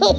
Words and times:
Hallo 0.00 0.12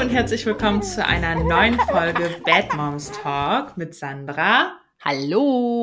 und 0.00 0.10
herzlich 0.10 0.44
willkommen 0.44 0.82
zu 0.82 1.06
einer 1.06 1.36
neuen 1.36 1.78
Folge 1.88 2.30
Bad 2.44 2.74
Moms 2.74 3.12
Talk 3.12 3.76
mit 3.76 3.94
Sandra. 3.94 4.72
Hallo. 5.04 5.75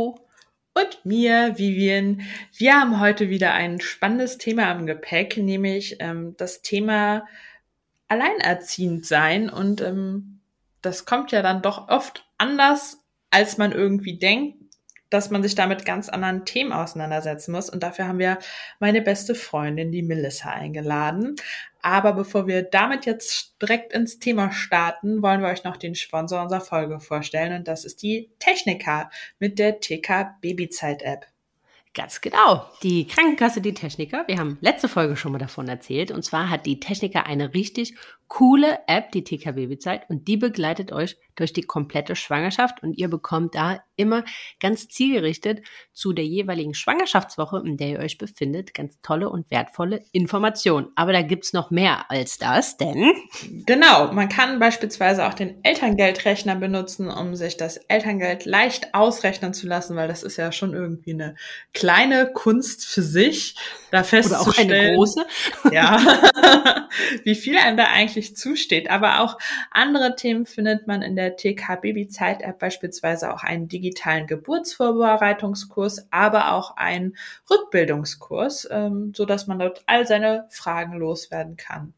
Mir, 1.05 1.57
Vivian. 1.57 2.21
Wir 2.55 2.79
haben 2.79 2.99
heute 2.99 3.29
wieder 3.29 3.53
ein 3.53 3.81
spannendes 3.81 4.37
Thema 4.37 4.71
im 4.71 4.85
Gepäck, 4.85 5.35
nämlich 5.37 5.97
ähm, 5.99 6.35
das 6.37 6.61
Thema 6.61 7.25
alleinerziehend 8.07 9.05
sein. 9.05 9.49
Und 9.49 9.81
ähm, 9.81 10.39
das 10.81 11.05
kommt 11.05 11.33
ja 11.33 11.41
dann 11.41 11.61
doch 11.61 11.89
oft 11.89 12.25
anders, 12.37 12.99
als 13.31 13.57
man 13.57 13.73
irgendwie 13.73 14.17
denkt, 14.17 14.57
dass 15.09 15.29
man 15.29 15.43
sich 15.43 15.55
damit 15.55 15.85
ganz 15.85 16.07
anderen 16.07 16.45
Themen 16.45 16.71
auseinandersetzen 16.71 17.51
muss. 17.51 17.69
Und 17.69 17.83
dafür 17.83 18.07
haben 18.07 18.19
wir 18.19 18.39
meine 18.79 19.01
beste 19.01 19.35
Freundin, 19.35 19.91
die 19.91 20.03
Melissa, 20.03 20.51
eingeladen. 20.51 21.35
Aber 21.83 22.13
bevor 22.13 22.47
wir 22.47 22.63
damit 22.63 23.05
jetzt 23.05 23.61
direkt 23.61 23.91
ins 23.91 24.17
Thema 24.17 24.53
starten, 24.53 25.21
wollen 25.21 25.41
wir 25.41 25.49
euch 25.49 25.65
noch 25.65 25.75
den 25.75 25.95
Sponsor 25.95 26.41
unserer 26.41 26.61
Folge 26.61 27.01
vorstellen. 27.01 27.53
Und 27.53 27.67
das 27.67 27.83
ist 27.83 28.01
die 28.01 28.31
Techniker 28.39 29.11
mit 29.37 29.59
der 29.59 29.81
TK 29.81 30.39
Babyzeit 30.41 31.01
App. 31.03 31.27
Ganz 31.93 32.21
genau. 32.21 32.65
Die 32.81 33.05
Krankenkasse, 33.05 33.61
die 33.61 33.73
Techniker. 33.73 34.23
Wir 34.27 34.39
haben 34.39 34.57
letzte 34.61 34.87
Folge 34.87 35.15
schon 35.15 35.33
mal 35.33 35.37
davon 35.37 35.67
erzählt. 35.67 36.09
Und 36.09 36.23
zwar 36.23 36.49
hat 36.49 36.65
die 36.65 36.79
Techniker 36.79 37.27
eine 37.27 37.53
richtig 37.53 37.95
coole 38.27 38.79
App, 38.87 39.11
die 39.11 39.23
TK 39.23 39.53
Babyzeit. 39.53 40.09
Und 40.09 40.27
die 40.27 40.37
begleitet 40.37 40.91
euch 40.91 41.17
durch 41.35 41.53
die 41.53 41.61
komplette 41.61 42.15
Schwangerschaft. 42.15 42.83
Und 42.83 42.97
ihr 42.97 43.09
bekommt 43.09 43.55
da 43.55 43.83
immer 43.95 44.23
ganz 44.59 44.87
zielgerichtet 44.87 45.61
zu 45.91 46.13
der 46.13 46.25
jeweiligen 46.25 46.73
Schwangerschaftswoche, 46.73 47.61
in 47.65 47.77
der 47.77 47.89
ihr 47.89 47.99
euch 47.99 48.17
befindet, 48.17 48.73
ganz 48.73 48.99
tolle 49.01 49.29
und 49.29 49.49
wertvolle 49.51 50.03
Informationen. 50.11 50.87
Aber 50.95 51.13
da 51.13 51.21
gibt's 51.21 51.53
noch 51.53 51.71
mehr 51.71 52.09
als 52.09 52.37
das, 52.37 52.77
denn... 52.77 53.13
Genau, 53.65 54.11
man 54.11 54.29
kann 54.29 54.59
beispielsweise 54.59 55.27
auch 55.27 55.33
den 55.33 55.63
Elterngeldrechner 55.63 56.55
benutzen, 56.55 57.09
um 57.09 57.35
sich 57.35 57.57
das 57.57 57.77
Elterngeld 57.77 58.45
leicht 58.45 58.93
ausrechnen 58.93 59.53
zu 59.53 59.67
lassen, 59.67 59.95
weil 59.95 60.07
das 60.07 60.23
ist 60.23 60.37
ja 60.37 60.51
schon 60.51 60.73
irgendwie 60.73 61.13
eine 61.13 61.35
kleine 61.73 62.31
Kunst 62.31 62.85
für 62.85 63.01
sich, 63.01 63.55
da 63.91 64.03
festzustellen. 64.03 64.69
Oder 64.69 64.77
auch 64.77 64.83
eine 64.83 64.95
große. 64.95 65.25
Ja, 65.71 66.87
wie 67.23 67.35
viel 67.35 67.57
einem 67.57 67.77
da 67.77 67.85
eigentlich 67.85 68.12
zusteht. 68.35 68.89
Aber 68.89 69.21
auch 69.21 69.37
andere 69.71 70.15
Themen 70.15 70.45
findet 70.45 70.87
man 70.87 71.01
in 71.01 71.15
der 71.15 71.35
TK 71.35 71.81
Babyzeit 71.81 72.41
App, 72.41 72.59
beispielsweise 72.59 73.33
auch 73.33 73.43
einen 73.43 73.67
digitalen 73.67 74.27
Geburtsvorbereitungskurs, 74.27 76.07
aber 76.11 76.53
auch 76.53 76.77
einen 76.77 77.17
Rückbildungskurs, 77.49 78.67
ähm, 78.71 79.13
so 79.15 79.25
dass 79.25 79.47
man 79.47 79.59
dort 79.59 79.83
all 79.87 80.05
seine 80.07 80.47
Fragen 80.49 80.93
loswerden 80.93 81.57
kann. 81.57 81.93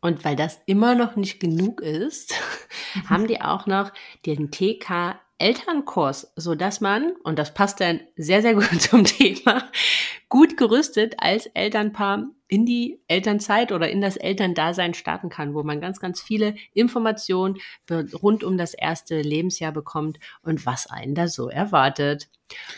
Und 0.00 0.24
weil 0.24 0.36
das 0.36 0.60
immer 0.66 0.94
noch 0.94 1.16
nicht 1.16 1.40
genug 1.40 1.80
ist, 1.80 2.34
haben 3.08 3.26
die 3.26 3.40
auch 3.40 3.66
noch 3.66 3.92
den 4.26 4.50
TK 4.50 5.18
Elternkurs, 5.38 6.32
so 6.36 6.54
dass 6.54 6.80
man, 6.80 7.12
und 7.22 7.38
das 7.38 7.54
passt 7.54 7.80
dann 7.80 8.00
sehr, 8.16 8.42
sehr 8.42 8.54
gut 8.54 8.64
zum 8.82 9.04
Thema, 9.04 9.70
gut 10.28 10.56
gerüstet 10.56 11.14
als 11.18 11.46
Elternpaar 11.46 12.26
in 12.48 12.66
die 12.66 13.00
Elternzeit 13.08 13.72
oder 13.72 13.90
in 13.90 14.00
das 14.00 14.16
Elterndasein 14.16 14.94
starten 14.94 15.28
kann, 15.28 15.54
wo 15.54 15.62
man 15.62 15.80
ganz, 15.80 16.00
ganz 16.00 16.20
viele 16.20 16.56
Informationen 16.72 17.58
rund 18.22 18.42
um 18.42 18.58
das 18.58 18.74
erste 18.74 19.20
Lebensjahr 19.20 19.70
bekommt 19.72 20.18
und 20.42 20.66
was 20.66 20.88
einen 20.88 21.14
da 21.14 21.28
so 21.28 21.48
erwartet. 21.48 22.28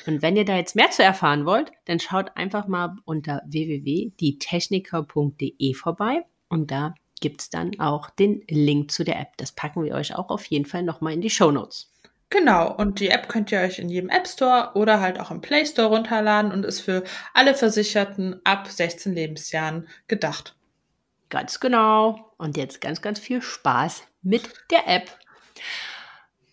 Und 0.06 0.20
wenn 0.22 0.37
ihr 0.37 0.44
da 0.44 0.56
jetzt 0.56 0.76
mehr 0.76 0.91
zu 0.91 1.04
erfahren 1.04 1.47
wollt, 1.47 1.70
dann 1.84 2.00
schaut 2.00 2.37
einfach 2.37 2.66
mal 2.66 2.97
unter 3.04 3.43
www.dietechniker.de 3.47 5.75
vorbei 5.75 6.25
und 6.49 6.72
da 6.72 6.94
gibt's 7.20 7.50
dann 7.50 7.78
auch 7.78 8.10
den 8.10 8.43
Link 8.49 8.91
zu 8.91 9.04
der 9.04 9.20
App. 9.20 9.37
Das 9.37 9.53
packen 9.53 9.84
wir 9.84 9.94
euch 9.94 10.16
auch 10.16 10.31
auf 10.31 10.47
jeden 10.47 10.66
Fall 10.66 10.82
nochmal 10.82 11.12
in 11.12 11.20
die 11.20 11.31
Show 11.31 11.53
Notes. 11.53 11.93
Genau, 12.30 12.72
und 12.72 13.00
die 13.00 13.08
App 13.08 13.28
könnt 13.28 13.50
ihr 13.50 13.58
euch 13.58 13.80
in 13.80 13.88
jedem 13.88 14.08
App 14.08 14.26
Store 14.28 14.70
oder 14.74 15.00
halt 15.00 15.18
auch 15.18 15.32
im 15.32 15.41
Play 15.41 15.66
Store 15.66 15.88
runterladen 15.88 16.52
und 16.52 16.64
ist 16.64 16.80
für 16.80 17.02
alle 17.34 17.56
Versicherten 17.56 18.41
ab 18.44 18.68
16 18.68 19.12
Lebensjahren 19.12 19.88
gedacht. 20.06 20.54
Ganz 21.28 21.58
genau. 21.58 22.32
Und 22.38 22.56
jetzt 22.56 22.80
ganz, 22.80 23.02
ganz 23.02 23.19
viel 23.19 23.42
Spaß 23.42 24.04
mit 24.22 24.48
der 24.70 24.86
App. 24.86 25.10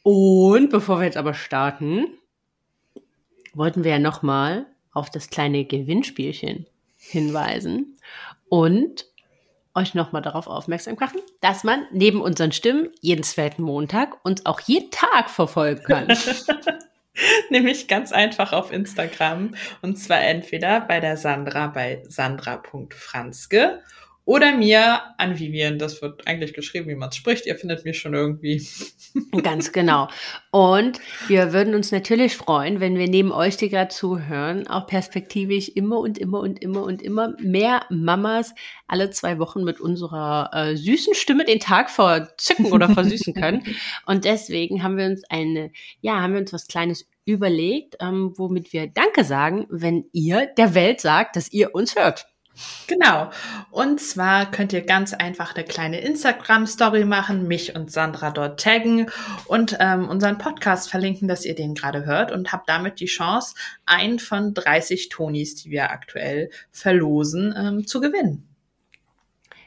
Und 0.02 0.70
bevor 0.70 1.00
wir 1.00 1.06
jetzt 1.06 1.18
aber 1.18 1.34
starten, 1.36 2.08
wollten 3.54 3.84
wir 3.84 3.92
ja 3.92 4.00
nochmal 4.00 4.66
auf 4.94 5.12
das 5.12 5.30
kleine 5.30 5.66
Gewinnspielchen 5.66 6.66
hinweisen. 6.98 7.98
Und 8.50 9.07
euch 9.78 9.94
nochmal 9.94 10.22
darauf 10.22 10.48
aufmerksam 10.48 10.96
machen, 11.00 11.22
dass 11.40 11.64
man 11.64 11.86
neben 11.92 12.22
unseren 12.22 12.52
Stimmen 12.52 12.90
jeden 13.00 13.24
zweiten 13.24 13.62
Montag 13.62 14.18
uns 14.26 14.46
auch 14.46 14.60
jeden 14.60 14.92
Tag 14.92 15.30
verfolgen 15.30 15.84
kann. 15.84 16.08
Nämlich 17.50 17.88
ganz 17.88 18.12
einfach 18.12 18.54
auf 18.54 18.72
Instagram. 18.72 19.56
Und 19.82 19.98
zwar 19.98 20.22
entweder 20.22 20.82
bei 20.82 21.00
der 21.00 21.18
Sandra 21.18 21.68
bei 21.68 22.04
sandra.franzke 22.08 23.82
oder 24.28 24.52
mir 24.52 25.00
an 25.18 25.40
Vivian. 25.40 25.80
Das 25.80 26.02
wird 26.02 26.28
eigentlich 26.28 26.54
geschrieben, 26.54 26.90
wie 26.90 26.96
man 26.96 27.08
es 27.08 27.16
spricht. 27.16 27.46
Ihr 27.46 27.56
findet 27.56 27.86
mich 27.86 27.98
schon 27.98 28.14
irgendwie. 28.14 28.62
Ganz 29.42 29.72
genau. 29.72 30.10
Und 30.52 31.00
wir 31.28 31.54
würden 31.54 31.74
uns 31.74 31.94
natürlich 31.94 32.36
freuen, 32.36 32.82
wenn 32.82 32.98
wir 32.98 33.08
neben 33.08 33.32
euch, 33.32 33.56
die 33.56 33.70
gerade 33.70 33.88
zuhören, 33.88 34.68
auch 34.68 34.86
perspektivisch 34.86 35.70
immer 35.70 36.00
und 36.00 36.18
immer 36.18 36.42
und 36.42 36.62
immer 36.62 36.84
und 36.84 37.02
immer 37.02 37.36
mehr 37.40 37.86
Mamas 37.90 38.54
alle 38.86 39.12
zwei 39.12 39.40
Wochen 39.40 39.64
mit 39.64 39.80
unserer 39.80 40.50
äh, 40.52 40.76
süßen 40.76 41.16
Stimme 41.16 41.46
den 41.46 41.62
Tag 41.62 41.90
verzücken 41.90 42.74
oder 42.74 42.90
versüßen 42.90 43.34
können. 43.34 43.64
und 44.06 44.26
deswegen 44.26 44.84
haben 44.84 44.98
wir 44.98 45.06
uns 45.06 45.24
eine, 45.30 45.72
ja, 46.02 46.20
haben 46.20 46.34
wir 46.34 46.42
uns 46.42 46.52
was 46.52 46.68
Kleines 46.68 47.08
überlegt, 47.24 47.96
ähm, 48.02 48.34
womit 48.36 48.74
wir 48.74 48.88
Danke 48.88 49.24
sagen, 49.24 49.68
wenn 49.70 50.04
ihr 50.12 50.48
der 50.58 50.76
Welt 50.76 51.00
sagt, 51.00 51.38
dass 51.38 51.52
ihr 51.52 51.74
uns 51.74 51.96
hört. 51.96 52.28
Genau. 52.88 53.32
Und 53.72 54.00
zwar 54.00 54.50
könnt 54.50 54.74
ihr 54.74 54.82
ganz 54.82 55.14
einfach 55.14 55.56
eine 55.56 55.64
kleine 55.64 56.00
Instagram-Story 56.02 57.06
machen, 57.06 57.48
mich 57.48 57.76
und 57.76 57.92
Sandra 57.92 58.32
dort 58.32 58.60
taggen 58.60 59.10
und 59.46 59.78
ähm, 59.80 60.08
unseren 60.10 60.38
Podcast 60.38 60.90
verlinken, 60.90 61.28
dass 61.28 61.46
ihr 61.46 61.56
den 61.56 61.76
gerade 61.76 62.06
hört 62.06 62.32
und 62.32 62.52
habt 62.52 62.70
damit 62.70 63.00
die 63.00 63.06
Chance, 63.06 63.56
einen 63.86 64.20
von 64.20 64.54
30 64.54 65.10
Tonis, 65.10 65.56
die 65.56 65.70
wir 65.70 65.92
aktuell 65.92 66.50
verlosen, 66.72 67.54
ähm, 67.58 67.88
zu 67.88 68.02
gewinnen. 68.02 68.48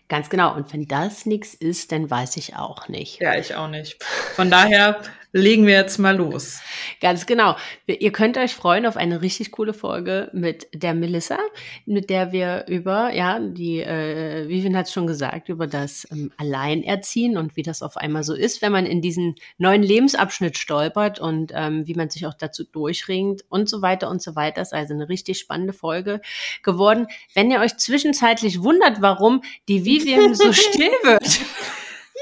Ganz 0.09 0.29
genau. 0.29 0.57
Und 0.57 0.73
wenn 0.73 0.89
das 0.89 1.25
nichts 1.25 1.55
ist, 1.55 1.93
dann 1.93 2.11
weiß 2.11 2.37
ich 2.37 2.57
auch 2.57 2.89
nicht. 2.89 3.21
Ja, 3.21 3.37
ich 3.37 3.55
auch 3.55 3.69
nicht. 3.69 4.03
Von 4.03 4.51
daher 4.51 5.01
legen 5.33 5.67
wir 5.67 5.75
jetzt 5.75 5.99
mal 5.99 6.17
los. 6.17 6.61
Ganz 7.01 7.27
genau. 7.27 7.57
Ihr 7.87 8.13
könnt 8.13 8.37
euch 8.37 8.55
freuen 8.55 8.87
auf 8.87 8.97
eine 8.97 9.23
richtig 9.23 9.51
coole 9.53 9.73
Folge 9.73 10.31
mit 10.33 10.69
der 10.75 10.95
Melissa, 10.95 11.39
mit 11.87 12.11
der 12.11 12.33
wir 12.33 12.65
über, 12.69 13.13
ja, 13.13 13.39
die, 13.39 13.81
äh, 13.81 14.49
Vivian 14.49 14.77
hat 14.77 14.87
es 14.87 14.93
schon 14.93 15.07
gesagt, 15.07 15.49
über 15.49 15.67
das 15.67 16.07
ähm, 16.11 16.33
Alleinerziehen 16.37 17.37
und 17.37 17.57
wie 17.57 17.63
das 17.63 17.83
auf 17.83 17.97
einmal 17.97 18.25
so 18.25 18.35
ist, 18.35 18.63
wenn 18.63 18.73
man 18.73 18.87
in 18.87 19.01
diesen 19.01 19.37
neuen 19.59 19.83
Lebensabschnitt 19.83 20.59
stolpert 20.59 21.21
und 21.21 21.53
ähm, 21.55 21.87
wie 21.87 21.95
man 21.95 22.11
sich 22.11 22.27
auch 22.27 22.35
dazu 22.35 22.65
durchringt 22.65 23.45
und 23.49 23.69
so 23.69 23.83
weiter 23.83 24.11
und 24.11 24.23
so 24.23 24.35
weiter. 24.35 24.61
Das 24.61 24.69
ist 24.69 24.75
also 24.75 24.95
eine 24.95 25.09
richtig 25.09 25.39
spannende 25.39 25.73
Folge 25.73 26.21
geworden. 26.63 27.07
Wenn 27.35 27.51
ihr 27.51 27.61
euch 27.61 27.77
zwischenzeitlich 27.77 28.63
wundert, 28.63 29.01
warum 29.01 29.43
die 29.69 29.85
Vivian 29.85 30.35
so 30.35 30.53
still 30.53 30.91
wird. 31.03 31.41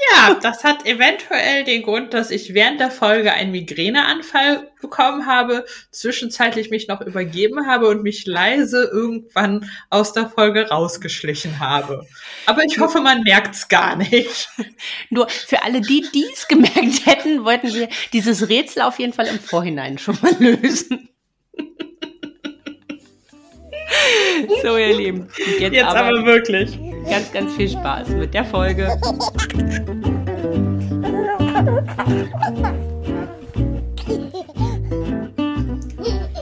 Ja, 0.07 0.35
das 0.35 0.63
hat 0.63 0.85
eventuell 0.85 1.63
den 1.63 1.83
Grund, 1.83 2.13
dass 2.13 2.31
ich 2.31 2.53
während 2.53 2.79
der 2.79 2.91
Folge 2.91 3.33
einen 3.33 3.51
Migräneanfall 3.51 4.71
bekommen 4.81 5.25
habe, 5.25 5.65
zwischenzeitlich 5.91 6.69
mich 6.69 6.87
noch 6.87 7.01
übergeben 7.01 7.67
habe 7.67 7.87
und 7.87 8.03
mich 8.03 8.25
leise 8.25 8.89
irgendwann 8.91 9.69
aus 9.89 10.13
der 10.13 10.29
Folge 10.29 10.69
rausgeschlichen 10.69 11.59
habe. 11.59 12.05
Aber 12.45 12.63
ich 12.63 12.79
hoffe, 12.79 13.01
man 13.01 13.23
merkt's 13.23 13.67
gar 13.67 13.97
nicht. 13.97 14.49
Nur 15.09 15.27
für 15.27 15.63
alle, 15.63 15.81
die 15.81 16.05
dies 16.13 16.47
gemerkt 16.47 17.05
hätten, 17.05 17.43
wollten 17.43 17.73
wir 17.73 17.89
dieses 18.13 18.47
Rätsel 18.47 18.83
auf 18.83 18.99
jeden 18.99 19.13
Fall 19.13 19.27
im 19.27 19.39
Vorhinein 19.39 19.97
schon 19.97 20.17
mal 20.21 20.35
lösen. 20.39 21.09
So, 24.63 24.77
ihr 24.77 24.95
Lieben. 24.95 25.27
Jetzt, 25.59 25.73
jetzt 25.73 25.85
aber, 25.85 26.09
aber 26.09 26.25
wirklich. 26.25 26.79
Ganz, 27.09 27.31
ganz 27.31 27.53
viel 27.55 27.69
Spaß 27.69 28.09
mit 28.09 28.33
der 28.33 28.45
Folge. 28.45 28.87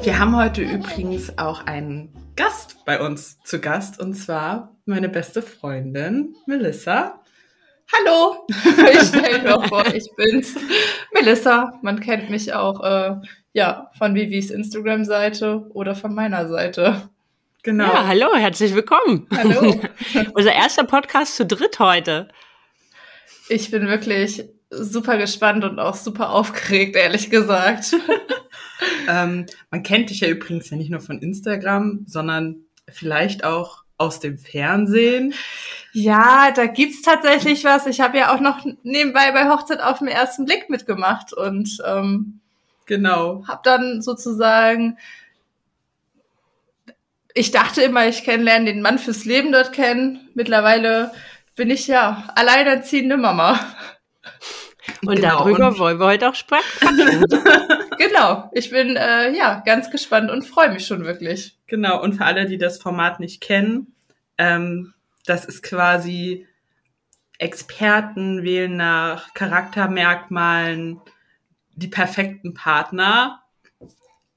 Wir 0.04 0.20
haben 0.20 0.36
heute 0.36 0.62
übrigens 0.62 1.38
auch 1.38 1.66
einen 1.66 2.14
Gast 2.36 2.86
bei 2.86 3.02
uns 3.02 3.40
zu 3.44 3.60
Gast 3.60 4.00
und 4.00 4.14
zwar 4.14 4.76
meine 4.86 5.10
beste 5.10 5.42
Freundin 5.42 6.36
Melissa. 6.46 7.22
Hallo, 7.94 8.46
ich 8.94 9.08
stelle 9.08 9.42
mir 9.42 9.62
vor, 9.68 9.86
ich 9.94 10.10
bin's, 10.16 10.56
Melissa. 11.14 11.80
Man 11.82 12.00
kennt 12.00 12.30
mich 12.30 12.54
auch 12.54 12.84
äh, 12.84 13.16
ja 13.54 13.90
von 13.98 14.14
Vivis 14.14 14.52
Instagram-Seite 14.52 15.68
oder 15.74 15.96
von 15.96 16.14
meiner 16.14 16.48
Seite. 16.48 17.10
Genau. 17.68 17.84
Ja, 17.84 18.08
hallo, 18.08 18.34
herzlich 18.34 18.74
willkommen. 18.74 19.28
Hallo. 19.36 19.78
Unser 20.36 20.54
erster 20.54 20.86
Podcast 20.86 21.36
zu 21.36 21.46
dritt 21.46 21.80
heute. 21.80 22.30
Ich 23.50 23.72
bin 23.72 23.88
wirklich 23.88 24.46
super 24.70 25.18
gespannt 25.18 25.66
und 25.66 25.78
auch 25.78 25.96
super 25.96 26.30
aufgeregt, 26.30 26.96
ehrlich 26.96 27.30
gesagt. 27.30 27.94
ähm, 29.10 29.48
man 29.70 29.84
kennt 29.84 30.12
dich 30.12 30.22
ja 30.22 30.30
übrigens 30.30 30.70
ja 30.70 30.78
nicht 30.78 30.90
nur 30.90 31.02
von 31.02 31.20
Instagram, 31.20 32.06
sondern 32.08 32.64
vielleicht 32.88 33.44
auch 33.44 33.84
aus 33.98 34.22
dem 34.22 34.38
Fernsehen. 34.38 35.34
Ja, 35.92 36.52
da 36.56 36.68
gibt's 36.68 37.02
tatsächlich 37.02 37.66
was. 37.66 37.86
Ich 37.86 38.00
habe 38.00 38.18
ja 38.18 38.34
auch 38.34 38.40
noch 38.40 38.66
nebenbei 38.84 39.34
bei 39.34 39.50
Hochzeit 39.50 39.82
auf 39.82 40.00
den 40.00 40.08
ersten 40.08 40.46
Blick 40.46 40.70
mitgemacht 40.70 41.34
und 41.34 41.80
ähm, 41.86 42.40
genau, 42.86 43.46
habe 43.46 43.60
dann 43.66 44.02
sozusagen 44.02 44.98
ich 47.38 47.52
dachte 47.52 47.82
immer, 47.84 48.08
ich 48.08 48.24
kennenlerne 48.24 48.66
den 48.66 48.82
Mann 48.82 48.98
fürs 48.98 49.26
Leben 49.26 49.52
dort 49.52 49.72
kennen. 49.72 50.30
Mittlerweile 50.34 51.12
bin 51.56 51.70
ich 51.70 51.88
ja 51.88 52.28
alleinerziehende 52.36 53.18
Mama. 53.18 53.60
Und 55.06 55.16
genau, 55.16 55.40
darüber 55.40 55.78
wollen 55.78 56.00
wir 56.00 56.08
heute 56.08 56.30
auch 56.30 56.36
sprechen. 56.36 56.66
genau, 57.98 58.50
ich 58.54 58.72
bin 58.72 58.96
äh, 58.96 59.36
ja 59.38 59.62
ganz 59.66 59.92
gespannt 59.92 60.32
und 60.32 60.44
freue 60.44 60.72
mich 60.72 60.88
schon 60.88 61.06
wirklich. 61.06 61.58
Genau, 61.68 62.02
und 62.02 62.14
für 62.14 62.26
alle, 62.26 62.46
die 62.46 62.58
das 62.58 62.82
Format 62.82 63.20
nicht 63.20 63.42
kennen, 63.42 63.94
ähm, 64.38 64.94
das 65.26 65.46
ist 65.46 65.62
quasi 65.62 66.48
Experten 67.38 68.44
wählen 68.44 68.76
nach 68.76 69.34
Charaktermerkmalen 69.36 71.02
die 71.76 71.88
perfekten 71.88 72.56
Partner 72.56 73.44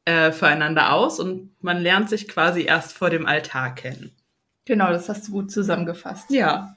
äh, 0.04 0.32
füreinander 0.32 0.92
aus 0.92 1.20
und 1.20 1.54
man 1.60 1.78
lernt 1.78 2.08
sich 2.08 2.28
quasi 2.28 2.62
erst 2.62 2.92
vor 2.92 3.10
dem 3.10 3.26
Altar 3.26 3.74
kennen. 3.74 4.12
Genau, 4.64 4.90
das 4.90 5.08
hast 5.08 5.28
du 5.28 5.32
gut 5.32 5.50
zusammengefasst. 5.50 6.30
Ja, 6.30 6.76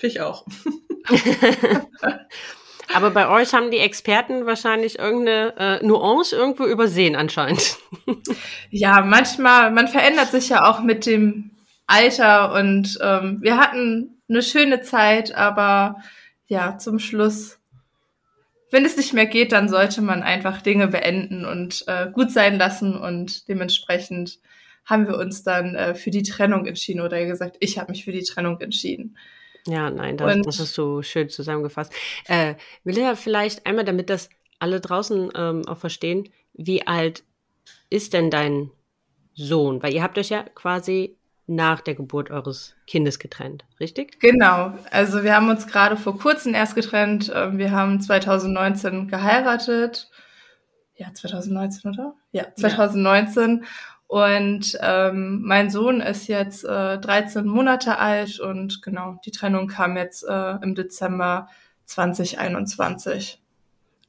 ich 0.00 0.20
auch. 0.20 0.46
Aber 2.92 3.10
bei 3.10 3.28
euch 3.28 3.54
haben 3.54 3.70
die 3.70 3.78
Experten 3.78 4.46
wahrscheinlich 4.46 4.98
irgendeine 4.98 5.54
äh, 5.56 5.86
Nuance 5.86 6.34
irgendwo 6.34 6.64
übersehen 6.64 7.14
anscheinend. 7.16 7.78
Ja, 8.70 9.02
manchmal, 9.02 9.70
man 9.70 9.86
verändert 9.88 10.30
sich 10.30 10.48
ja 10.48 10.68
auch 10.68 10.80
mit 10.80 11.06
dem 11.06 11.52
Alter 11.86 12.52
und 12.54 12.98
ähm, 13.02 13.38
wir 13.40 13.56
hatten 13.58 14.20
eine 14.28 14.42
schöne 14.42 14.80
Zeit, 14.82 15.34
aber 15.34 15.96
ja, 16.46 16.78
zum 16.78 16.98
Schluss, 16.98 17.59
wenn 18.70 18.84
es 18.84 18.96
nicht 18.96 19.12
mehr 19.12 19.26
geht, 19.26 19.52
dann 19.52 19.68
sollte 19.68 20.02
man 20.02 20.22
einfach 20.22 20.62
Dinge 20.62 20.88
beenden 20.88 21.44
und 21.44 21.84
äh, 21.86 22.10
gut 22.10 22.30
sein 22.30 22.58
lassen 22.58 22.96
und 22.96 23.48
dementsprechend 23.48 24.38
haben 24.84 25.06
wir 25.06 25.16
uns 25.18 25.42
dann 25.42 25.74
äh, 25.74 25.94
für 25.94 26.10
die 26.10 26.22
Trennung 26.22 26.66
entschieden 26.66 27.00
oder 27.00 27.24
gesagt, 27.26 27.56
ich 27.60 27.78
habe 27.78 27.92
mich 27.92 28.04
für 28.04 28.12
die 28.12 28.22
Trennung 28.22 28.60
entschieden. 28.60 29.16
Ja, 29.66 29.90
nein, 29.90 30.16
das, 30.16 30.34
und, 30.34 30.46
das 30.46 30.58
hast 30.58 30.78
du 30.78 31.02
schön 31.02 31.28
zusammengefasst. 31.28 31.92
Äh, 32.26 32.54
will 32.84 32.98
ja 32.98 33.14
vielleicht 33.14 33.66
einmal, 33.66 33.84
damit 33.84 34.10
das 34.10 34.30
alle 34.58 34.80
draußen 34.80 35.30
ähm, 35.34 35.62
auch 35.66 35.78
verstehen, 35.78 36.28
wie 36.54 36.86
alt 36.86 37.24
ist 37.88 38.14
denn 38.14 38.30
dein 38.30 38.70
Sohn? 39.34 39.82
Weil 39.82 39.94
ihr 39.94 40.02
habt 40.02 40.18
euch 40.18 40.30
ja 40.30 40.42
quasi 40.54 41.16
nach 41.50 41.80
der 41.80 41.96
Geburt 41.96 42.30
eures 42.30 42.76
Kindes 42.86 43.18
getrennt, 43.18 43.64
richtig? 43.80 44.20
Genau. 44.20 44.72
Also 44.90 45.24
wir 45.24 45.34
haben 45.34 45.48
uns 45.50 45.66
gerade 45.66 45.96
vor 45.96 46.16
kurzem 46.16 46.54
erst 46.54 46.76
getrennt. 46.76 47.30
Ähm, 47.34 47.58
wir 47.58 47.72
haben 47.72 48.00
2019 48.00 49.08
geheiratet. 49.08 50.10
Ja, 50.94 51.12
2019, 51.12 51.90
oder? 51.90 52.14
Ja, 52.30 52.46
2019. 52.54 53.62
Ja. 53.62 53.68
Und 54.06 54.78
ähm, 54.80 55.42
mein 55.42 55.70
Sohn 55.70 56.00
ist 56.00 56.28
jetzt 56.28 56.64
äh, 56.64 56.98
13 56.98 57.46
Monate 57.46 57.98
alt 57.98 58.38
und 58.40 58.82
genau, 58.82 59.20
die 59.24 59.30
Trennung 59.30 59.66
kam 59.66 59.96
jetzt 59.96 60.24
äh, 60.28 60.56
im 60.62 60.74
Dezember 60.74 61.48
2021. 61.84 63.40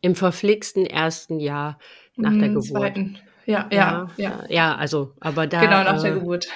Im 0.02 0.16
verflixten 0.16 0.86
ersten 0.86 1.40
Jahr 1.40 1.80
nach 2.16 2.34
der 2.38 2.50
Geburt. 2.50 2.66
Zweiten. 2.66 3.18
Ja, 3.46 3.68
ja, 3.72 4.10
ja, 4.18 4.30
ja. 4.30 4.44
Ja, 4.50 4.76
also, 4.76 5.14
aber 5.20 5.48
da. 5.48 5.62
Genau, 5.62 5.84
nach 5.84 6.02
der 6.02 6.12
äh, 6.12 6.20
Geburt. 6.20 6.48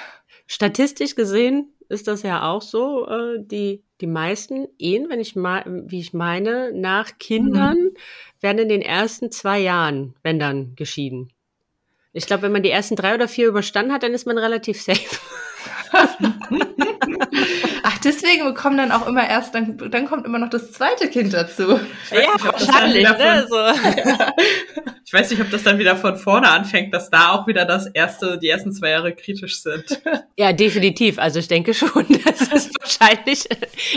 Statistisch 0.48 1.16
gesehen 1.16 1.74
ist 1.90 2.08
das 2.08 2.24
ja 2.24 2.50
auch 2.50 2.62
so, 2.62 3.08
äh, 3.08 3.38
die, 3.40 3.84
die 4.02 4.08
meisten 4.08 4.68
Ehen, 4.78 5.10
wenn 5.10 5.20
ich 5.20 5.36
mal, 5.36 5.64
wie 5.88 6.00
ich 6.00 6.14
meine, 6.14 6.72
nach 6.74 7.18
Kindern 7.20 7.78
mhm. 7.78 7.98
werden 8.42 8.60
in 8.60 8.70
den 8.70 8.82
ersten 8.82 9.32
zwei 9.32 9.60
Jahren, 9.60 10.16
wenn 10.24 10.40
dann, 10.40 10.76
geschieden. 10.76 11.32
Ich 12.14 12.26
glaube, 12.28 12.44
wenn 12.44 12.52
man 12.52 12.64
die 12.64 12.72
ersten 12.72 12.96
drei 12.96 13.14
oder 13.14 13.28
vier 13.28 13.48
überstanden 13.48 13.92
hat, 13.92 14.04
dann 14.04 14.14
ist 14.14 14.26
man 14.26 14.38
relativ 14.38 14.82
safe. 14.82 15.18
Deswegen 18.06 18.46
bekommen 18.46 18.78
dann 18.78 18.92
auch 18.92 19.08
immer 19.08 19.28
erst, 19.28 19.56
dann, 19.56 19.78
dann 19.90 20.06
kommt 20.06 20.26
immer 20.26 20.40
noch 20.40 20.50
das 20.50 20.72
zweite 20.72 21.10
Kind 21.10 21.34
dazu. 21.34 21.80
Ja, 22.12 22.20
nicht, 22.20 22.46
wahrscheinlich. 22.46 23.04
Ne? 23.04 23.48
So. 23.50 23.58
Ich 25.08 25.14
weiß 25.14 25.30
nicht, 25.30 25.40
ob 25.40 25.52
das 25.52 25.62
dann 25.62 25.78
wieder 25.78 25.96
von 25.96 26.18
vorne 26.18 26.50
anfängt, 26.50 26.92
dass 26.92 27.12
da 27.12 27.32
auch 27.32 27.46
wieder 27.46 27.64
das 27.66 27.86
erste, 27.86 28.40
die 28.40 28.50
ersten 28.50 28.74
zwei 28.74 28.90
Jahre 28.90 29.14
kritisch 29.14 29.62
sind. 29.62 30.02
Ja, 30.38 30.52
definitiv. 30.52 31.18
Also 31.18 31.40
ich 31.40 31.48
denke 31.48 31.74
schon, 31.74 32.06
das 32.26 32.42
ist 32.52 32.72
wahrscheinlich, 32.78 33.48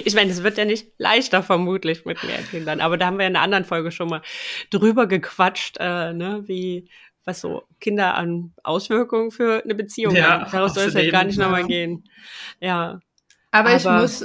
ich 0.04 0.14
meine, 0.14 0.30
es 0.30 0.44
wird 0.44 0.56
ja 0.56 0.64
nicht 0.64 0.86
leichter 0.98 1.42
vermutlich 1.42 2.04
mit 2.04 2.22
mehr 2.22 2.38
Kindern, 2.48 2.80
aber 2.80 2.96
da 2.96 3.06
haben 3.06 3.18
wir 3.18 3.26
in 3.26 3.34
einer 3.34 3.42
anderen 3.42 3.64
Folge 3.64 3.90
schon 3.90 4.08
mal 4.08 4.22
drüber 4.70 5.08
gequatscht, 5.08 5.78
äh, 5.80 6.12
ne, 6.12 6.44
wie 6.46 6.88
was 7.24 7.40
so 7.40 7.64
Kinder 7.80 8.14
an 8.14 8.52
Auswirkungen 8.62 9.32
für 9.32 9.64
eine 9.64 9.74
Beziehung 9.74 10.14
ja, 10.14 10.30
haben. 10.30 10.50
Daraus 10.52 10.74
soll 10.74 10.84
es 10.84 10.94
ja 10.94 11.10
gar 11.10 11.24
nicht 11.24 11.38
nochmal 11.38 11.66
gehen. 11.66 12.04
Ja. 12.60 13.00
Aber, 13.50 13.70
Aber 13.70 13.76
ich 13.76 13.84
muss, 13.84 14.20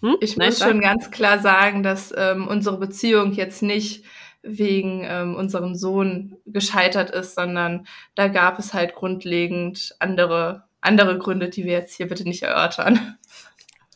hm? 0.00 0.16
ich 0.20 0.36
Nein, 0.36 0.48
muss 0.48 0.58
schon 0.58 0.80
ganz 0.80 1.10
klar 1.10 1.38
sagen, 1.38 1.82
dass 1.82 2.12
ähm, 2.16 2.48
unsere 2.48 2.78
Beziehung 2.78 3.32
jetzt 3.32 3.62
nicht 3.62 4.04
wegen 4.42 5.04
ähm, 5.04 5.34
unserem 5.34 5.74
Sohn 5.74 6.36
gescheitert 6.46 7.10
ist, 7.10 7.34
sondern 7.34 7.86
da 8.14 8.28
gab 8.28 8.58
es 8.58 8.74
halt 8.74 8.94
grundlegend 8.94 9.96
andere, 9.98 10.64
andere 10.80 11.18
Gründe, 11.18 11.48
die 11.48 11.64
wir 11.64 11.72
jetzt 11.72 11.96
hier 11.96 12.08
bitte 12.08 12.24
nicht 12.24 12.42
erörtern. 12.42 13.18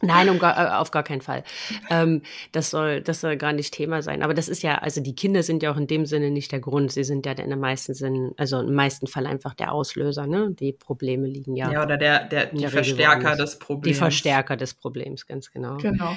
Nein, 0.03 0.29
um 0.31 0.39
gar, 0.39 0.57
äh, 0.57 0.77
auf 0.77 0.91
gar 0.91 1.03
keinen 1.03 1.21
Fall. 1.21 1.45
Ähm, 1.91 2.23
das 2.53 2.71
soll, 2.71 3.03
das 3.03 3.21
soll 3.21 3.37
gar 3.37 3.53
nicht 3.53 3.75
Thema 3.75 4.03
sein. 4.03 4.23
Aber 4.23 4.35
das 4.35 4.49
ist 4.49 4.63
ja, 4.63 4.77
also 4.77 5.01
die 5.01 5.15
Kinder 5.15 5.43
sind 5.43 5.63
ja 5.63 5.73
auch 5.73 5.77
in 5.77 5.87
dem 5.87 6.07
Sinne 6.07 6.31
nicht 6.31 6.53
der 6.53 6.61
Grund. 6.61 6.93
Sie 6.93 7.05
sind 7.05 7.27
ja 7.27 7.33
in 7.33 7.51
den 7.51 7.61
meisten 7.61 7.95
Sinn, 7.95 8.33
also 8.37 8.61
im 8.61 8.75
meisten 8.75 9.07
Fall 9.07 9.27
einfach 9.27 9.55
der 9.55 9.73
Auslöser. 9.73 10.27
Ne, 10.27 10.55
die 10.59 10.73
Probleme 10.73 11.27
liegen 11.27 11.57
ja. 11.57 11.71
Ja, 11.71 11.83
oder 11.83 11.97
der, 11.97 12.25
der, 12.25 12.47
die 12.47 12.59
der 12.59 12.71
Verstärker 12.71 13.37
des 13.37 13.59
Problems. 13.59 13.97
Die 13.97 13.99
Verstärker 13.99 14.57
des 14.57 14.75
Problems, 14.75 15.27
ganz 15.27 15.51
genau. 15.51 15.77
Genau. 15.77 16.17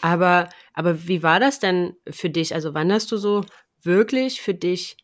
Aber, 0.00 0.48
aber 0.74 1.06
wie 1.06 1.22
war 1.22 1.40
das 1.40 1.58
denn 1.58 1.94
für 2.08 2.30
dich? 2.30 2.54
Also 2.54 2.74
wann 2.74 2.92
hast 2.92 3.10
du 3.12 3.16
so 3.16 3.44
wirklich 3.82 4.40
für 4.40 4.54
dich 4.54 4.96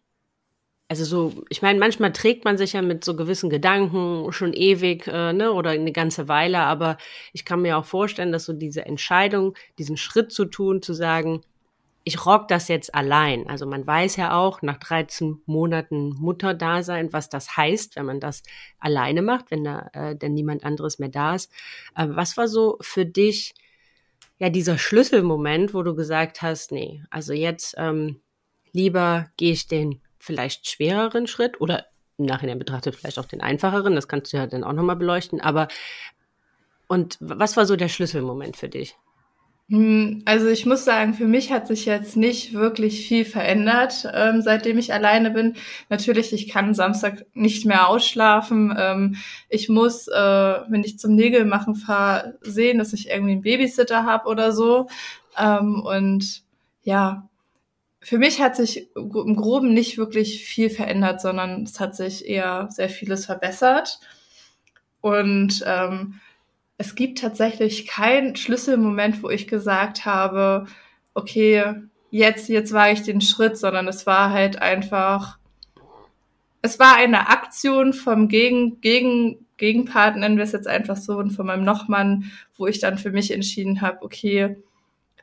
also 0.88 1.04
so, 1.04 1.44
ich 1.48 1.62
meine, 1.62 1.78
manchmal 1.78 2.12
trägt 2.12 2.44
man 2.44 2.58
sich 2.58 2.74
ja 2.74 2.82
mit 2.82 3.04
so 3.04 3.16
gewissen 3.16 3.48
Gedanken 3.48 4.30
schon 4.32 4.52
ewig, 4.52 5.06
äh, 5.06 5.32
ne, 5.32 5.52
oder 5.52 5.70
eine 5.70 5.92
ganze 5.92 6.28
Weile, 6.28 6.60
aber 6.60 6.98
ich 7.32 7.44
kann 7.44 7.62
mir 7.62 7.78
auch 7.78 7.86
vorstellen, 7.86 8.32
dass 8.32 8.44
so 8.44 8.52
diese 8.52 8.84
Entscheidung, 8.84 9.54
diesen 9.78 9.96
Schritt 9.96 10.30
zu 10.32 10.44
tun, 10.44 10.82
zu 10.82 10.92
sagen, 10.92 11.40
ich 12.04 12.26
rock 12.26 12.48
das 12.48 12.68
jetzt 12.68 12.94
allein. 12.94 13.48
Also 13.48 13.66
man 13.66 13.86
weiß 13.86 14.16
ja 14.16 14.36
auch 14.36 14.60
nach 14.60 14.76
13 14.78 15.40
Monaten 15.46 16.10
Mutterdasein, 16.10 17.14
was 17.14 17.30
das 17.30 17.56
heißt, 17.56 17.96
wenn 17.96 18.04
man 18.04 18.20
das 18.20 18.42
alleine 18.78 19.22
macht, 19.22 19.50
wenn 19.50 19.64
da 19.64 19.88
äh, 19.94 20.14
denn 20.14 20.34
niemand 20.34 20.64
anderes 20.64 20.98
mehr 20.98 21.08
da 21.08 21.34
ist. 21.34 21.50
Aber 21.94 22.14
was 22.14 22.36
war 22.36 22.46
so 22.46 22.76
für 22.82 23.06
dich 23.06 23.54
ja 24.38 24.50
dieser 24.50 24.76
Schlüsselmoment, 24.76 25.72
wo 25.72 25.82
du 25.82 25.94
gesagt 25.94 26.42
hast, 26.42 26.72
nee, 26.72 27.02
also 27.08 27.32
jetzt 27.32 27.74
ähm, 27.78 28.20
lieber 28.72 29.30
gehe 29.38 29.52
ich 29.52 29.66
den 29.66 30.03
vielleicht 30.24 30.68
schwereren 30.68 31.26
Schritt 31.26 31.60
oder 31.60 31.86
im 32.16 32.26
Nachhinein 32.26 32.58
betrachtet 32.58 32.96
vielleicht 32.96 33.18
auch 33.18 33.26
den 33.26 33.40
einfacheren, 33.40 33.94
das 33.94 34.08
kannst 34.08 34.32
du 34.32 34.36
ja 34.36 34.46
dann 34.46 34.64
auch 34.64 34.72
nochmal 34.72 34.96
beleuchten, 34.96 35.40
aber 35.40 35.68
und 36.86 37.16
was 37.20 37.56
war 37.56 37.66
so 37.66 37.76
der 37.76 37.88
Schlüsselmoment 37.88 38.56
für 38.56 38.68
dich? 38.68 38.96
Hm, 39.70 40.22
also 40.26 40.46
ich 40.48 40.66
muss 40.66 40.84
sagen, 40.84 41.14
für 41.14 41.26
mich 41.26 41.50
hat 41.50 41.66
sich 41.66 41.86
jetzt 41.86 42.16
nicht 42.16 42.52
wirklich 42.52 43.08
viel 43.08 43.24
verändert, 43.24 44.06
ähm, 44.12 44.42
seitdem 44.42 44.76
ich 44.76 44.92
alleine 44.92 45.30
bin. 45.30 45.54
Natürlich, 45.88 46.34
ich 46.34 46.48
kann 46.50 46.74
Samstag 46.74 47.24
nicht 47.32 47.64
mehr 47.64 47.88
ausschlafen. 47.88 48.74
Ähm, 48.78 49.16
ich 49.48 49.70
muss, 49.70 50.06
äh, 50.06 50.12
wenn 50.12 50.84
ich 50.84 50.98
zum 50.98 51.14
Nägelmachen 51.14 51.76
fahre, 51.76 52.38
sehen, 52.42 52.76
dass 52.76 52.92
ich 52.92 53.08
irgendwie 53.08 53.32
einen 53.32 53.42
Babysitter 53.42 54.04
habe 54.04 54.28
oder 54.28 54.52
so. 54.52 54.88
Ähm, 55.38 55.82
und 55.82 56.42
ja, 56.82 57.26
für 58.04 58.18
mich 58.18 58.42
hat 58.42 58.54
sich 58.54 58.94
im 58.94 59.34
Groben 59.34 59.72
nicht 59.72 59.96
wirklich 59.96 60.44
viel 60.44 60.68
verändert, 60.68 61.22
sondern 61.22 61.62
es 61.62 61.80
hat 61.80 61.96
sich 61.96 62.28
eher 62.28 62.68
sehr 62.70 62.90
vieles 62.90 63.24
verbessert. 63.24 63.98
Und 65.00 65.64
ähm, 65.66 66.20
es 66.76 66.94
gibt 66.96 67.18
tatsächlich 67.18 67.86
keinen 67.86 68.36
Schlüsselmoment, 68.36 69.22
wo 69.22 69.30
ich 69.30 69.48
gesagt 69.48 70.04
habe, 70.04 70.66
okay, 71.14 71.76
jetzt, 72.10 72.50
jetzt 72.50 72.74
war 72.74 72.92
ich 72.92 73.02
den 73.02 73.22
Schritt, 73.22 73.56
sondern 73.56 73.88
es 73.88 74.04
war 74.06 74.30
halt 74.30 74.60
einfach, 74.60 75.38
es 76.60 76.78
war 76.78 76.96
eine 76.96 77.30
Aktion 77.30 77.94
vom 77.94 78.28
Gegen, 78.28 78.82
Gegen, 78.82 79.46
Gegenpart, 79.56 80.16
nennen 80.16 80.36
wir 80.36 80.44
es 80.44 80.52
jetzt 80.52 80.68
einfach 80.68 80.98
so, 80.98 81.16
und 81.16 81.30
von 81.30 81.46
meinem 81.46 81.64
Nochmann, 81.64 82.30
wo 82.54 82.66
ich 82.66 82.80
dann 82.80 82.98
für 82.98 83.12
mich 83.12 83.30
entschieden 83.30 83.80
habe, 83.80 84.02
okay, 84.02 84.56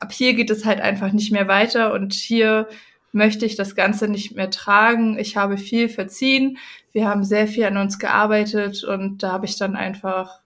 ab 0.01 0.11
hier 0.11 0.33
geht 0.33 0.49
es 0.49 0.65
halt 0.65 0.81
einfach 0.81 1.11
nicht 1.11 1.31
mehr 1.31 1.47
weiter 1.47 1.93
und 1.93 2.13
hier 2.13 2.67
möchte 3.11 3.45
ich 3.45 3.55
das 3.55 3.75
Ganze 3.75 4.07
nicht 4.07 4.35
mehr 4.35 4.49
tragen. 4.49 5.17
Ich 5.19 5.37
habe 5.37 5.57
viel 5.57 5.89
verziehen. 5.89 6.57
Wir 6.91 7.07
haben 7.07 7.23
sehr 7.23 7.47
viel 7.47 7.65
an 7.65 7.77
uns 7.77 7.99
gearbeitet 7.99 8.83
und 8.83 9.21
da 9.21 9.31
habe 9.31 9.45
ich 9.45 9.57
dann 9.57 9.75
einfach 9.75 10.39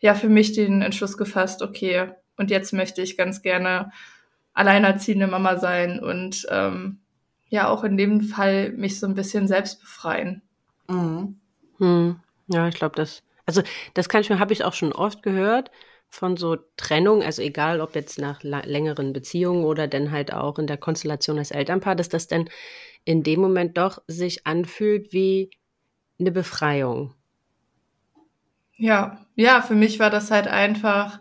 ja 0.00 0.14
für 0.14 0.28
mich 0.28 0.52
den 0.52 0.82
Entschluss 0.82 1.16
gefasst, 1.16 1.62
okay, 1.62 2.10
und 2.36 2.50
jetzt 2.50 2.72
möchte 2.72 3.02
ich 3.02 3.16
ganz 3.16 3.42
gerne 3.42 3.92
alleinerziehende 4.52 5.28
Mama 5.28 5.58
sein 5.58 6.00
und 6.00 6.46
ähm, 6.50 6.98
ja 7.48 7.68
auch 7.68 7.84
in 7.84 7.96
dem 7.96 8.20
Fall 8.20 8.72
mich 8.72 8.98
so 8.98 9.06
ein 9.06 9.14
bisschen 9.14 9.46
selbst 9.46 9.80
befreien. 9.80 10.42
Mhm. 10.88 11.36
Hm. 11.78 12.20
Ja, 12.48 12.68
ich 12.68 12.74
glaube, 12.74 12.96
das, 12.96 13.22
also 13.46 13.62
das 13.94 14.08
kann 14.08 14.20
ich 14.20 14.28
mir, 14.28 14.40
habe 14.40 14.52
ich 14.52 14.64
auch 14.64 14.74
schon 14.74 14.92
oft 14.92 15.22
gehört 15.22 15.70
von 16.12 16.36
so 16.36 16.58
Trennung, 16.76 17.22
also 17.22 17.40
egal 17.40 17.80
ob 17.80 17.94
jetzt 17.94 18.18
nach 18.18 18.42
längeren 18.42 19.14
Beziehungen 19.14 19.64
oder 19.64 19.88
dann 19.88 20.10
halt 20.10 20.32
auch 20.32 20.58
in 20.58 20.66
der 20.66 20.76
Konstellation 20.76 21.38
des 21.38 21.50
Elternpaars, 21.50 21.96
dass 21.96 22.08
das 22.10 22.28
dann 22.28 22.50
in 23.04 23.22
dem 23.22 23.40
Moment 23.40 23.78
doch 23.78 24.02
sich 24.06 24.46
anfühlt 24.46 25.14
wie 25.14 25.50
eine 26.20 26.30
Befreiung. 26.30 27.14
Ja, 28.76 29.24
ja, 29.36 29.62
für 29.62 29.74
mich 29.74 29.98
war 30.00 30.10
das 30.10 30.30
halt 30.30 30.48
einfach. 30.48 31.18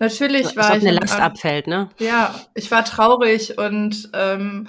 Natürlich 0.00 0.48
so, 0.48 0.56
war 0.56 0.76
ich. 0.76 0.82
eine 0.82 0.98
Last 0.98 1.20
abfällt, 1.20 1.68
ne? 1.68 1.88
Ja, 2.00 2.34
ich 2.54 2.72
war 2.72 2.84
traurig 2.84 3.56
und 3.56 4.10
ähm, 4.14 4.66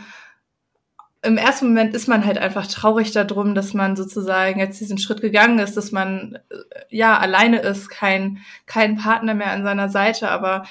im 1.24 1.38
ersten 1.38 1.68
Moment 1.68 1.94
ist 1.96 2.08
man 2.08 2.26
halt 2.26 2.38
einfach 2.38 2.68
traurig 2.68 3.12
darum, 3.12 3.56
dass 3.56 3.74
man 3.74 3.96
sozusagen 3.96 4.60
jetzt 4.60 4.80
diesen 4.80 4.98
Schritt 4.98 5.22
gegangen 5.22 5.60
ist, 5.60 5.76
dass 5.78 5.92
man 5.92 6.40
äh, 6.50 6.56
ja 6.90 7.18
alleine 7.18 7.60
ist, 7.62 7.90
kein, 7.90 8.40
kein 8.66 8.98
Partner 8.98 9.34
mehr 9.34 9.52
an 9.52 9.64
seiner 9.64 9.90
Seite. 9.90 10.30
Aber 10.30 10.66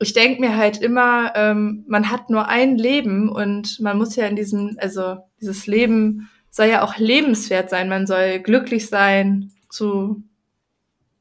ich 0.00 0.12
denke 0.12 0.40
mir 0.40 0.56
halt 0.56 0.78
immer, 0.78 1.32
ähm, 1.36 1.84
man 1.86 2.10
hat 2.10 2.28
nur 2.28 2.48
ein 2.48 2.76
Leben 2.76 3.28
und 3.28 3.78
man 3.80 3.96
muss 3.98 4.16
ja 4.16 4.26
in 4.26 4.36
diesem, 4.36 4.76
also 4.80 5.18
dieses 5.40 5.66
Leben 5.68 6.28
soll 6.50 6.66
ja 6.66 6.82
auch 6.82 6.98
lebenswert 6.98 7.70
sein. 7.70 7.88
Man 7.88 8.06
soll 8.06 8.40
glücklich 8.40 8.88
sein 8.88 9.52
zu 9.70 10.22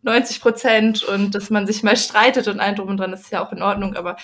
90 0.03 0.41
Prozent 0.41 1.03
und 1.03 1.35
dass 1.35 1.49
man 1.49 1.67
sich 1.67 1.83
mal 1.83 1.97
streitet 1.97 2.47
und 2.47 2.59
ein 2.59 2.75
drum 2.75 2.89
und 2.89 2.97
dran, 2.97 3.13
ist 3.13 3.31
ja 3.31 3.45
auch 3.45 3.51
in 3.51 3.61
Ordnung. 3.61 3.95
Aber 3.95 4.17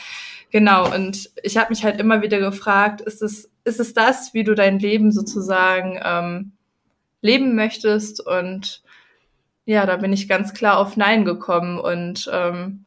genau, 0.51 0.93
und 0.93 1.29
ich 1.43 1.57
habe 1.57 1.69
mich 1.69 1.84
halt 1.84 2.00
immer 2.00 2.22
wieder 2.22 2.39
gefragt, 2.39 3.01
ist 3.01 3.22
es 3.22 3.50
ist 3.67 3.79
es 3.79 3.93
das, 3.93 4.34
wie 4.34 4.43
du 4.43 4.55
dein 4.55 4.79
Leben 4.79 5.12
sozusagen 5.12 6.00
ähm, 6.03 6.53
leben 7.22 7.55
möchtest? 7.55 8.25
Und 8.25 8.81
ja, 9.65 9.86
da 9.86 9.98
bin 9.98 10.13
ich 10.13 10.29
ganz 10.29 10.53
klar 10.53 10.77
auf 10.79 10.96
Nein 10.96 11.25
gekommen. 11.25 11.77
Und 11.77 12.29
ähm, 12.31 12.86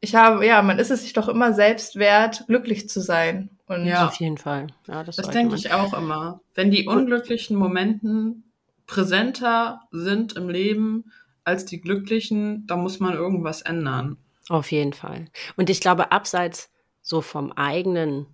ich 0.00 0.14
habe, 0.14 0.46
ja, 0.46 0.60
man 0.62 0.78
ist 0.78 0.90
es 0.90 1.02
sich 1.02 1.14
doch 1.14 1.28
immer 1.28 1.54
selbst 1.54 1.96
wert, 1.96 2.44
glücklich 2.46 2.88
zu 2.88 3.00
sein. 3.00 3.48
Und 3.66 3.86
ja, 3.86 4.06
auf 4.06 4.16
jeden 4.16 4.36
Fall. 4.36 4.66
Ja, 4.86 5.02
das 5.02 5.16
das 5.16 5.30
denke 5.30 5.56
ich 5.56 5.72
auch 5.72 5.94
immer. 5.94 6.40
Wenn 6.54 6.70
die 6.70 6.86
unglücklichen 6.86 7.56
Momenten 7.56 8.44
präsenter 8.86 9.80
sind 9.90 10.34
im 10.34 10.50
Leben 10.50 11.12
als 11.44 11.64
die 11.64 11.80
glücklichen, 11.80 12.66
da 12.66 12.76
muss 12.76 13.00
man 13.00 13.14
irgendwas 13.14 13.62
ändern. 13.62 14.16
Auf 14.48 14.70
jeden 14.72 14.92
Fall. 14.92 15.26
Und 15.56 15.70
ich 15.70 15.80
glaube, 15.80 16.12
abseits 16.12 16.70
so 17.00 17.20
vom 17.20 17.52
eigenen 17.52 18.26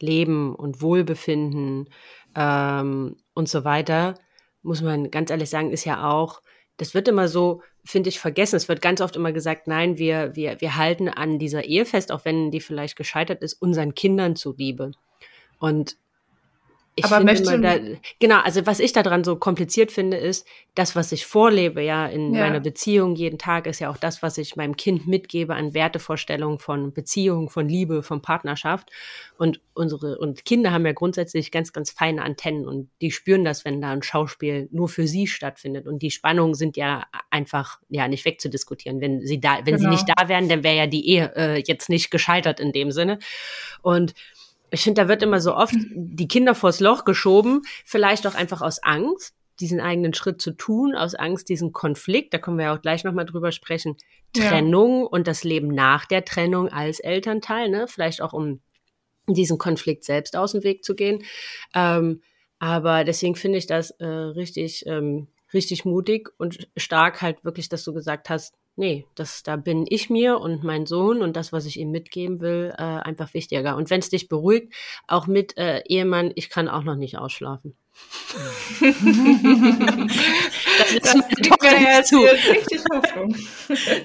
Leben 0.00 0.54
und 0.54 0.82
Wohlbefinden 0.82 1.88
ähm, 2.34 3.16
und 3.34 3.48
so 3.48 3.64
weiter, 3.64 4.14
muss 4.62 4.82
man 4.82 5.10
ganz 5.10 5.30
ehrlich 5.30 5.50
sagen, 5.50 5.70
ist 5.70 5.84
ja 5.84 6.10
auch, 6.10 6.42
das 6.76 6.94
wird 6.94 7.08
immer 7.08 7.28
so, 7.28 7.62
finde 7.84 8.08
ich, 8.08 8.18
vergessen. 8.20 8.56
Es 8.56 8.68
wird 8.68 8.80
ganz 8.80 9.00
oft 9.00 9.16
immer 9.16 9.32
gesagt, 9.32 9.66
nein, 9.66 9.98
wir, 9.98 10.34
wir, 10.34 10.60
wir 10.60 10.76
halten 10.76 11.08
an 11.08 11.38
dieser 11.38 11.64
Ehe 11.64 11.84
fest, 11.84 12.12
auch 12.12 12.24
wenn 12.24 12.50
die 12.50 12.60
vielleicht 12.60 12.96
gescheitert 12.96 13.42
ist, 13.42 13.54
unseren 13.54 13.94
Kindern 13.94 14.36
zuliebe. 14.36 14.92
Und 15.58 15.96
ich 16.96 17.04
aber 17.04 17.24
möchte 17.24 17.58
da, 17.60 17.78
genau, 18.18 18.40
also 18.40 18.66
was 18.66 18.80
ich 18.80 18.92
daran 18.92 19.22
so 19.22 19.36
kompliziert 19.36 19.92
finde, 19.92 20.16
ist, 20.16 20.46
das, 20.74 20.96
was 20.96 21.12
ich 21.12 21.24
vorlebe, 21.24 21.82
ja, 21.82 22.06
in 22.06 22.34
ja. 22.34 22.42
meiner 22.42 22.60
Beziehung 22.60 23.14
jeden 23.14 23.38
Tag, 23.38 23.66
ist 23.66 23.80
ja 23.80 23.90
auch 23.90 23.96
das, 23.96 24.22
was 24.22 24.38
ich 24.38 24.56
meinem 24.56 24.76
Kind 24.76 25.06
mitgebe 25.06 25.54
an 25.54 25.72
Wertevorstellungen 25.72 26.58
von 26.58 26.92
Beziehung, 26.92 27.48
von 27.48 27.68
Liebe, 27.68 28.02
von 28.02 28.22
Partnerschaft. 28.22 28.90
Und 29.38 29.60
unsere, 29.72 30.18
und 30.18 30.44
Kinder 30.44 30.72
haben 30.72 30.84
ja 30.84 30.92
grundsätzlich 30.92 31.50
ganz, 31.50 31.72
ganz 31.72 31.90
feine 31.90 32.22
Antennen 32.22 32.66
und 32.66 32.90
die 33.00 33.10
spüren 33.12 33.44
das, 33.44 33.64
wenn 33.64 33.80
da 33.80 33.90
ein 33.90 34.02
Schauspiel 34.02 34.68
nur 34.72 34.88
für 34.88 35.06
sie 35.06 35.26
stattfindet. 35.26 35.86
Und 35.86 36.02
die 36.02 36.10
Spannungen 36.10 36.54
sind 36.54 36.76
ja 36.76 37.06
einfach, 37.30 37.78
ja, 37.88 38.08
nicht 38.08 38.24
wegzudiskutieren. 38.24 39.00
Wenn 39.00 39.24
sie 39.24 39.40
da, 39.40 39.58
wenn 39.64 39.76
genau. 39.76 39.78
sie 39.78 39.88
nicht 39.88 40.08
da 40.08 40.28
wären, 40.28 40.48
dann 40.48 40.64
wäre 40.64 40.76
ja 40.76 40.86
die 40.86 41.08
Ehe 41.08 41.32
äh, 41.36 41.62
jetzt 41.64 41.88
nicht 41.88 42.10
gescheitert 42.10 42.60
in 42.60 42.72
dem 42.72 42.90
Sinne. 42.90 43.18
Und 43.82 44.14
ich 44.70 44.82
finde, 44.82 45.02
da 45.02 45.08
wird 45.08 45.22
immer 45.22 45.40
so 45.40 45.54
oft 45.54 45.74
die 45.94 46.28
Kinder 46.28 46.54
vors 46.54 46.80
Loch 46.80 47.04
geschoben, 47.04 47.62
vielleicht 47.84 48.26
auch 48.26 48.34
einfach 48.34 48.62
aus 48.62 48.82
Angst, 48.82 49.34
diesen 49.60 49.80
eigenen 49.80 50.14
Schritt 50.14 50.40
zu 50.40 50.52
tun, 50.52 50.94
aus 50.94 51.14
Angst, 51.14 51.48
diesen 51.48 51.72
Konflikt, 51.72 52.32
da 52.32 52.38
können 52.38 52.56
wir 52.56 52.66
ja 52.66 52.74
auch 52.74 52.80
gleich 52.80 53.04
nochmal 53.04 53.26
drüber 53.26 53.52
sprechen, 53.52 53.96
Trennung 54.32 55.02
ja. 55.02 55.06
und 55.06 55.26
das 55.26 55.44
Leben 55.44 55.68
nach 55.68 56.06
der 56.06 56.24
Trennung 56.24 56.68
als 56.68 57.00
Elternteil, 57.00 57.68
ne? 57.68 57.86
Vielleicht 57.88 58.22
auch 58.22 58.32
um 58.32 58.60
diesen 59.26 59.58
Konflikt 59.58 60.04
selbst 60.04 60.36
aus 60.36 60.52
dem 60.52 60.64
Weg 60.64 60.84
zu 60.84 60.94
gehen. 60.94 61.22
Ähm, 61.74 62.22
aber 62.58 63.04
deswegen 63.04 63.36
finde 63.36 63.58
ich 63.58 63.66
das 63.66 63.90
äh, 63.92 64.06
richtig, 64.06 64.84
ähm, 64.86 65.28
richtig 65.52 65.84
mutig 65.84 66.30
und 66.38 66.68
stark 66.76 67.22
halt 67.22 67.44
wirklich, 67.44 67.68
dass 67.68 67.84
du 67.84 67.92
gesagt 67.92 68.30
hast, 68.30 68.54
nee, 68.76 69.06
das, 69.14 69.42
da 69.42 69.56
bin 69.56 69.86
ich 69.88 70.10
mir 70.10 70.40
und 70.40 70.64
mein 70.64 70.86
Sohn 70.86 71.22
und 71.22 71.36
das, 71.36 71.52
was 71.52 71.66
ich 71.66 71.78
ihm 71.78 71.90
mitgeben 71.90 72.40
will, 72.40 72.72
äh, 72.76 72.82
einfach 72.82 73.34
wichtiger. 73.34 73.76
Und 73.76 73.90
wenn 73.90 74.00
es 74.00 74.10
dich 74.10 74.28
beruhigt, 74.28 74.72
auch 75.06 75.26
mit 75.26 75.56
äh, 75.58 75.82
Ehemann, 75.86 76.32
ich 76.34 76.50
kann 76.50 76.68
auch 76.68 76.82
noch 76.82 76.96
nicht 76.96 77.18
ausschlafen. 77.18 77.76
das 81.02 81.14
lässt 81.14 81.22
meine 81.26 81.42
Tochter 81.42 81.80
nicht 81.80 82.06
zu. 82.06 82.24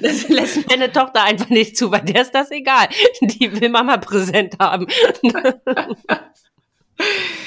Das 0.02 0.30
lässt 0.30 0.70
meine 0.70 0.92
Tochter 0.92 1.24
einfach 1.24 1.50
nicht 1.50 1.78
zu, 1.78 1.92
weil 1.92 2.02
der 2.02 2.24
ist 2.24 2.32
das 2.32 2.50
egal. 2.52 2.90
Die 3.22 3.62
will 3.62 3.70
Mama 3.70 3.98
präsent 3.98 4.56
haben. 4.60 4.88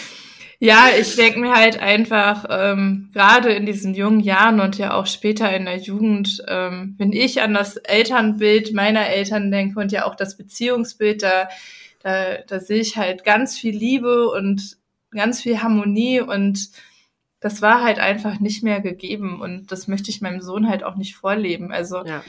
Ja, 0.61 0.89
ich 0.99 1.15
denke 1.15 1.39
mir 1.39 1.55
halt 1.55 1.79
einfach, 1.79 2.45
ähm, 2.51 3.11
gerade 3.13 3.53
in 3.53 3.65
diesen 3.65 3.95
jungen 3.95 4.19
Jahren 4.19 4.59
und 4.59 4.77
ja 4.77 4.95
auch 4.95 5.07
später 5.07 5.55
in 5.55 5.67
der 5.67 5.77
Jugend, 5.77 6.43
ähm, 6.49 6.97
wenn 6.99 7.13
ich 7.13 7.41
an 7.43 7.55
das 7.55 7.77
Elternbild 7.77 8.75
meiner 8.75 9.07
Eltern 9.07 9.53
denke 9.53 9.79
und 9.79 9.93
ja 9.93 10.05
auch 10.05 10.17
das 10.17 10.37
Beziehungsbild, 10.37 11.23
da, 11.23 11.49
da, 12.03 12.39
da 12.45 12.59
sehe 12.59 12.81
ich 12.81 12.97
halt 12.97 13.23
ganz 13.23 13.57
viel 13.57 13.77
Liebe 13.77 14.31
und 14.31 14.79
ganz 15.13 15.43
viel 15.43 15.63
Harmonie 15.63 16.21
und 16.21 16.71
das 17.39 17.63
war 17.63 17.85
halt 17.85 18.01
einfach 18.01 18.41
nicht 18.41 18.65
mehr 18.65 18.81
gegeben 18.81 19.41
und 19.41 19.71
das 19.71 19.87
möchte 19.87 20.11
ich 20.11 20.21
meinem 20.21 20.41
Sohn 20.41 20.69
halt 20.69 20.83
auch 20.83 20.97
nicht 20.97 21.15
vorleben. 21.15 21.71
Also 21.71 22.05
ja, 22.05 22.25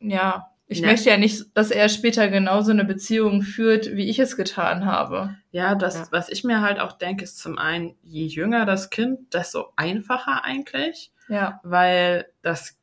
ja 0.00 0.51
ich 0.72 0.80
ja. 0.80 0.88
möchte 0.88 1.10
ja 1.10 1.16
nicht, 1.16 1.44
dass 1.54 1.70
er 1.70 1.88
später 1.88 2.28
genauso 2.28 2.70
eine 2.70 2.84
Beziehung 2.84 3.42
führt, 3.42 3.94
wie 3.94 4.08
ich 4.08 4.18
es 4.18 4.36
getan 4.36 4.86
habe. 4.86 5.36
Ja, 5.50 5.74
das, 5.74 5.94
ja. 5.94 6.06
was 6.10 6.28
ich 6.28 6.44
mir 6.44 6.60
halt 6.60 6.80
auch 6.80 6.92
denke, 6.92 7.24
ist 7.24 7.38
zum 7.38 7.58
einen, 7.58 7.94
je 8.02 8.26
jünger 8.26 8.66
das 8.66 8.90
Kind, 8.90 9.34
desto 9.34 9.72
einfacher 9.76 10.44
eigentlich. 10.44 11.12
Ja. 11.28 11.60
Weil 11.62 12.26
das 12.42 12.78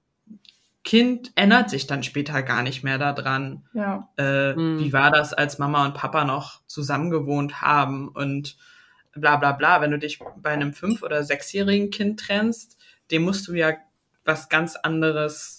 Kind 0.84 1.31
ändert 1.36 1.69
sich 1.69 1.88
dann 1.88 2.03
später 2.03 2.41
gar 2.41 2.63
nicht 2.63 2.84
mehr 2.84 2.98
daran. 2.98 3.65
Ja. 3.74 4.10
Äh, 4.17 4.53
mhm. 4.53 4.79
Wie 4.79 4.93
war 4.93 5.12
das, 5.12 5.34
als 5.34 5.60
Mama 5.60 5.86
und 5.86 5.93
Papa 5.93 6.24
noch 6.24 6.62
zusammengewohnt 6.67 7.62
haben 7.62 8.08
und 8.08 8.58
bla 9.13 9.36
bla 9.36 9.51
bla. 9.51 9.81
Wenn 9.81 9.91
du 9.91 10.00
dich 10.00 10.19
bei 10.38 10.51
einem 10.51 10.74
fünf- 10.74 11.03
oder 11.03 11.24
sechsjährigen 11.24 11.89
Kind 11.89 12.19
trennst, 12.19 12.77
dem 13.12 13.24
musst 13.24 13.48
du 13.48 13.53
ja 13.53 13.74
was 14.25 14.50
ganz 14.50 14.75
anderes 14.75 15.59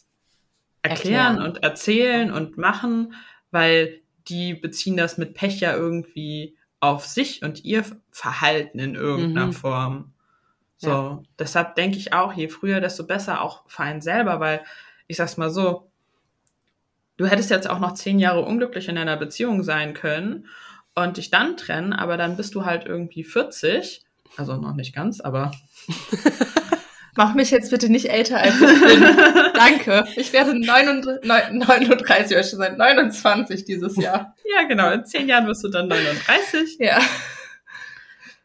erklären, 0.82 1.36
erklären 1.36 1.42
und 1.42 1.62
erzählen 1.62 2.32
und 2.32 2.58
machen, 2.58 3.14
weil 3.50 4.00
die 4.28 4.54
beziehen 4.54 4.96
das 4.96 5.18
mit 5.18 5.34
Pech 5.34 5.60
ja 5.60 5.74
irgendwie 5.74 6.56
auf 6.80 7.06
sich 7.06 7.42
und 7.42 7.64
ihr 7.64 7.84
Verhalten 8.10 8.78
in 8.78 8.94
irgendeiner 8.94 9.48
mhm. 9.48 9.52
Form. 9.52 10.12
So, 10.78 10.88
ja. 10.88 11.22
deshalb 11.38 11.74
denke 11.74 11.98
ich 11.98 12.14
auch, 12.14 12.32
je 12.32 12.48
früher, 12.48 12.80
desto 12.80 13.06
besser 13.06 13.42
auch 13.42 13.64
für 13.68 13.82
einen 13.82 14.00
selber, 14.00 14.40
weil 14.40 14.64
ich 15.08 15.18
sag's 15.18 15.36
mal 15.36 15.50
so, 15.50 15.90
du 17.18 17.26
hättest 17.26 17.50
jetzt 17.50 17.68
auch 17.68 17.80
noch 17.80 17.92
zehn 17.92 18.18
Jahre 18.18 18.42
unglücklich 18.42 18.88
in 18.88 18.96
einer 18.96 19.18
Beziehung 19.18 19.62
sein 19.62 19.92
können 19.92 20.46
und 20.94 21.18
dich 21.18 21.30
dann 21.30 21.58
trennen, 21.58 21.92
aber 21.92 22.16
dann 22.16 22.36
bist 22.36 22.54
du 22.54 22.64
halt 22.64 22.86
irgendwie 22.86 23.24
40, 23.24 24.04
also 24.38 24.56
noch 24.56 24.74
nicht 24.74 24.94
ganz, 24.94 25.20
aber 25.20 25.52
Mach 27.16 27.34
mich 27.34 27.50
jetzt 27.50 27.70
bitte 27.70 27.90
nicht 27.90 28.10
älter 28.10 28.38
als 28.38 28.60
ich 28.60 28.80
bin. 28.80 29.02
Danke. 29.54 30.04
Ich 30.16 30.32
werde 30.32 30.58
39, 30.58 31.24
39 31.24 32.36
oder 32.36 32.44
schon 32.44 32.58
seit 32.58 32.78
29 32.78 33.64
dieses 33.64 33.96
Jahr. 33.96 34.34
Ja, 34.44 34.66
genau. 34.66 34.90
In 34.90 35.04
zehn 35.04 35.28
Jahren 35.28 35.46
wirst 35.46 35.64
du 35.64 35.68
dann 35.68 35.88
39. 35.88 36.78
Ja. 36.78 37.00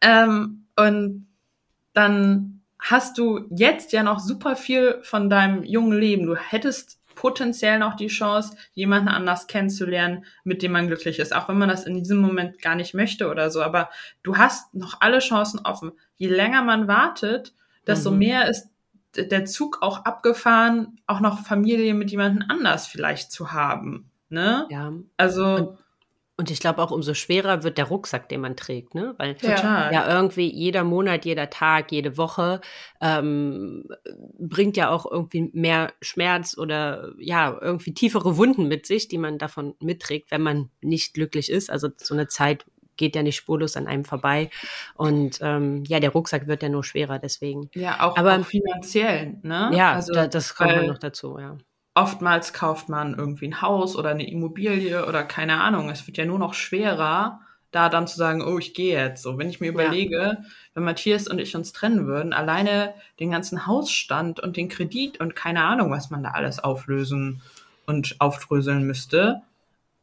Ähm, 0.02 0.66
und 0.76 1.28
dann 1.94 2.62
hast 2.80 3.18
du 3.18 3.48
jetzt 3.50 3.92
ja 3.94 4.04
noch 4.04 4.20
super 4.20 4.56
viel 4.56 5.00
von 5.04 5.30
deinem 5.30 5.64
jungen 5.64 5.98
Leben. 5.98 6.26
Du 6.26 6.36
hättest 6.36 7.00
potenziell 7.16 7.80
noch 7.80 7.96
die 7.96 8.08
Chance, 8.08 8.56
jemanden 8.74 9.08
anders 9.08 9.48
kennenzulernen, 9.48 10.26
mit 10.44 10.62
dem 10.62 10.74
man 10.74 10.88
glücklich 10.88 11.18
ist, 11.18 11.34
auch 11.34 11.50
wenn 11.50 11.58
man 11.58 11.70
das 11.70 11.86
in 11.86 11.96
diesem 11.96 12.18
Moment 12.18 12.62
gar 12.62 12.76
nicht 12.76 12.94
möchte 12.94 13.30
oder 13.30 13.50
so. 13.50 13.64
Aber 13.64 13.90
du 14.22 14.38
hast 14.38 14.74
noch 14.76 15.02
alle 15.02 15.20
Chancen 15.20 15.60
offen. 15.64 15.94
Je 16.18 16.28
länger 16.28 16.62
man 16.62 16.88
wartet, 16.88 17.54
desto 17.88 18.12
mhm. 18.12 18.18
mehr 18.18 18.50
ist 18.50 18.70
der 19.16 19.46
Zug 19.46 19.78
auch 19.82 20.04
abgefahren, 20.06 21.00
auch 21.08 21.22
noch 21.22 21.40
Familie 21.40 21.94
mit 21.94 22.12
jemandem 22.12 22.44
anders 22.50 22.88
vielleicht 22.88 23.32
zu 23.32 23.52
haben. 23.54 24.12
Ne? 24.30 24.68
Ja. 24.70 24.92
Also. 25.18 25.46
Und 25.46 25.78
und 26.38 26.52
ich 26.52 26.60
glaube 26.60 26.82
auch 26.82 26.92
umso 26.92 27.14
schwerer 27.14 27.64
wird 27.64 27.78
der 27.78 27.86
Rucksack, 27.86 28.28
den 28.28 28.42
man 28.42 28.58
trägt, 28.58 28.94
ne? 28.94 29.16
Weil 29.18 29.36
Total. 29.36 29.94
ja 29.94 30.14
irgendwie 30.14 30.54
jeder 30.54 30.84
Monat, 30.84 31.24
jeder 31.24 31.50
Tag, 31.50 31.94
jede 31.94 32.18
Woche 32.18 32.60
ähm, 33.00 33.88
bringt 34.38 34.76
ja 34.76 34.90
auch 34.90 35.10
irgendwie 35.10 35.50
mehr 35.54 35.94
Schmerz 36.02 36.58
oder 36.58 37.14
ja 37.20 37.58
irgendwie 37.62 37.94
tiefere 37.94 38.36
Wunden 38.36 38.68
mit 38.68 38.86
sich, 38.86 39.08
die 39.08 39.18
man 39.18 39.38
davon 39.38 39.76
mitträgt, 39.80 40.30
wenn 40.32 40.42
man 40.42 40.70
nicht 40.82 41.14
glücklich 41.14 41.50
ist. 41.50 41.70
Also 41.70 41.88
so 41.96 42.14
eine 42.14 42.28
Zeit 42.28 42.66
geht 42.98 43.16
ja 43.16 43.24
nicht 43.24 43.36
spurlos 43.36 43.76
an 43.78 43.88
einem 43.88 44.06
vorbei. 44.06 44.50
Und 44.96 45.40
ähm, 45.42 45.84
ja, 45.88 46.00
der 46.00 46.12
Rucksack 46.12 46.48
wird 46.48 46.64
ja 46.64 46.70
nur 46.70 46.84
schwerer 46.84 47.20
deswegen. 47.20 47.70
Ja, 47.74 48.02
auch, 48.02 48.18
Aber, 48.18 48.38
auch 48.40 48.46
finanziell, 48.46 49.38
ne? 49.44 49.72
Ja, 49.74 49.94
also, 49.94 50.14
da, 50.14 50.28
das 50.28 50.56
kommt 50.56 50.76
man 50.76 50.88
noch 50.88 51.00
dazu, 51.00 51.38
ja. 51.40 51.58
oftmals 51.94 52.54
kauft 52.54 52.90
man 52.90 53.16
irgendwie 53.16 53.48
ein 53.48 53.62
Haus 53.62 53.96
oder 53.96 54.10
eine 54.10 54.30
Immobilie 54.30 55.06
oder 55.08 55.24
keine 55.24 55.62
Ahnung. 55.62 55.90
Es 55.90 56.06
wird 56.08 56.18
ja 56.18 56.26
nur 56.26 56.40
noch 56.40 56.54
schwerer, 56.54 57.40
da 57.72 57.90
dann 57.90 58.08
zu 58.08 58.16
sagen, 58.18 58.42
oh, 58.42 58.58
ich 58.58 58.74
gehe 58.74 58.98
jetzt. 58.98 59.24
So, 59.24 59.38
wenn 59.38 59.50
ich 59.50 59.60
mir 59.60 59.68
Ja. 59.68 59.74
überlege, 59.74 60.38
wenn 60.74 60.84
Matthias 60.84 61.28
und 61.28 61.40
ich 61.40 61.56
uns 61.56 61.74
trennen 61.74 62.08
würden, 62.08 62.32
alleine 62.34 62.94
den 63.20 63.32
ganzen 63.32 63.66
Hausstand 63.68 64.40
und 64.40 64.56
den 64.58 64.70
Kredit 64.70 65.20
und 65.20 65.36
keine 65.36 65.64
Ahnung, 65.64 65.92
was 65.92 66.10
man 66.10 66.24
da 66.24 66.32
alles 66.32 66.60
auflösen 66.60 67.42
und 67.86 68.16
aufdröseln 68.20 68.84
müsste, 68.84 69.42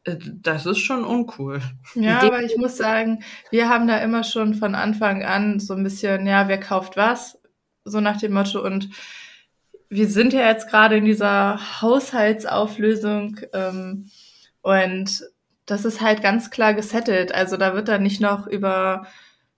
das 0.05 0.65
ist 0.65 0.79
schon 0.79 1.05
uncool. 1.05 1.61
Ja, 1.95 2.21
aber 2.21 2.43
ich 2.43 2.57
muss 2.57 2.77
sagen, 2.77 3.23
wir 3.51 3.69
haben 3.69 3.87
da 3.87 3.97
immer 3.99 4.23
schon 4.23 4.53
von 4.53 4.75
Anfang 4.75 5.23
an 5.23 5.59
so 5.59 5.73
ein 5.73 5.83
bisschen, 5.83 6.27
ja, 6.27 6.47
wer 6.47 6.59
kauft 6.59 6.97
was, 6.97 7.39
so 7.85 8.01
nach 8.01 8.17
dem 8.17 8.33
Motto. 8.33 8.63
Und 8.63 8.89
wir 9.89 10.07
sind 10.07 10.33
ja 10.33 10.47
jetzt 10.47 10.69
gerade 10.69 10.97
in 10.97 11.05
dieser 11.05 11.81
Haushaltsauflösung 11.81 13.39
ähm, 13.53 14.09
und 14.61 15.23
das 15.65 15.85
ist 15.85 16.01
halt 16.01 16.21
ganz 16.21 16.49
klar 16.49 16.73
gesettelt. 16.73 17.33
Also 17.33 17.55
da 17.55 17.73
wird 17.73 17.87
dann 17.87 18.03
nicht 18.03 18.19
noch 18.19 18.47
über 18.47 19.05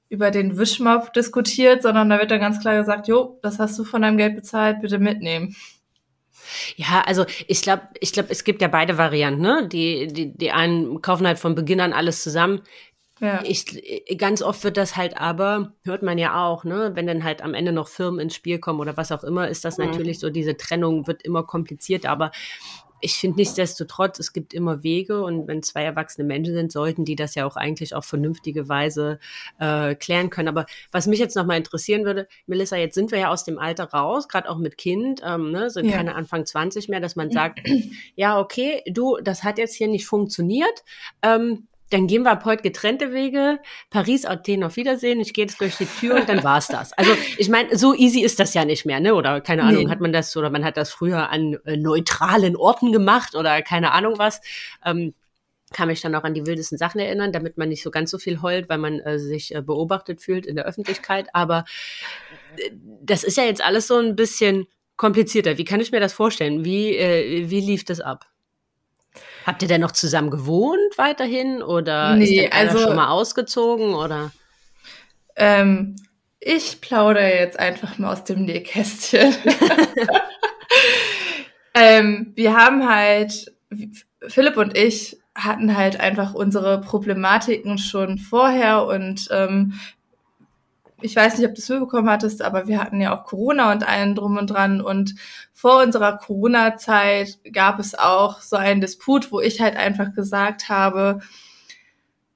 über 0.08 0.30
den 0.30 0.58
Wischmob 0.58 1.14
diskutiert, 1.14 1.82
sondern 1.82 2.10
da 2.10 2.20
wird 2.20 2.30
dann 2.30 2.40
ganz 2.40 2.60
klar 2.60 2.78
gesagt, 2.78 3.08
jo, 3.08 3.40
das 3.42 3.60
hast 3.60 3.78
du 3.80 3.84
von 3.84 4.04
deinem 4.04 4.18
Geld 4.18 4.36
bezahlt, 4.36 4.82
bitte 4.82 5.00
mitnehmen. 5.00 5.56
Ja, 6.76 7.04
also 7.06 7.26
ich 7.48 7.62
glaube, 7.62 7.84
ich 8.00 8.14
glaube, 8.14 8.30
es 8.32 8.44
gibt 8.44 8.62
ja 8.62 8.68
beide 8.68 8.98
Varianten, 8.98 9.42
ne? 9.42 9.68
Die, 9.68 10.08
die, 10.08 10.38
die 10.38 10.52
einen 10.52 11.02
kaufen 11.02 11.28
halt 11.28 11.40
von 11.40 11.56
Beginn 11.56 11.80
an 11.80 11.94
alles 11.94 12.24
zusammen. 12.24 12.62
Ja. 13.22 13.42
Ich, 13.46 13.66
ganz 14.18 14.42
oft 14.42 14.64
wird 14.66 14.76
das 14.76 14.98
halt 14.98 15.18
aber, 15.18 15.74
hört 15.86 16.04
man 16.04 16.18
ja 16.18 16.46
auch, 16.46 16.66
ne, 16.66 16.92
wenn 16.96 17.08
dann 17.08 17.24
halt 17.24 17.42
am 17.42 17.54
Ende 17.54 17.72
noch 17.72 17.88
Firmen 17.88 18.20
ins 18.20 18.36
Spiel 18.36 18.60
kommen 18.60 18.82
oder 18.82 18.98
was 18.98 19.12
auch 19.14 19.24
immer, 19.24 19.48
ist 19.48 19.64
das 19.64 19.78
Mhm. 19.78 19.86
natürlich 19.86 20.20
so, 20.20 20.30
diese 20.30 20.58
Trennung 20.58 21.08
wird 21.08 21.24
immer 21.24 21.44
komplizierter, 21.44 22.10
aber 22.10 22.32
ich 23.02 23.16
finde 23.16 23.38
nichtsdestotrotz, 23.38 24.20
es 24.20 24.34
gibt 24.34 24.54
immer 24.54 24.82
Wege 24.84 25.24
und 25.24 25.48
wenn 25.48 25.62
zwei 25.64 25.84
erwachsene 25.84 26.26
Menschen 26.26 26.54
sind, 26.54 26.72
sollten 26.72 27.06
die 27.06 27.16
das 27.16 27.36
ja 27.36 27.46
auch 27.46 27.56
eigentlich 27.56 27.94
auf 27.94 28.06
vernünftige 28.06 28.70
Weise 28.70 29.20
äh, 29.60 29.96
klären 29.96 30.30
können. 30.30 30.48
Aber 30.48 30.66
was 30.92 31.06
mich 31.08 31.20
jetzt 31.20 31.36
nochmal 31.36 31.58
interessieren 31.58 32.06
würde, 32.06 32.28
Melissa, 32.48 32.78
jetzt 32.78 32.96
sind 32.96 33.12
wir 33.12 33.20
ja 33.20 33.30
aus 33.30 33.44
dem 33.44 33.60
Alter 33.60 33.86
raus, 33.86 34.28
gerade 34.28 34.50
auch 34.50 34.58
mit 34.58 34.78
Kind, 34.78 35.22
ähm, 35.26 35.52
ne, 35.52 35.70
sind 35.70 35.86
Ja. 35.86 35.98
keine 35.98 36.16
Anfang 36.16 36.46
20 36.46 36.90
mehr, 36.90 37.00
dass 37.00 37.16
man 37.16 37.30
sagt, 37.32 37.60
ja, 38.16 38.40
okay, 38.40 38.82
du, 38.88 39.18
das 39.22 39.44
hat 39.44 39.58
jetzt 39.58 39.76
hier 39.76 39.88
nicht 39.88 40.06
funktioniert. 40.08 40.84
Ähm, 41.22 41.68
dann 41.92 42.08
gehen 42.08 42.24
wir 42.24 42.32
ab 42.32 42.46
heute 42.46 42.64
getrennte 42.64 43.14
Wege. 43.14 43.60
Paris, 43.90 44.26
Athen, 44.26 44.64
auf 44.64 44.76
Wiedersehen. 44.76 45.20
Ich 45.20 45.34
gehe 45.34 45.46
jetzt 45.46 45.62
durch 45.62 45.78
die 45.78 45.86
Tür 45.86 46.16
und 46.16 46.28
dann 46.28 46.44
war's 46.44 46.68
das. 46.68 46.94
Also 46.94 47.12
ich 47.38 47.48
meine, 47.50 47.78
so 47.78 47.94
easy 47.94 48.22
ist 48.22 48.40
das 48.40 48.54
ja 48.54 48.66
nicht 48.66 48.86
mehr, 48.86 49.00
ne? 49.00 49.14
Oder 49.14 49.40
keine 49.42 49.64
Ahnung, 49.64 49.84
Nee. 49.84 49.90
hat 49.90 50.02
man 50.02 50.12
das 50.12 50.36
oder 50.36 50.50
man 50.50 50.66
hat 50.66 50.78
das 50.78 50.90
früher 50.90 51.30
an 51.30 51.58
äh, 51.66 51.78
neutralen 51.78 52.56
Orten 52.56 52.92
gemacht 52.92 53.36
oder 53.36 53.62
keine 53.62 53.92
Ahnung 53.92 54.18
was. 54.18 54.42
Ähm, 54.84 55.14
kann 55.74 55.88
mich 55.88 56.02
dann 56.02 56.16
auch 56.16 56.24
an 56.24 56.34
die 56.34 56.46
wildesten 56.46 56.78
Sachen 56.78 57.00
erinnern, 57.00 57.32
damit 57.32 57.58
man 57.58 57.70
nicht 57.70 57.84
so 57.84 57.92
ganz 57.92 58.10
so 58.12 58.18
viel 58.18 58.42
heult, 58.42 58.70
weil 58.70 58.78
man 58.78 59.00
äh, 59.02 59.20
sich 59.20 59.54
äh, 59.54 59.62
beobachtet 59.62 60.22
fühlt 60.22 60.46
in 60.46 60.56
der 60.56 60.66
Öffentlichkeit. 60.66 61.28
Aber 61.34 61.66
äh, 62.58 62.72
das 63.02 63.24
ist 63.24 63.38
ja 63.38 63.44
jetzt 63.44 63.64
alles 63.64 63.88
so 63.88 63.98
ein 63.98 64.16
bisschen 64.16 64.68
komplizierter. 64.96 65.58
Wie 65.58 65.66
kann 65.66 65.82
ich 65.82 65.92
mir 65.92 66.00
das 66.00 66.14
vorstellen? 66.14 66.64
Wie, 66.66 66.96
äh, 66.96 67.50
wie 67.50 67.60
lief 67.60 67.84
das 67.84 68.00
ab? 68.00 68.26
Habt 69.46 69.62
ihr 69.62 69.68
denn 69.68 69.82
noch 69.82 69.92
zusammen 69.92 70.32
gewohnt 70.32 70.98
weiterhin 70.98 71.62
oder 71.62 72.18
ist 72.18 72.30
Nee, 72.30 72.50
einer 72.50 72.72
also- 72.72 72.88
schon 72.88 72.96
mal 72.96 73.10
ausgezogen 73.10 73.94
oder? 73.94 74.32
Ähm, 75.36 75.96
ich 76.40 76.82
plaudere 76.82 77.40
jetzt 77.40 77.60
einfach 77.60 77.98
mal 77.98 78.14
aus 78.14 78.24
dem 78.24 78.46
Nähkästchen. 78.46 79.36
ähm, 81.74 82.32
wir 82.36 82.56
haben 82.56 82.90
halt, 82.90 83.54
Philipp 84.28 84.58
und 84.58 84.78
ich 84.78 85.18
hatten 85.36 85.76
halt 85.76 86.00
einfach 86.00 86.34
unsere 86.34 86.80
Problematiken 86.82 87.78
schon 87.78 88.18
vorher 88.18 88.86
und 88.86 89.28
ähm, 89.32 89.74
ich 91.06 91.16
weiß 91.16 91.38
nicht, 91.38 91.48
ob 91.48 91.56
du 91.56 91.62
es 91.62 91.70
mitbekommen 91.70 92.10
hattest, 92.10 92.42
aber 92.42 92.68
wir 92.68 92.80
hatten 92.82 93.00
ja 93.00 93.16
auch 93.18 93.24
Corona 93.26 93.72
und 93.72 93.88
allen 93.88 94.16
drum 94.16 94.38
und 94.38 94.48
dran 94.48 94.82
und 94.82 95.16
vor 95.54 95.82
unserer 95.84 96.18
Corona-Zeit 96.18 97.40
gab 97.54 97.80
es 97.80 97.96
auch 97.98 98.42
so 98.42 98.56
einen 98.56 98.82
Disput, 98.82 99.32
wo 99.32 99.40
ich 99.40 99.62
halt 99.62 99.78
einfach 99.78 100.14
gesagt 100.14 100.68
habe, 100.70 101.20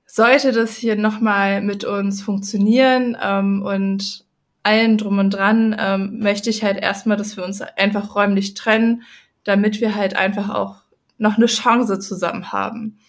sollte 0.05 0.51
das 0.51 0.75
hier 0.75 0.95
nochmal 0.95 1.61
mit 1.61 1.83
uns 1.83 2.21
funktionieren 2.21 3.17
ähm, 3.21 3.61
und 3.63 4.25
allen 4.63 4.97
drum 4.97 5.19
und 5.19 5.31
dran, 5.31 5.75
ähm, 5.79 6.19
möchte 6.19 6.49
ich 6.49 6.63
halt 6.63 6.77
erstmal, 6.77 7.17
dass 7.17 7.37
wir 7.37 7.43
uns 7.45 7.61
einfach 7.61 8.15
räumlich 8.15 8.53
trennen, 8.53 9.03
damit 9.43 9.81
wir 9.81 9.95
halt 9.95 10.15
einfach 10.15 10.49
auch 10.49 10.81
noch 11.17 11.37
eine 11.37 11.45
Chance 11.47 11.99
zusammen 11.99 12.51
haben. 12.51 12.99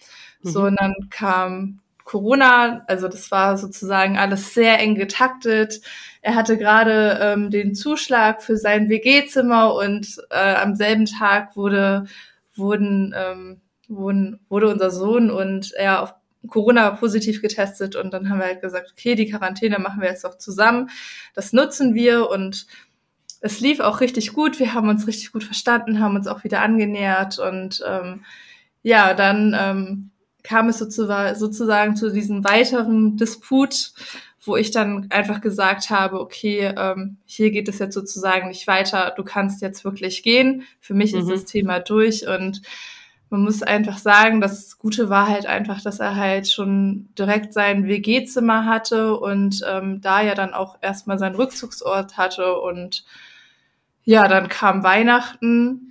So, 0.43 0.61
Mhm. 0.61 0.65
und 0.67 0.75
dann 0.79 0.93
kam 1.09 1.79
Corona, 2.03 2.83
also 2.87 3.07
das 3.07 3.31
war 3.31 3.57
sozusagen 3.57 4.17
alles 4.17 4.53
sehr 4.53 4.79
eng 4.79 4.95
getaktet. 4.95 5.81
Er 6.21 6.35
hatte 6.35 6.57
gerade 6.57 7.19
ähm, 7.21 7.49
den 7.49 7.75
Zuschlag 7.75 8.43
für 8.43 8.57
sein 8.57 8.89
WG-Zimmer 8.89 9.73
und 9.73 10.17
äh, 10.29 10.55
am 10.55 10.75
selben 10.75 11.05
Tag 11.05 11.55
wurde, 11.55 12.05
wurden, 12.55 13.13
ähm, 13.17 13.61
wurden, 13.87 14.39
wurde 14.49 14.69
unser 14.69 14.91
Sohn 14.91 15.31
und 15.31 15.73
er 15.73 16.03
auf 16.03 16.13
Corona 16.47 16.91
positiv 16.91 17.41
getestet 17.41 17.95
und 17.95 18.13
dann 18.13 18.29
haben 18.29 18.39
wir 18.39 18.45
halt 18.45 18.61
gesagt, 18.61 18.91
okay, 18.91 19.15
die 19.15 19.29
Quarantäne 19.29 19.79
machen 19.79 20.01
wir 20.01 20.09
jetzt 20.09 20.23
doch 20.23 20.37
zusammen. 20.37 20.89
Das 21.35 21.53
nutzen 21.53 21.93
wir 21.93 22.29
und 22.29 22.65
es 23.41 23.59
lief 23.59 23.79
auch 23.79 24.01
richtig 24.01 24.33
gut. 24.33 24.59
Wir 24.59 24.73
haben 24.73 24.89
uns 24.89 25.07
richtig 25.07 25.31
gut 25.31 25.43
verstanden, 25.43 25.99
haben 25.99 26.15
uns 26.15 26.27
auch 26.27 26.43
wieder 26.43 26.61
angenähert 26.61 27.39
und 27.39 27.83
ähm, 27.87 28.23
ja, 28.83 29.13
dann 29.13 29.55
ähm, 29.59 30.10
kam 30.43 30.69
es 30.69 30.77
sozusagen, 30.79 31.37
sozusagen 31.37 31.95
zu 31.95 32.11
diesem 32.11 32.43
weiteren 32.43 33.17
Disput, 33.17 33.93
wo 34.43 34.55
ich 34.55 34.71
dann 34.71 35.07
einfach 35.11 35.41
gesagt 35.41 35.89
habe, 35.89 36.19
okay, 36.19 36.73
ähm, 36.75 37.17
hier 37.25 37.51
geht 37.51 37.69
es 37.69 37.79
jetzt 37.79 37.93
sozusagen 37.93 38.47
nicht 38.47 38.65
weiter, 38.67 39.13
du 39.15 39.23
kannst 39.23 39.61
jetzt 39.61 39.85
wirklich 39.85 40.23
gehen. 40.23 40.63
Für 40.79 40.93
mich 40.95 41.13
ist 41.13 41.25
Mhm. 41.25 41.31
das 41.31 41.45
Thema 41.45 41.79
durch 41.79 42.27
und 42.27 42.61
man 43.29 43.43
muss 43.43 43.63
einfach 43.63 43.97
sagen, 43.97 44.41
das 44.41 44.77
Gute 44.77 45.09
war 45.09 45.27
halt 45.29 45.45
einfach, 45.45 45.81
dass 45.81 45.99
er 45.99 46.17
halt 46.17 46.49
schon 46.49 47.07
direkt 47.17 47.53
sein 47.53 47.87
WG-Zimmer 47.87 48.65
hatte 48.65 49.17
und 49.17 49.61
ähm, 49.69 50.01
da 50.01 50.21
ja 50.21 50.35
dann 50.35 50.53
auch 50.53 50.77
erstmal 50.81 51.17
seinen 51.17 51.35
Rückzugsort 51.35 52.17
hatte 52.17 52.59
und 52.59 53.05
ja, 54.03 54.27
dann 54.27 54.49
kam 54.49 54.83
Weihnachten, 54.83 55.90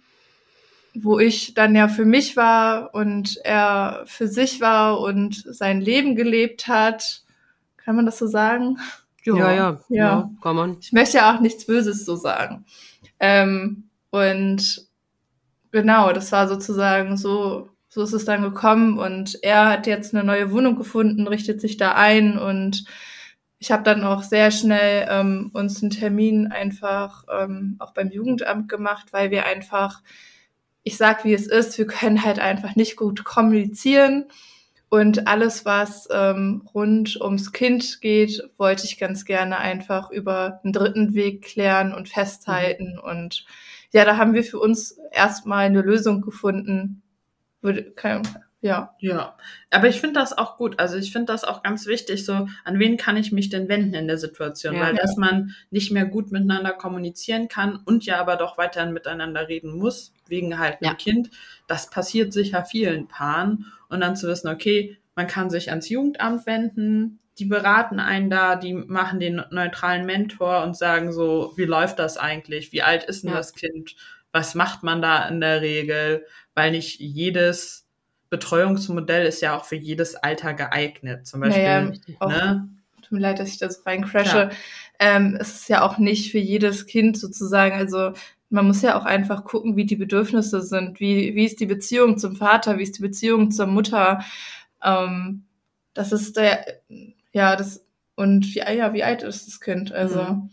wo 0.94 1.18
ich 1.18 1.54
dann 1.54 1.74
ja 1.74 1.88
für 1.88 2.04
mich 2.04 2.36
war 2.36 2.94
und 2.94 3.38
er 3.44 4.02
für 4.06 4.28
sich 4.28 4.60
war 4.60 5.00
und 5.00 5.34
sein 5.46 5.80
Leben 5.80 6.16
gelebt 6.16 6.68
hat. 6.68 7.22
Kann 7.76 7.96
man 7.96 8.06
das 8.06 8.18
so 8.18 8.26
sagen? 8.26 8.78
Ja, 9.24 9.52
ja, 9.52 9.80
Ja. 9.88 10.30
komm 10.40 10.58
on. 10.58 10.76
Ich 10.80 10.92
möchte 10.92 11.18
ja 11.18 11.34
auch 11.34 11.40
nichts 11.40 11.66
Böses 11.66 12.04
so 12.04 12.16
sagen. 12.16 12.64
Ähm, 13.18 13.84
und 14.10 14.86
genau, 15.72 16.12
das 16.12 16.32
war 16.32 16.48
sozusagen 16.48 17.16
so, 17.16 17.68
so 17.88 18.02
ist 18.02 18.12
es 18.12 18.24
dann 18.24 18.42
gekommen 18.42 18.98
und 18.98 19.38
er 19.42 19.68
hat 19.68 19.86
jetzt 19.86 20.14
eine 20.14 20.24
neue 20.24 20.50
Wohnung 20.52 20.76
gefunden, 20.76 21.26
richtet 21.28 21.60
sich 21.60 21.76
da 21.76 21.92
ein 21.92 22.38
und 22.38 22.84
ich 23.58 23.70
habe 23.70 23.82
dann 23.82 24.04
auch 24.04 24.22
sehr 24.22 24.50
schnell 24.50 25.06
ähm, 25.10 25.50
uns 25.52 25.82
einen 25.82 25.90
Termin 25.90 26.46
einfach 26.50 27.24
ähm, 27.30 27.76
auch 27.78 27.92
beim 27.92 28.10
Jugendamt 28.10 28.70
gemacht, 28.70 29.12
weil 29.12 29.30
wir 29.30 29.44
einfach, 29.44 30.02
ich 30.82 30.96
sag 30.96 31.24
wie 31.24 31.34
es 31.34 31.46
ist, 31.46 31.78
wir 31.78 31.86
können 31.86 32.24
halt 32.24 32.38
einfach 32.38 32.76
nicht 32.76 32.96
gut 32.96 33.24
kommunizieren. 33.24 34.26
Und 34.88 35.28
alles, 35.28 35.64
was 35.64 36.08
ähm, 36.10 36.68
rund 36.74 37.20
ums 37.20 37.52
Kind 37.52 38.00
geht, 38.00 38.42
wollte 38.56 38.84
ich 38.84 38.98
ganz 38.98 39.24
gerne 39.24 39.58
einfach 39.58 40.10
über 40.10 40.60
einen 40.64 40.72
dritten 40.72 41.14
Weg 41.14 41.42
klären 41.42 41.94
und 41.94 42.08
festhalten. 42.08 42.94
Mhm. 42.94 43.08
Und 43.08 43.44
ja, 43.92 44.04
da 44.04 44.16
haben 44.16 44.34
wir 44.34 44.42
für 44.42 44.58
uns 44.58 44.98
erstmal 45.12 45.66
eine 45.66 45.82
Lösung 45.82 46.22
gefunden. 46.22 47.02
Würde, 47.60 47.92
kein, 47.92 48.22
ja. 48.60 48.94
Ja. 48.98 49.36
Aber 49.70 49.88
ich 49.88 50.00
finde 50.00 50.20
das 50.20 50.36
auch 50.36 50.56
gut. 50.56 50.78
Also 50.78 50.96
ich 50.96 51.12
finde 51.12 51.32
das 51.32 51.44
auch 51.44 51.62
ganz 51.62 51.86
wichtig, 51.86 52.26
so, 52.26 52.48
an 52.64 52.78
wen 52.78 52.96
kann 52.96 53.16
ich 53.16 53.32
mich 53.32 53.48
denn 53.48 53.68
wenden 53.68 53.94
in 53.94 54.06
der 54.06 54.18
Situation? 54.18 54.74
Ja, 54.74 54.80
Weil, 54.82 54.96
ja. 54.96 55.02
dass 55.02 55.16
man 55.16 55.54
nicht 55.70 55.90
mehr 55.90 56.04
gut 56.04 56.30
miteinander 56.30 56.72
kommunizieren 56.72 57.48
kann 57.48 57.80
und 57.84 58.04
ja 58.04 58.20
aber 58.20 58.36
doch 58.36 58.58
weiterhin 58.58 58.92
miteinander 58.92 59.48
reden 59.48 59.76
muss, 59.76 60.12
wegen 60.28 60.58
halt 60.58 60.82
einem 60.82 60.92
ja. 60.92 60.94
Kind. 60.94 61.30
Das 61.66 61.88
passiert 61.88 62.32
sicher 62.32 62.64
vielen 62.64 63.08
Paaren. 63.08 63.66
Und 63.88 64.00
dann 64.00 64.14
zu 64.14 64.28
wissen, 64.28 64.48
okay, 64.48 64.98
man 65.16 65.26
kann 65.26 65.50
sich 65.50 65.70
ans 65.70 65.88
Jugendamt 65.88 66.46
wenden, 66.46 67.18
die 67.38 67.46
beraten 67.46 67.98
einen 67.98 68.28
da, 68.28 68.56
die 68.56 68.74
machen 68.74 69.18
den 69.18 69.42
neutralen 69.50 70.04
Mentor 70.04 70.62
und 70.62 70.76
sagen 70.76 71.12
so, 71.12 71.54
wie 71.56 71.64
läuft 71.64 71.98
das 71.98 72.18
eigentlich? 72.18 72.72
Wie 72.72 72.82
alt 72.82 73.04
ist 73.04 73.24
denn 73.24 73.32
das 73.32 73.54
Kind? 73.54 73.96
Was 74.32 74.54
macht 74.54 74.82
man 74.82 75.00
da 75.00 75.26
in 75.26 75.40
der 75.40 75.62
Regel? 75.62 76.26
Weil 76.54 76.72
nicht 76.72 77.00
jedes 77.00 77.89
Betreuungsmodell 78.30 79.26
ist 79.26 79.42
ja 79.42 79.56
auch 79.56 79.64
für 79.64 79.76
jedes 79.76 80.14
Alter 80.16 80.54
geeignet. 80.54 81.26
Zum 81.26 81.40
Beispiel, 81.40 81.62
naja, 81.62 81.92
auch, 82.20 82.28
ne? 82.28 82.68
Tut 83.02 83.12
mir 83.12 83.18
leid, 83.18 83.38
dass 83.38 83.48
ich 83.48 83.58
da 83.58 83.68
so 83.68 83.82
reincrashe. 83.84 84.50
Ähm, 84.98 85.36
es 85.40 85.54
ist 85.56 85.68
ja 85.68 85.82
auch 85.82 85.98
nicht 85.98 86.30
für 86.30 86.38
jedes 86.38 86.86
Kind 86.86 87.18
sozusagen, 87.18 87.74
also 87.74 88.12
man 88.48 88.66
muss 88.66 88.82
ja 88.82 88.98
auch 88.98 89.04
einfach 89.04 89.44
gucken, 89.44 89.76
wie 89.76 89.84
die 89.84 89.96
Bedürfnisse 89.96 90.62
sind, 90.62 91.00
wie, 91.00 91.34
wie 91.34 91.44
ist 91.44 91.60
die 91.60 91.66
Beziehung 91.66 92.18
zum 92.18 92.36
Vater, 92.36 92.78
wie 92.78 92.82
ist 92.82 92.98
die 92.98 93.02
Beziehung 93.02 93.50
zur 93.50 93.66
Mutter. 93.66 94.24
Ähm, 94.82 95.44
das 95.94 96.12
ist 96.12 96.36
der, 96.36 96.80
ja, 97.32 97.56
das, 97.56 97.84
und 98.14 98.54
wie, 98.54 98.58
ja, 98.58 98.92
wie 98.92 99.04
alt 99.04 99.22
ist 99.22 99.46
das 99.46 99.60
Kind? 99.60 99.92
Also. 99.92 100.22
Mhm. 100.22 100.50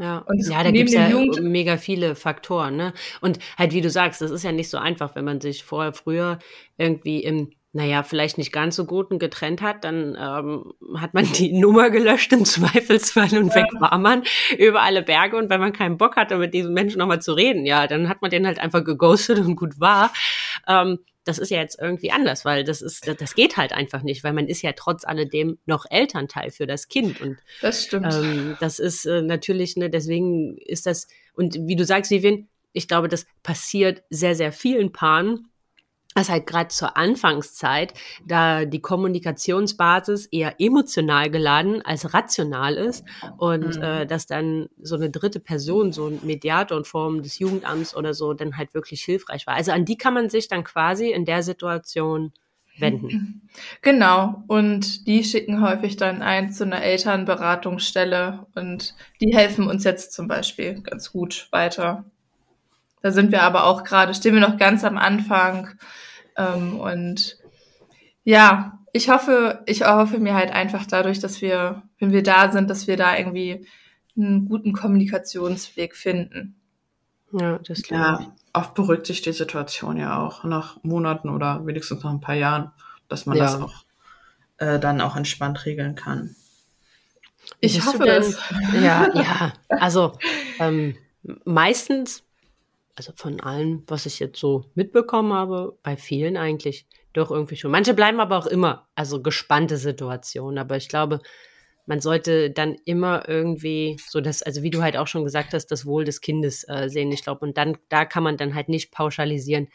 Ja, 0.00 0.24
und 0.26 0.48
ja 0.48 0.64
da 0.64 0.70
gibt 0.70 0.88
es 0.88 0.94
ja 0.94 1.10
Jugend 1.10 1.42
mega 1.42 1.76
viele 1.76 2.14
Faktoren. 2.14 2.74
Ne? 2.74 2.94
Und 3.20 3.38
halt, 3.58 3.74
wie 3.74 3.82
du 3.82 3.90
sagst, 3.90 4.22
das 4.22 4.30
ist 4.30 4.42
ja 4.42 4.50
nicht 4.50 4.70
so 4.70 4.78
einfach, 4.78 5.14
wenn 5.14 5.26
man 5.26 5.42
sich 5.42 5.62
vorher, 5.62 5.92
früher 5.92 6.38
irgendwie 6.78 7.22
im, 7.22 7.50
naja, 7.74 8.02
vielleicht 8.02 8.38
nicht 8.38 8.50
ganz 8.50 8.76
so 8.76 8.86
guten 8.86 9.18
getrennt 9.18 9.60
hat, 9.60 9.84
dann 9.84 10.16
ähm, 10.18 10.72
hat 10.96 11.12
man 11.12 11.24
die 11.34 11.52
Nummer 11.52 11.90
gelöscht 11.90 12.32
im 12.32 12.46
Zweifelsfall 12.46 13.36
und 13.36 13.48
ja. 13.48 13.56
weg 13.56 13.66
war 13.78 13.98
man 13.98 14.22
über 14.56 14.80
alle 14.80 15.02
Berge. 15.02 15.36
Und 15.36 15.50
wenn 15.50 15.60
man 15.60 15.74
keinen 15.74 15.98
Bock 15.98 16.16
hatte, 16.16 16.38
mit 16.38 16.54
diesem 16.54 16.72
Menschen 16.72 16.98
nochmal 16.98 17.20
zu 17.20 17.34
reden, 17.34 17.66
ja, 17.66 17.86
dann 17.86 18.08
hat 18.08 18.22
man 18.22 18.30
den 18.30 18.46
halt 18.46 18.58
einfach 18.58 18.82
geghostet 18.82 19.38
und 19.40 19.54
gut 19.54 19.80
war. 19.80 20.14
Ähm, 20.66 21.00
das 21.24 21.38
ist 21.38 21.50
ja 21.50 21.58
jetzt 21.58 21.78
irgendwie 21.80 22.10
anders, 22.10 22.44
weil 22.44 22.64
das 22.64 22.80
ist, 22.80 23.06
das 23.06 23.34
geht 23.34 23.56
halt 23.56 23.72
einfach 23.72 24.02
nicht, 24.02 24.24
weil 24.24 24.32
man 24.32 24.46
ist 24.46 24.62
ja 24.62 24.72
trotz 24.72 25.04
alledem 25.04 25.58
noch 25.66 25.84
Elternteil 25.88 26.50
für 26.50 26.66
das 26.66 26.88
Kind 26.88 27.20
und 27.20 27.38
das 27.60 27.84
stimmt. 27.84 28.12
Ähm, 28.12 28.56
das 28.60 28.78
ist 28.78 29.04
äh, 29.04 29.22
natürlich, 29.22 29.76
ne, 29.76 29.90
deswegen 29.90 30.56
ist 30.58 30.86
das 30.86 31.08
und 31.34 31.56
wie 31.66 31.76
du 31.76 31.84
sagst, 31.84 32.10
Vivian, 32.10 32.48
ich 32.72 32.88
glaube, 32.88 33.08
das 33.08 33.26
passiert 33.42 34.02
sehr, 34.10 34.34
sehr 34.34 34.52
vielen 34.52 34.92
Paaren, 34.92 35.49
dass 36.14 36.28
halt 36.28 36.46
gerade 36.46 36.68
zur 36.68 36.96
Anfangszeit, 36.96 37.94
da 38.26 38.64
die 38.64 38.80
Kommunikationsbasis 38.80 40.26
eher 40.26 40.56
emotional 40.58 41.30
geladen 41.30 41.82
als 41.82 42.12
rational 42.12 42.74
ist 42.74 43.04
und 43.38 43.76
mhm. 43.76 43.82
äh, 43.82 44.06
dass 44.06 44.26
dann 44.26 44.68
so 44.82 44.96
eine 44.96 45.10
dritte 45.10 45.38
Person, 45.38 45.92
so 45.92 46.08
ein 46.08 46.20
Mediator 46.22 46.78
in 46.78 46.84
Form 46.84 47.22
des 47.22 47.38
Jugendamts 47.38 47.94
oder 47.96 48.12
so, 48.12 48.34
dann 48.34 48.56
halt 48.56 48.74
wirklich 48.74 49.02
hilfreich 49.02 49.46
war. 49.46 49.54
Also 49.54 49.72
an 49.72 49.84
die 49.84 49.96
kann 49.96 50.14
man 50.14 50.30
sich 50.30 50.48
dann 50.48 50.64
quasi 50.64 51.10
in 51.10 51.24
der 51.24 51.42
Situation 51.42 52.32
wenden. 52.78 53.42
Genau. 53.82 54.44
Und 54.46 55.08
die 55.08 55.24
schicken 55.24 55.60
häufig 55.60 55.96
dann 55.96 56.22
ein 56.22 56.52
zu 56.52 56.64
einer 56.64 56.82
Elternberatungsstelle 56.82 58.46
und 58.54 58.94
die 59.20 59.34
helfen 59.34 59.66
uns 59.66 59.82
jetzt 59.82 60.12
zum 60.12 60.28
Beispiel 60.28 60.80
ganz 60.82 61.10
gut 61.10 61.48
weiter. 61.50 62.04
Da 63.02 63.12
sind 63.12 63.32
wir 63.32 63.42
aber 63.42 63.64
auch 63.64 63.84
gerade, 63.84 64.14
stehen 64.14 64.34
wir 64.34 64.40
noch 64.40 64.58
ganz 64.58 64.84
am 64.84 64.98
Anfang. 64.98 65.68
Ähm, 66.36 66.78
und 66.78 67.38
ja, 68.24 68.78
ich 68.92 69.08
hoffe, 69.08 69.62
ich 69.66 69.86
hoffe 69.86 70.18
mir 70.18 70.34
halt 70.34 70.50
einfach 70.50 70.86
dadurch, 70.86 71.20
dass 71.20 71.40
wir, 71.40 71.82
wenn 71.98 72.12
wir 72.12 72.22
da 72.22 72.50
sind, 72.50 72.68
dass 72.68 72.86
wir 72.86 72.96
da 72.96 73.16
irgendwie 73.16 73.66
einen 74.16 74.48
guten 74.48 74.72
Kommunikationsweg 74.72 75.96
finden. 75.96 76.56
Ja, 77.32 77.58
das 77.58 77.82
klar. 77.82 78.20
Ja, 78.20 78.32
oft 78.52 78.74
beruhigt 78.74 79.06
sich 79.06 79.22
die 79.22 79.32
Situation 79.32 79.96
ja 79.96 80.18
auch 80.18 80.44
nach 80.44 80.82
Monaten 80.82 81.28
oder 81.28 81.64
wenigstens 81.64 82.02
nach 82.02 82.10
ein 82.10 82.20
paar 82.20 82.34
Jahren, 82.34 82.72
dass 83.08 83.26
man 83.26 83.36
ja. 83.36 83.44
das 83.44 83.60
auch 83.60 83.84
äh, 84.58 84.78
dann 84.78 85.00
auch 85.00 85.16
entspannt 85.16 85.64
regeln 85.64 85.94
kann. 85.94 86.34
Ich 87.60 87.84
hoffe 87.84 88.04
denn, 88.04 88.34
Ja, 88.82 89.08
ja. 89.14 89.52
Also 89.68 90.18
ähm, 90.58 90.96
meistens 91.44 92.24
also 93.00 93.14
von 93.16 93.40
allem, 93.40 93.82
was 93.86 94.04
ich 94.04 94.18
jetzt 94.18 94.38
so 94.38 94.66
mitbekommen 94.74 95.32
habe, 95.32 95.78
bei 95.82 95.96
vielen 95.96 96.36
eigentlich 96.36 96.86
doch 97.14 97.30
irgendwie 97.30 97.56
schon. 97.56 97.70
Manche 97.70 97.94
bleiben 97.94 98.20
aber 98.20 98.36
auch 98.36 98.46
immer, 98.46 98.88
also 98.94 99.22
gespannte 99.22 99.78
Situationen. 99.78 100.58
Aber 100.58 100.76
ich 100.76 100.90
glaube, 100.90 101.20
man 101.86 102.02
sollte 102.02 102.50
dann 102.50 102.76
immer 102.84 103.26
irgendwie 103.26 103.96
so 104.06 104.20
das, 104.20 104.42
also 104.42 104.62
wie 104.62 104.68
du 104.68 104.82
halt 104.82 104.98
auch 104.98 105.06
schon 105.06 105.24
gesagt 105.24 105.54
hast, 105.54 105.68
das 105.68 105.86
Wohl 105.86 106.04
des 106.04 106.20
Kindes 106.20 106.68
äh, 106.68 106.90
sehen. 106.90 107.10
Ich 107.10 107.22
glaube, 107.22 107.46
und 107.46 107.56
dann, 107.56 107.78
da 107.88 108.04
kann 108.04 108.22
man 108.22 108.36
dann 108.36 108.54
halt 108.54 108.68
nicht 108.68 108.92
pauschalisieren, 108.92 109.68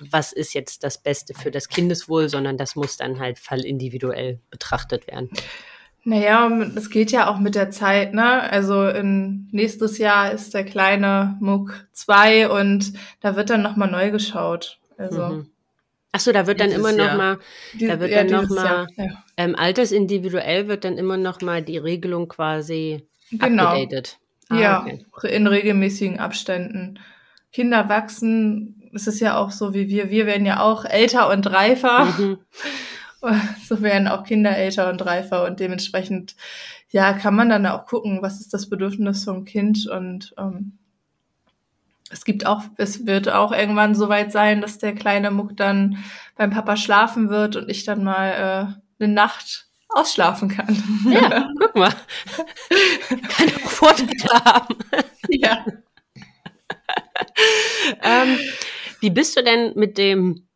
was 0.00 0.32
ist 0.32 0.54
jetzt 0.54 0.84
das 0.84 1.02
Beste 1.02 1.34
für 1.34 1.50
das 1.50 1.68
Kindeswohl, 1.68 2.30
sondern 2.30 2.56
das 2.56 2.76
muss 2.76 2.96
dann 2.96 3.18
halt 3.18 3.38
fallindividuell 3.38 4.40
betrachtet 4.48 5.06
werden. 5.06 5.28
Naja, 6.08 6.50
es 6.74 6.88
geht 6.88 7.12
ja 7.12 7.28
auch 7.28 7.38
mit 7.38 7.54
der 7.54 7.70
Zeit, 7.70 8.14
ne? 8.14 8.50
Also 8.50 8.88
in 8.88 9.46
nächstes 9.52 9.98
Jahr 9.98 10.32
ist 10.32 10.54
der 10.54 10.64
kleine 10.64 11.36
Muck 11.38 11.86
zwei 11.92 12.48
und 12.48 12.94
da 13.20 13.36
wird 13.36 13.50
dann 13.50 13.60
nochmal 13.60 13.90
neu 13.90 14.10
geschaut. 14.10 14.78
Also. 14.96 15.20
Mhm. 15.20 15.50
Ach 16.12 16.20
so, 16.20 16.32
da 16.32 16.46
wird 16.46 16.60
dann 16.60 16.70
immer 16.70 16.92
noch 16.92 17.14
mal, 17.14 17.38
da 17.78 18.00
wird 18.00 18.10
ja, 18.10 18.24
dann 18.24 18.42
noch 18.42 18.48
mal, 18.48 18.86
ja. 18.96 19.22
ähm, 19.36 19.54
altersindividuell 19.54 20.66
wird 20.66 20.86
dann 20.86 20.96
immer 20.96 21.18
noch 21.18 21.42
mal 21.42 21.60
die 21.60 21.76
Regelung 21.76 22.28
quasi 22.28 23.06
genau. 23.30 23.64
abgedatet. 23.64 24.18
Ah, 24.48 24.58
ja, 24.58 24.86
okay. 25.12 25.36
in 25.36 25.46
regelmäßigen 25.46 26.18
Abständen. 26.18 27.00
Kinder 27.52 27.90
wachsen, 27.90 28.90
es 28.94 29.06
ist 29.06 29.20
ja 29.20 29.36
auch 29.36 29.50
so 29.50 29.74
wie 29.74 29.90
wir, 29.90 30.08
wir 30.08 30.24
werden 30.24 30.46
ja 30.46 30.60
auch 30.60 30.86
älter 30.86 31.28
und 31.28 31.46
reifer. 31.50 32.06
Mhm. 32.06 32.38
so 33.68 33.82
werden 33.82 34.08
auch 34.08 34.24
Kinder 34.24 34.56
älter 34.56 34.88
und 34.90 35.04
reifer 35.04 35.44
und 35.44 35.60
dementsprechend, 35.60 36.36
ja, 36.90 37.12
kann 37.12 37.34
man 37.34 37.48
dann 37.48 37.66
auch 37.66 37.86
gucken, 37.86 38.22
was 38.22 38.40
ist 38.40 38.54
das 38.54 38.68
Bedürfnis 38.68 39.24
vom 39.24 39.44
Kind 39.44 39.86
und 39.86 40.34
ähm, 40.38 40.78
es 42.10 42.24
gibt 42.24 42.46
auch, 42.46 42.62
es 42.76 43.06
wird 43.06 43.28
auch 43.28 43.52
irgendwann 43.52 43.94
so 43.94 44.08
weit 44.08 44.32
sein, 44.32 44.60
dass 44.60 44.78
der 44.78 44.94
kleine 44.94 45.30
Muck 45.30 45.56
dann 45.56 46.02
beim 46.36 46.50
Papa 46.50 46.76
schlafen 46.76 47.28
wird 47.28 47.56
und 47.56 47.68
ich 47.68 47.84
dann 47.84 48.02
mal 48.02 48.78
äh, 48.98 49.04
eine 49.04 49.12
Nacht 49.12 49.66
ausschlafen 49.88 50.48
kann. 50.48 50.82
Ja, 51.10 51.48
guck 51.58 51.74
mal. 51.76 51.92
Kann 53.08 53.48
auch 53.48 53.70
Vorteile 53.70 54.44
haben. 54.44 54.76
Ja. 55.28 55.64
ähm, 58.02 58.38
wie 59.00 59.10
bist 59.10 59.36
du 59.36 59.42
denn 59.42 59.72
mit 59.76 59.98
dem 59.98 60.47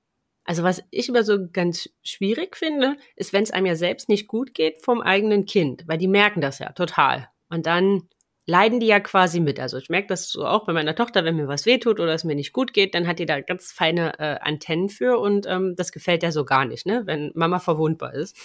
also 0.45 0.63
was 0.63 0.83
ich 0.91 1.09
immer 1.09 1.23
so 1.23 1.39
ganz 1.53 1.89
schwierig 2.03 2.57
finde, 2.57 2.97
ist, 3.17 3.33
wenn 3.33 3.45
es 3.45 3.53
einem 3.53 3.67
ja 3.67 3.77
selbst 3.77 4.09
nicht 4.09 4.27
gut 4.27 4.55
geht 4.55 4.83
vom 4.83 5.01
eigenen 5.01 5.47
Kind, 5.47 5.85
weil 5.87 5.99
die 5.99 6.09
merken 6.09 6.41
das 6.41 6.59
ja 6.59 6.73
total. 6.73 7.29
Und 7.49 7.67
dann 7.67 8.09
leiden 8.47 8.81
die 8.81 8.87
ja 8.87 8.99
quasi 8.99 9.41
mit. 9.41 9.61
Also 9.61 9.79
ich 9.79 9.89
merke 9.89 10.09
das 10.09 10.31
so 10.31 10.45
auch 10.45 10.67
bei 10.67 10.73
meiner 10.73 10.97
Tochter, 10.97 11.25
wenn 11.25 11.37
mir 11.37 11.47
was 11.47 11.65
wehtut 11.65 12.01
oder 12.01 12.13
es 12.13 12.25
mir 12.25 12.35
nicht 12.35 12.53
gut 12.53 12.73
geht, 12.73 12.95
dann 12.95 13.07
hat 13.07 13.19
die 13.19 13.27
da 13.27 13.41
ganz 13.41 13.71
feine 13.71 14.19
äh, 14.19 14.39
Antennen 14.41 14.89
für 14.89 15.19
und 15.19 15.47
ähm, 15.47 15.77
das 15.77 15.93
gefällt 15.93 16.23
ja 16.23 16.33
so 16.33 16.45
gar 16.45 16.65
nicht, 16.65 16.87
ne? 16.87 17.03
wenn 17.07 17.31
Mama 17.35 17.61
verwundbar 17.61 18.15
ist. 18.15 18.37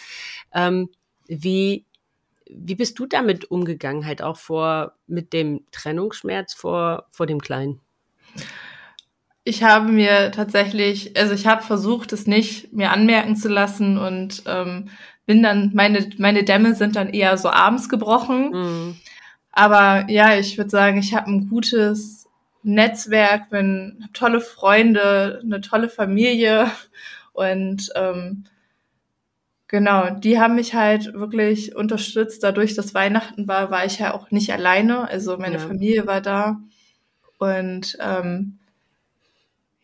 Ähm, 0.53 0.89
wie, 1.27 1.86
wie 2.47 2.75
bist 2.75 2.99
du 2.99 3.07
damit 3.07 3.49
umgegangen, 3.49 4.05
halt 4.05 4.21
auch 4.21 4.38
vor 4.38 4.93
mit 5.07 5.33
dem 5.33 5.65
Trennungsschmerz 5.71 6.53
vor, 6.53 7.07
vor 7.10 7.25
dem 7.25 7.41
Kleinen? 7.41 7.81
Ich 9.47 9.63
habe 9.63 9.89
mir 9.89 10.31
tatsächlich, 10.31 11.17
also 11.17 11.33
ich 11.33 11.47
habe 11.47 11.63
versucht, 11.63 12.12
es 12.12 12.27
nicht 12.27 12.73
mir 12.73 12.91
anmerken 12.91 13.36
zu 13.38 13.47
lassen 13.47 13.97
und 13.97 14.43
ähm, 14.45 14.89
bin 15.25 15.41
dann, 15.41 15.71
meine, 15.73 16.10
meine 16.17 16.43
Dämme 16.43 16.75
sind 16.75 16.97
dann 16.97 17.10
eher 17.10 17.38
so 17.38 17.49
abends 17.49 17.88
gebrochen. 17.88 18.51
Mhm. 18.51 18.95
Aber 19.51 20.10
ja, 20.10 20.38
ich 20.38 20.57
würde 20.57 20.69
sagen, 20.69 20.97
ich 20.97 21.15
habe 21.15 21.31
ein 21.31 21.47
gutes 21.49 22.27
Netzwerk, 22.62 23.49
bin 23.49 23.99
hab 24.03 24.13
tolle 24.13 24.41
Freunde, 24.41 25.39
eine 25.43 25.62
tolle 25.62 25.89
Familie 25.89 26.69
und 27.33 27.89
ähm, 27.95 28.43
Genau, 29.69 30.12
die 30.12 30.39
haben 30.39 30.55
mich 30.55 30.75
halt 30.75 31.13
wirklich 31.13 31.75
unterstützt. 31.75 32.41
Dadurch, 32.41 32.73
dass 32.73 32.93
Weihnachten 32.93 33.49
war, 33.49 33.69
war 33.69 33.86
ich 33.86 33.99
ja 33.99 34.13
auch 34.13 34.31
nicht 34.31 34.53
alleine. 34.53 35.10
Also 35.10 35.38
meine 35.38 35.57
ja. 35.57 35.60
Familie 35.60 36.07
war 36.07 36.21
da. 36.21 36.62
Und 37.38 37.97
ähm, 37.99 38.60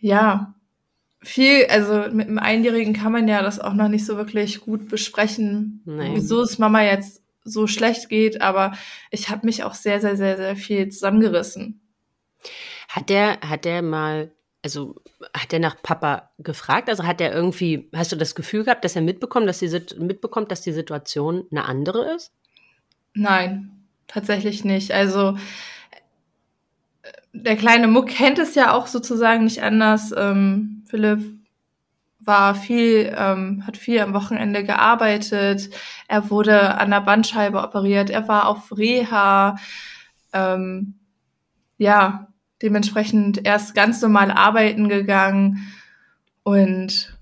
ja, 0.04 0.54
viel, 1.22 1.66
also 1.68 2.14
mit 2.14 2.28
einem 2.28 2.38
Einjährigen 2.38 2.94
kann 2.94 3.14
man 3.14 3.30
ja 3.30 3.42
das 3.42 3.62
auch 3.62 3.74
noch 3.74 3.88
nicht 3.88 4.06
so 4.06 4.18
wirklich 4.18 4.60
gut 4.60 4.90
besprechen, 4.90 5.82
Nein. 5.86 6.12
wieso 6.16 6.42
es 6.42 6.60
Mama 6.60 6.84
jetzt 6.84 7.24
so 7.46 7.68
schlecht 7.68 8.10
geht, 8.10 8.42
aber 8.42 8.74
ich 9.12 9.30
habe 9.30 9.46
mich 9.46 9.64
auch 9.64 9.74
sehr, 9.74 10.02
sehr, 10.02 10.18
sehr, 10.18 10.36
sehr 10.36 10.58
viel 10.58 10.90
zusammengerissen. 10.90 11.80
Hat 12.90 13.08
der, 13.08 13.40
hat 13.40 13.64
der 13.64 13.82
mal, 13.82 14.34
also 14.62 14.96
hat 15.34 15.54
der 15.54 15.60
nach 15.60 15.82
Papa 15.82 16.32
gefragt? 16.38 16.90
Also 16.90 17.06
hat 17.06 17.22
er 17.22 17.34
irgendwie, 17.34 17.90
hast 17.96 18.12
du 18.12 18.18
das 18.18 18.36
Gefühl 18.36 18.66
gehabt, 18.66 18.84
dass 18.84 18.98
er 18.98 19.02
mitbekommt, 19.02 19.48
dass 19.48 19.60
die, 19.60 19.70
mitbekommt, 19.98 20.52
dass 20.52 20.62
die 20.62 20.74
Situation 20.74 21.46
eine 21.50 21.64
andere 21.64 22.14
ist? 22.14 22.34
Nein, 23.14 23.86
tatsächlich 24.08 24.66
nicht. 24.66 24.92
Also 24.92 25.38
der 27.34 27.58
kleine 27.58 27.88
Muck 27.88 28.08
kennt 28.08 28.40
es 28.40 28.56
ja 28.56 28.74
auch 28.74 28.88
sozusagen 28.88 29.44
nicht 29.44 29.64
anders. 29.64 30.14
Ähm, 30.16 30.84
Philipp 30.88 31.24
war 32.20 32.56
viel, 32.56 33.14
ähm, 33.18 33.64
hat 33.66 33.76
viel 33.76 34.00
am 34.00 34.14
Wochenende 34.14 34.64
gearbeitet. 34.64 35.70
Er 36.08 36.30
wurde 36.30 36.76
an 36.76 36.92
der 36.92 37.02
Bandscheibe 37.02 37.62
operiert. 37.62 38.10
Er 38.10 38.28
war 38.28 38.48
auf 38.48 38.78
Reha. 38.78 39.58
Ähm, 40.32 40.96
ja, 41.78 42.28
dementsprechend 42.62 43.46
erst 43.46 43.76
ganz 43.76 44.02
normal 44.02 44.32
arbeiten 44.32 44.88
gegangen. 44.88 45.74
Und 46.44 47.18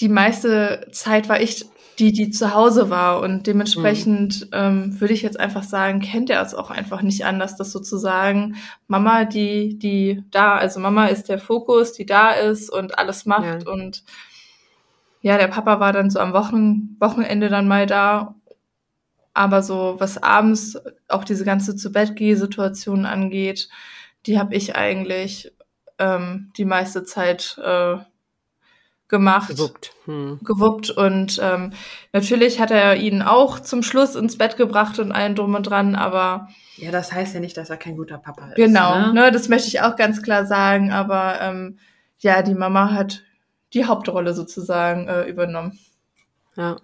die 0.00 0.08
meiste 0.08 0.88
Zeit 0.90 1.28
war 1.28 1.40
ich 1.40 1.66
die, 1.98 2.12
die 2.12 2.30
zu 2.30 2.54
Hause 2.54 2.90
war. 2.90 3.20
Und 3.20 3.46
dementsprechend 3.46 4.42
mhm. 4.42 4.48
ähm, 4.52 5.00
würde 5.00 5.14
ich 5.14 5.22
jetzt 5.22 5.38
einfach 5.38 5.62
sagen, 5.62 6.00
kennt 6.00 6.30
er 6.30 6.42
es 6.42 6.54
auch 6.54 6.70
einfach 6.70 7.02
nicht 7.02 7.24
anders, 7.24 7.56
dass 7.56 7.72
sozusagen 7.72 8.56
Mama, 8.86 9.24
die, 9.24 9.78
die 9.78 10.24
da, 10.30 10.56
also 10.56 10.80
Mama 10.80 11.06
ist 11.06 11.28
der 11.28 11.38
Fokus, 11.38 11.92
die 11.92 12.06
da 12.06 12.30
ist 12.30 12.70
und 12.70 12.98
alles 12.98 13.26
macht. 13.26 13.64
Ja. 13.64 13.72
Und 13.72 14.04
ja, 15.20 15.36
der 15.36 15.48
Papa 15.48 15.80
war 15.80 15.92
dann 15.92 16.10
so 16.10 16.20
am 16.20 16.32
Wochen, 16.32 16.96
Wochenende 17.00 17.48
dann 17.48 17.66
mal 17.66 17.86
da. 17.86 18.34
Aber 19.34 19.62
so, 19.62 19.96
was 19.98 20.22
abends 20.22 20.78
auch 21.08 21.24
diese 21.24 21.44
ganze 21.44 21.76
zu 21.76 21.92
Bett 21.92 22.18
Situation 22.18 23.06
angeht, 23.06 23.68
die 24.26 24.38
habe 24.38 24.54
ich 24.54 24.74
eigentlich 24.74 25.52
ähm, 25.98 26.52
die 26.56 26.64
meiste 26.64 27.04
Zeit 27.04 27.56
äh, 27.62 27.98
gemacht. 29.08 29.48
Gewuppt. 29.48 29.92
Hm. 30.04 30.38
Gewuppt. 30.42 30.90
Und 30.90 31.40
ähm, 31.42 31.72
natürlich 32.12 32.60
hat 32.60 32.70
er 32.70 32.96
ihn 32.96 33.22
auch 33.22 33.60
zum 33.60 33.82
Schluss 33.82 34.14
ins 34.14 34.38
Bett 34.38 34.56
gebracht 34.56 34.98
und 34.98 35.12
allen 35.12 35.34
drum 35.34 35.54
und 35.54 35.64
dran, 35.64 35.94
aber. 35.94 36.48
Ja, 36.76 36.90
das 36.90 37.12
heißt 37.12 37.34
ja 37.34 37.40
nicht, 37.40 37.56
dass 37.56 37.70
er 37.70 37.76
kein 37.76 37.96
guter 37.96 38.18
Papa 38.18 38.48
ist. 38.48 38.56
Genau, 38.56 38.98
ne? 38.98 39.14
ne 39.14 39.32
das 39.32 39.48
möchte 39.48 39.68
ich 39.68 39.80
auch 39.80 39.96
ganz 39.96 40.22
klar 40.22 40.46
sagen. 40.46 40.92
Aber 40.92 41.40
ähm, 41.40 41.78
ja, 42.18 42.42
die 42.42 42.54
Mama 42.54 42.92
hat 42.92 43.22
die 43.74 43.84
Hauptrolle 43.84 44.34
sozusagen 44.34 45.08
äh, 45.08 45.24
übernommen. 45.24 45.78
Ja. 46.56 46.76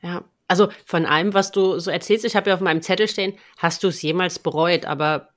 Ja. 0.00 0.24
Also 0.48 0.68
von 0.84 1.06
allem, 1.06 1.32
was 1.32 1.52
du 1.52 1.78
so 1.78 1.92
erzählst, 1.92 2.24
ich 2.24 2.34
habe 2.34 2.50
ja 2.50 2.56
auf 2.56 2.60
meinem 2.60 2.82
Zettel 2.82 3.06
stehen, 3.06 3.34
hast 3.56 3.84
du 3.84 3.88
es 3.88 4.02
jemals 4.02 4.40
bereut, 4.40 4.84
aber 4.84 5.28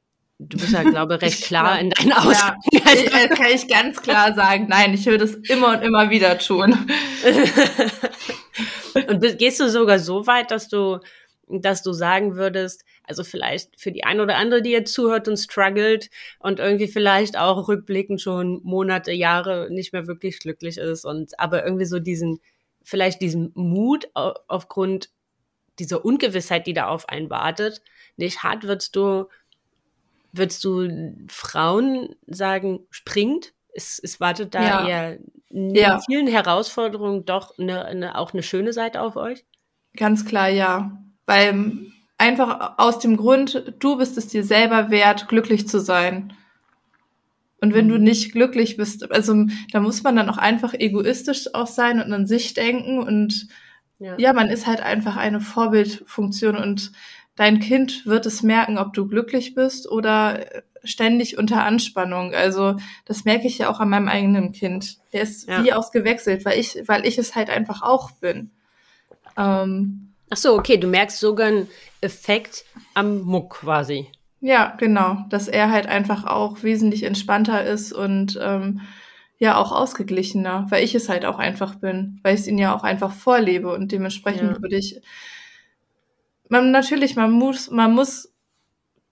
Du 0.49 0.57
bist 0.57 0.71
ja, 0.71 0.83
glaube 0.83 1.15
ich, 1.15 1.21
recht 1.21 1.43
klar 1.43 1.79
in 1.79 1.89
deinen 1.89 2.13
Aussagen. 2.13 2.59
Ja, 2.71 2.81
ich, 2.93 3.13
äh, 3.13 3.27
kann 3.29 3.51
ich 3.53 3.67
ganz 3.67 4.01
klar 4.01 4.33
sagen, 4.33 4.67
nein, 4.67 4.93
ich 4.93 5.05
würde 5.05 5.25
es 5.25 5.35
immer 5.35 5.69
und 5.69 5.81
immer 5.81 6.09
wieder 6.09 6.37
tun. 6.37 6.73
und 9.07 9.37
gehst 9.37 9.59
du 9.59 9.69
sogar 9.69 9.99
so 9.99 10.27
weit, 10.27 10.51
dass 10.51 10.67
du, 10.67 10.99
dass 11.47 11.83
du 11.83 11.93
sagen 11.93 12.35
würdest, 12.35 12.83
also 13.03 13.23
vielleicht 13.23 13.79
für 13.79 13.91
die 13.91 14.03
eine 14.03 14.23
oder 14.23 14.37
andere, 14.37 14.61
die 14.61 14.71
jetzt 14.71 14.93
zuhört 14.93 15.27
und 15.27 15.37
struggelt 15.37 16.09
und 16.39 16.59
irgendwie 16.59 16.87
vielleicht 16.87 17.37
auch 17.37 17.67
rückblickend 17.67 18.21
schon 18.21 18.61
Monate, 18.63 19.11
Jahre 19.11 19.67
nicht 19.69 19.93
mehr 19.93 20.07
wirklich 20.07 20.39
glücklich 20.39 20.77
ist 20.77 21.05
und 21.05 21.39
aber 21.39 21.65
irgendwie 21.65 21.85
so 21.85 21.99
diesen, 21.99 22.39
vielleicht 22.81 23.21
diesen 23.21 23.51
Mut 23.55 24.07
aufgrund 24.13 25.09
dieser 25.79 26.05
Ungewissheit, 26.05 26.67
die 26.67 26.73
da 26.73 26.87
auf 26.87 27.09
einen 27.09 27.29
wartet, 27.29 27.81
nicht 28.15 28.43
hat, 28.43 28.63
würdest 28.63 28.95
du 28.95 29.25
Würdest 30.33 30.63
du 30.63 30.89
Frauen 31.27 32.15
sagen, 32.27 32.81
springt? 32.89 33.53
Es, 33.73 33.99
es 33.99 34.19
wartet 34.19 34.53
da 34.53 34.63
ja. 34.63 34.87
eher 34.87 35.19
in 35.49 35.75
ja. 35.75 35.99
vielen 35.99 36.27
Herausforderungen 36.27 37.25
doch 37.25 37.57
eine, 37.57 37.85
eine, 37.85 38.17
auch 38.17 38.33
eine 38.33 38.43
schöne 38.43 38.73
Seite 38.73 39.01
auf 39.01 39.15
euch? 39.15 39.45
Ganz 39.95 40.25
klar, 40.25 40.49
ja. 40.49 40.99
Weil 41.27 41.91
einfach 42.17 42.73
aus 42.77 42.99
dem 42.99 43.15
Grund, 43.15 43.73
du 43.79 43.97
bist 43.97 44.17
es 44.17 44.27
dir 44.27 44.43
selber 44.43 44.89
wert, 44.89 45.27
glücklich 45.27 45.67
zu 45.67 45.79
sein. 45.79 46.33
Und 47.61 47.73
wenn 47.73 47.87
du 47.87 47.97
mhm. 47.97 48.03
nicht 48.03 48.33
glücklich 48.33 48.75
bist, 48.75 49.09
also 49.11 49.45
da 49.71 49.79
muss 49.79 50.03
man 50.03 50.15
dann 50.15 50.29
auch 50.29 50.37
einfach 50.37 50.73
egoistisch 50.73 51.53
auch 51.53 51.67
sein 51.67 52.01
und 52.01 52.11
an 52.11 52.27
sich 52.27 52.53
denken 52.53 52.99
und 52.99 53.47
ja, 53.99 54.15
ja 54.17 54.33
man 54.33 54.49
ist 54.49 54.67
halt 54.67 54.81
einfach 54.81 55.15
eine 55.15 55.39
Vorbildfunktion 55.39 56.57
und 56.57 56.91
dein 57.35 57.59
Kind 57.59 58.05
wird 58.05 58.25
es 58.25 58.43
merken, 58.43 58.77
ob 58.77 58.93
du 58.93 59.07
glücklich 59.07 59.55
bist 59.55 59.89
oder 59.89 60.45
ständig 60.83 61.37
unter 61.37 61.63
Anspannung. 61.63 62.33
Also 62.33 62.75
das 63.05 63.25
merke 63.25 63.47
ich 63.47 63.57
ja 63.57 63.69
auch 63.69 63.79
an 63.79 63.89
meinem 63.89 64.07
eigenen 64.07 64.51
Kind. 64.51 64.97
Der 65.13 65.21
ist 65.21 65.47
ja. 65.47 65.63
wie 65.63 65.73
ausgewechselt, 65.73 66.45
weil 66.45 66.59
ich, 66.59 66.83
weil 66.87 67.05
ich 67.05 67.17
es 67.17 67.35
halt 67.35 67.49
einfach 67.49 67.81
auch 67.81 68.11
bin. 68.11 68.51
Ähm, 69.37 70.13
Ach 70.29 70.37
so, 70.37 70.55
okay, 70.55 70.77
du 70.77 70.87
merkst 70.87 71.19
sogar 71.19 71.47
einen 71.47 71.67
Effekt 72.01 72.65
am 72.95 73.21
Muck 73.21 73.59
quasi. 73.61 74.07
Ja, 74.41 74.75
genau, 74.77 75.25
dass 75.29 75.47
er 75.47 75.71
halt 75.71 75.87
einfach 75.87 76.25
auch 76.25 76.63
wesentlich 76.63 77.03
entspannter 77.03 77.63
ist 77.63 77.93
und 77.93 78.37
ähm, 78.41 78.81
ja 79.37 79.57
auch 79.57 79.71
ausgeglichener, 79.71 80.65
weil 80.69 80.83
ich 80.83 80.95
es 80.95 81.07
halt 81.07 81.25
auch 81.25 81.39
einfach 81.39 81.75
bin, 81.75 82.19
weil 82.23 82.33
ich 82.33 82.41
es 82.41 82.47
ihn 82.47 82.57
ja 82.57 82.75
auch 82.75 82.83
einfach 82.83 83.11
vorlebe 83.11 83.71
und 83.71 83.91
dementsprechend 83.91 84.53
ja. 84.55 84.61
würde 84.61 84.75
ich 84.75 84.99
man 86.53 86.71
natürlich, 86.71 87.15
man 87.15 87.31
muss, 87.31 87.71
man 87.71 87.93
muss 87.93 88.31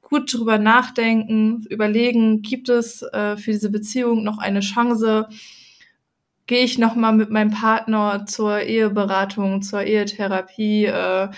gut 0.01 0.32
drüber 0.32 0.60
nachdenken, 0.60 1.65
überlegen, 1.69 2.43
gibt 2.43 2.69
es 2.69 3.01
äh, 3.01 3.36
für 3.36 3.51
diese 3.51 3.71
Beziehung 3.71 4.23
noch 4.23 4.38
eine 4.38 4.60
Chance? 4.60 5.27
Gehe 6.45 6.63
ich 6.63 6.77
noch 6.77 6.95
mal 6.95 7.13
mit 7.13 7.32
meinem 7.32 7.49
Partner 7.49 8.25
zur 8.27 8.60
Eheberatung, 8.62 9.63
zur 9.63 9.82
Ehetherapie? 9.82 10.86
Äh, 10.86 11.30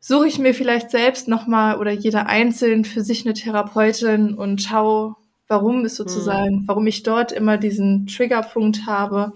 suche 0.00 0.28
ich 0.28 0.38
mir 0.38 0.54
vielleicht 0.54 0.90
selbst 0.90 1.28
noch 1.28 1.46
mal 1.46 1.76
oder 1.78 1.90
jeder 1.90 2.26
einzeln 2.26 2.84
für 2.84 3.02
sich 3.02 3.26
eine 3.26 3.34
Therapeutin 3.34 4.34
und 4.34 4.62
schaue, 4.62 5.16
warum 5.46 5.84
ist 5.84 5.96
sozusagen, 5.96 6.60
mhm. 6.60 6.68
warum 6.68 6.86
ich 6.86 7.02
dort 7.02 7.32
immer 7.32 7.58
diesen 7.58 8.06
Triggerpunkt 8.06 8.86
habe. 8.86 9.34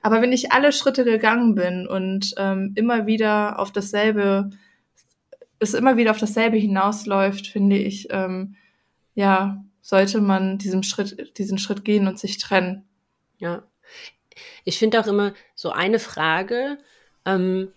Aber 0.00 0.20
wenn 0.20 0.32
ich 0.32 0.50
alle 0.50 0.72
Schritte 0.72 1.04
gegangen 1.04 1.54
bin 1.54 1.86
und 1.86 2.34
ähm, 2.36 2.72
immer 2.74 3.06
wieder 3.06 3.60
auf 3.60 3.70
dasselbe 3.70 4.50
es 5.62 5.74
immer 5.74 5.96
wieder 5.96 6.10
auf 6.10 6.18
dasselbe 6.18 6.56
hinausläuft, 6.56 7.46
finde 7.46 7.76
ich, 7.76 8.08
ähm, 8.10 8.56
ja, 9.14 9.64
sollte 9.80 10.20
man 10.20 10.58
diesem 10.58 10.82
Schritt, 10.82 11.38
diesen 11.38 11.58
Schritt 11.58 11.84
gehen 11.84 12.06
und 12.06 12.18
sich 12.18 12.38
trennen. 12.38 12.84
Ja. 13.38 13.64
Ich 14.64 14.78
finde 14.78 15.00
auch 15.00 15.06
immer 15.06 15.34
so 15.54 15.70
eine 15.70 15.98
Frage, 15.98 16.78
ähm, 17.24 17.68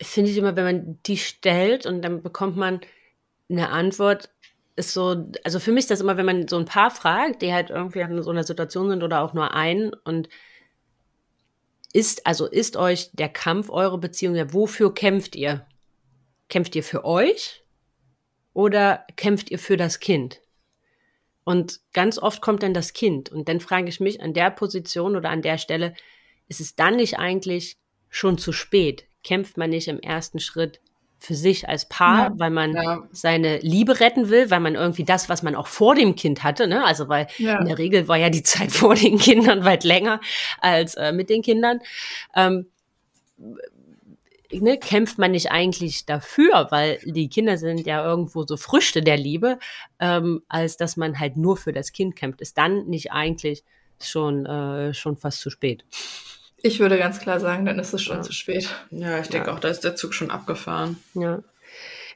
finde 0.00 0.30
ich 0.30 0.36
immer, 0.36 0.56
wenn 0.56 0.64
man 0.64 0.98
die 1.06 1.18
stellt 1.18 1.86
und 1.86 2.02
dann 2.02 2.22
bekommt 2.22 2.56
man 2.56 2.80
eine 3.50 3.70
Antwort, 3.70 4.30
ist 4.76 4.92
so, 4.92 5.26
also 5.44 5.58
für 5.58 5.72
mich 5.72 5.84
ist 5.84 5.90
das 5.90 6.00
immer, 6.00 6.16
wenn 6.16 6.26
man 6.26 6.48
so 6.48 6.56
ein 6.56 6.64
paar 6.64 6.90
fragt, 6.90 7.42
die 7.42 7.52
halt 7.52 7.70
irgendwie 7.70 8.00
in 8.00 8.22
so 8.22 8.30
einer 8.30 8.44
Situation 8.44 8.88
sind 8.88 9.02
oder 9.02 9.20
auch 9.20 9.34
nur 9.34 9.54
einen 9.54 9.92
und 10.04 10.28
ist, 11.92 12.26
also 12.26 12.46
ist 12.46 12.76
euch 12.76 13.10
der 13.12 13.28
Kampf, 13.28 13.70
eure 13.70 13.98
Beziehung, 13.98 14.34
ja, 14.36 14.52
wofür 14.52 14.94
kämpft 14.94 15.34
ihr? 15.34 15.66
Kämpft 16.48 16.74
ihr 16.76 16.82
für 16.82 17.04
euch 17.04 17.64
oder 18.52 19.04
kämpft 19.16 19.50
ihr 19.50 19.58
für 19.58 19.76
das 19.76 20.00
Kind? 20.00 20.40
Und 21.44 21.80
ganz 21.94 22.18
oft 22.18 22.42
kommt 22.42 22.62
dann 22.62 22.74
das 22.74 22.92
Kind. 22.92 23.30
Und 23.30 23.48
dann 23.48 23.60
frage 23.60 23.88
ich 23.88 24.00
mich 24.00 24.20
an 24.20 24.34
der 24.34 24.50
Position 24.50 25.16
oder 25.16 25.30
an 25.30 25.42
der 25.42 25.56
Stelle, 25.56 25.94
ist 26.46 26.60
es 26.60 26.76
dann 26.76 26.96
nicht 26.96 27.18
eigentlich 27.18 27.78
schon 28.10 28.36
zu 28.38 28.52
spät? 28.52 29.06
Kämpft 29.24 29.56
man 29.56 29.70
nicht 29.70 29.88
im 29.88 30.00
ersten 30.00 30.40
Schritt 30.40 30.80
für 31.18 31.34
sich 31.34 31.68
als 31.68 31.88
Paar, 31.88 32.30
ja, 32.30 32.32
weil 32.36 32.50
man 32.50 32.74
ja. 32.74 33.02
seine 33.10 33.58
Liebe 33.58 33.98
retten 33.98 34.28
will, 34.28 34.50
weil 34.50 34.60
man 34.60 34.76
irgendwie 34.76 35.04
das, 35.04 35.28
was 35.28 35.42
man 35.42 35.56
auch 35.56 35.66
vor 35.66 35.94
dem 35.94 36.14
Kind 36.14 36.44
hatte, 36.44 36.68
ne, 36.68 36.84
also 36.84 37.08
weil 37.08 37.26
ja. 37.38 37.58
in 37.58 37.66
der 37.66 37.78
Regel 37.78 38.06
war 38.08 38.16
ja 38.16 38.30
die 38.30 38.44
Zeit 38.44 38.70
vor 38.72 38.94
den 38.94 39.18
Kindern 39.18 39.64
weit 39.64 39.84
länger 39.84 40.20
als 40.60 40.94
äh, 40.94 41.12
mit 41.12 41.28
den 41.28 41.42
Kindern. 41.42 41.80
Ähm, 42.36 42.66
ne, 44.52 44.78
kämpft 44.78 45.18
man 45.18 45.32
nicht 45.32 45.50
eigentlich 45.50 46.06
dafür, 46.06 46.66
weil 46.70 46.98
die 47.04 47.28
Kinder 47.28 47.58
sind 47.58 47.86
ja 47.86 48.04
irgendwo 48.04 48.44
so 48.46 48.56
Früchte 48.56 49.02
der 49.02 49.16
Liebe, 49.16 49.58
ähm, 50.00 50.42
als 50.48 50.76
dass 50.76 50.96
man 50.96 51.18
halt 51.18 51.36
nur 51.36 51.56
für 51.56 51.72
das 51.72 51.92
Kind 51.92 52.16
kämpft, 52.16 52.40
ist 52.40 52.56
dann 52.58 52.86
nicht 52.86 53.12
eigentlich 53.12 53.64
schon, 54.00 54.46
äh, 54.46 54.94
schon 54.94 55.16
fast 55.16 55.40
zu 55.40 55.50
spät. 55.50 55.84
Ich 56.60 56.80
würde 56.80 56.98
ganz 56.98 57.20
klar 57.20 57.38
sagen, 57.38 57.64
dann 57.66 57.78
ist 57.78 57.92
es 57.94 58.02
schon 58.02 58.16
Ja. 58.16 58.22
zu 58.22 58.32
spät. 58.32 58.68
Ja, 58.90 59.18
ich 59.20 59.28
denke 59.28 59.48
Ja. 59.50 59.54
auch, 59.54 59.60
da 59.60 59.68
ist 59.68 59.84
der 59.84 59.94
Zug 59.96 60.12
schon 60.14 60.30
abgefahren. 60.30 60.98
Ja. 61.14 61.40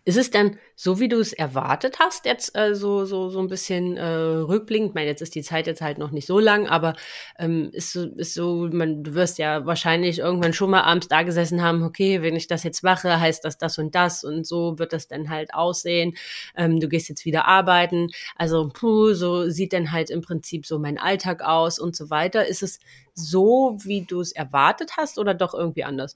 Ist 0.05 0.17
es 0.17 0.31
dann 0.31 0.59
so, 0.75 0.99
wie 0.99 1.09
du 1.09 1.21
es 1.21 1.33
erwartet 1.33 1.99
hast, 2.01 2.25
jetzt 2.27 2.57
äh, 2.57 2.75
so, 2.75 3.05
so, 3.05 3.29
so 3.31 3.39
ein 3.39 3.47
bisschen 3.47 3.97
äh, 3.97 4.05
rückblickend? 4.05 4.89
Ich 4.89 4.95
meine, 4.95 5.07
jetzt 5.07 5.23
ist 5.23 5.37
die 5.37 5.43
Zeit 5.43 5.69
jetzt 5.69 5.81
halt 5.81 5.99
noch 5.99 6.11
nicht 6.11 6.27
so 6.27 6.41
lang, 6.41 6.67
aber 6.67 6.95
ähm, 7.39 7.71
ist 7.73 7.93
so, 7.93 8.07
ist 8.17 8.35
so, 8.35 8.69
man, 8.73 9.05
du 9.05 9.15
wirst 9.15 9.39
ja 9.39 9.65
wahrscheinlich 9.65 10.19
irgendwann 10.19 10.55
schon 10.55 10.71
mal 10.71 10.81
abends 10.83 11.07
da 11.07 11.23
gesessen 11.23 11.63
haben, 11.63 11.85
okay, 11.85 12.21
wenn 12.21 12.35
ich 12.35 12.49
das 12.49 12.65
jetzt 12.65 12.83
mache, 12.83 13.21
heißt 13.21 13.45
das 13.45 13.59
das 13.59 13.79
und 13.79 13.95
das 13.95 14.25
und 14.25 14.45
so 14.45 14.77
wird 14.81 14.93
das 14.93 15.07
dann 15.07 15.31
halt 15.31 15.55
aussehen. 15.55 16.15
Ähm, 16.57 16.81
du 16.81 16.89
gehst 16.89 17.09
jetzt 17.09 17.25
wieder 17.25 17.47
arbeiten. 17.47 18.09
Also, 18.35 18.71
puh, 18.75 19.15
so 19.15 19.49
sieht 19.51 19.73
dann 19.73 19.93
halt 19.93 20.11
im 20.11 20.21
Prinzip 20.21 20.67
so 20.67 20.81
mein 20.81 20.99
Alltag 20.99 21.43
aus 21.43 21.79
und 21.79 21.95
so 21.95 22.11
weiter. 22.11 22.45
Ist 22.47 22.65
es 22.65 22.81
so, 23.15 23.77
wie 23.85 24.05
du 24.05 24.21
es 24.21 24.33
erwartet 24.33 24.97
hast 24.97 25.19
oder 25.19 25.35
doch 25.35 25.55
irgendwie 25.55 25.85
anders? 25.85 26.15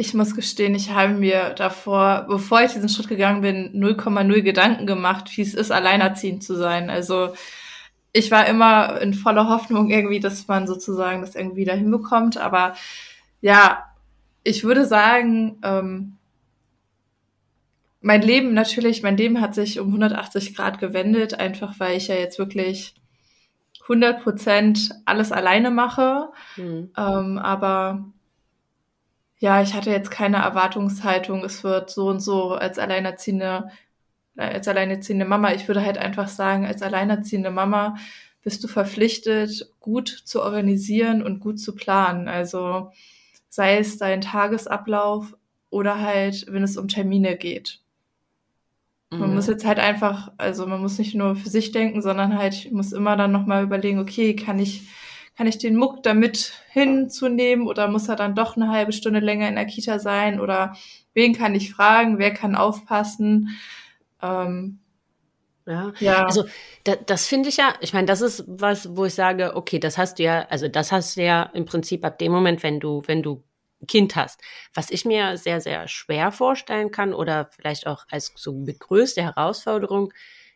Ich 0.00 0.14
muss 0.14 0.34
gestehen, 0.34 0.74
ich 0.74 0.92
habe 0.92 1.12
mir 1.12 1.50
davor, 1.50 2.24
bevor 2.26 2.62
ich 2.62 2.72
diesen 2.72 2.88
Schritt 2.88 3.08
gegangen 3.08 3.42
bin, 3.42 3.78
0,0 3.78 4.40
Gedanken 4.40 4.86
gemacht, 4.86 5.30
wie 5.36 5.42
es 5.42 5.52
ist, 5.52 5.70
alleinerziehend 5.70 6.42
zu 6.42 6.56
sein. 6.56 6.88
Also 6.88 7.34
ich 8.14 8.30
war 8.30 8.46
immer 8.46 8.98
in 9.02 9.12
voller 9.12 9.50
Hoffnung 9.50 9.90
irgendwie, 9.90 10.18
dass 10.18 10.48
man 10.48 10.66
sozusagen 10.66 11.20
das 11.20 11.34
irgendwie 11.34 11.66
da 11.66 11.74
hinbekommt. 11.74 12.38
Aber 12.38 12.76
ja, 13.42 13.90
ich 14.42 14.64
würde 14.64 14.86
sagen, 14.86 15.58
ähm, 15.62 16.16
mein 18.00 18.22
Leben 18.22 18.54
natürlich, 18.54 19.02
mein 19.02 19.18
Leben 19.18 19.42
hat 19.42 19.54
sich 19.54 19.80
um 19.80 19.88
180 19.88 20.56
Grad 20.56 20.78
gewendet, 20.78 21.34
einfach 21.34 21.78
weil 21.78 21.98
ich 21.98 22.08
ja 22.08 22.14
jetzt 22.14 22.38
wirklich 22.38 22.94
100 23.82 24.22
Prozent 24.22 24.92
alles 25.04 25.30
alleine 25.30 25.70
mache. 25.70 26.30
Hm. 26.54 26.90
Ähm, 26.96 27.36
aber 27.36 28.06
ja, 29.40 29.62
ich 29.62 29.74
hatte 29.74 29.90
jetzt 29.90 30.12
keine 30.12 30.38
Erwartungshaltung, 30.38 31.44
es 31.44 31.64
wird 31.64 31.90
so 31.90 32.08
und 32.08 32.20
so 32.20 32.52
als 32.54 32.78
alleinerziehende, 32.80 33.70
äh, 34.36 34.42
als 34.54 34.68
alleinerziehende 34.68 35.26
Mama. 35.26 35.52
Ich 35.54 35.68
würde 35.68 35.84
halt 35.84 35.98
einfach 35.98 36.28
sagen, 36.28 36.66
als 36.66 36.82
alleinerziehende 36.82 37.50
Mama 37.50 37.96
bist 38.42 38.64
du 38.64 38.68
verpflichtet, 38.68 39.72
gut 39.80 40.08
zu 40.08 40.42
organisieren 40.42 41.22
und 41.22 41.40
gut 41.40 41.60
zu 41.60 41.74
planen. 41.76 42.28
Also 42.28 42.92
sei 43.50 43.78
es 43.78 43.98
dein 43.98 44.22
Tagesablauf 44.22 45.36
oder 45.70 46.00
halt, 46.00 46.46
wenn 46.50 46.64
es 46.64 46.76
um 46.78 46.88
Termine 46.88 47.36
geht. 47.36 47.82
Man 49.16 49.30
Mhm. 49.30 49.34
muss 49.34 49.46
jetzt 49.48 49.64
halt 49.66 49.78
einfach, 49.78 50.32
also 50.38 50.66
man 50.66 50.80
muss 50.80 50.98
nicht 50.98 51.14
nur 51.14 51.36
für 51.36 51.48
sich 51.50 51.72
denken, 51.72 52.00
sondern 52.02 52.36
halt, 52.38 52.54
ich 52.54 52.70
muss 52.72 52.92
immer 52.92 53.16
dann 53.16 53.32
nochmal 53.32 53.62
überlegen, 53.64 53.98
okay, 53.98 54.34
kann 54.34 54.58
ich, 54.58 54.88
kann 55.40 55.46
ich 55.46 55.56
den 55.56 55.74
Muck 55.74 56.02
damit 56.02 56.52
hinzunehmen 56.68 57.66
oder 57.66 57.88
muss 57.88 58.10
er 58.10 58.16
dann 58.16 58.34
doch 58.34 58.56
eine 58.56 58.68
halbe 58.68 58.92
Stunde 58.92 59.20
länger 59.20 59.48
in 59.48 59.54
der 59.54 59.64
Kita 59.64 59.98
sein 59.98 60.38
oder 60.38 60.76
wen 61.14 61.34
kann 61.34 61.54
ich 61.54 61.72
fragen, 61.72 62.18
wer 62.18 62.34
kann 62.34 62.54
aufpassen? 62.54 63.48
Ähm, 64.20 64.80
Ja. 65.64 65.94
ja, 65.98 66.26
Also 66.26 66.44
da, 66.84 66.94
das 66.94 67.26
finde 67.26 67.48
ich 67.48 67.56
ja, 67.56 67.72
ich 67.80 67.94
meine, 67.94 68.04
das 68.04 68.20
ist 68.20 68.44
was, 68.46 68.94
wo 68.94 69.06
ich 69.06 69.14
sage, 69.14 69.56
okay, 69.56 69.78
das 69.78 69.96
hast 69.96 70.18
du 70.18 70.24
ja, 70.24 70.46
also 70.50 70.68
das 70.68 70.92
hast 70.92 71.16
du 71.16 71.24
ja 71.24 71.44
im 71.54 71.64
Prinzip 71.64 72.04
ab 72.04 72.18
dem 72.18 72.32
Moment, 72.32 72.62
wenn 72.62 72.78
du, 72.78 73.02
wenn 73.06 73.22
du 73.22 73.42
ein 73.80 73.86
Kind 73.86 74.16
hast. 74.16 74.42
Was 74.74 74.90
ich 74.90 75.06
mir 75.06 75.38
sehr, 75.38 75.62
sehr 75.62 75.88
schwer 75.88 76.32
vorstellen 76.32 76.90
kann 76.90 77.14
oder 77.14 77.48
vielleicht 77.50 77.86
auch 77.86 78.04
als 78.10 78.30
so 78.36 78.52
mit 78.52 78.78
größte 78.78 79.22
Herausforderung, 79.22 80.12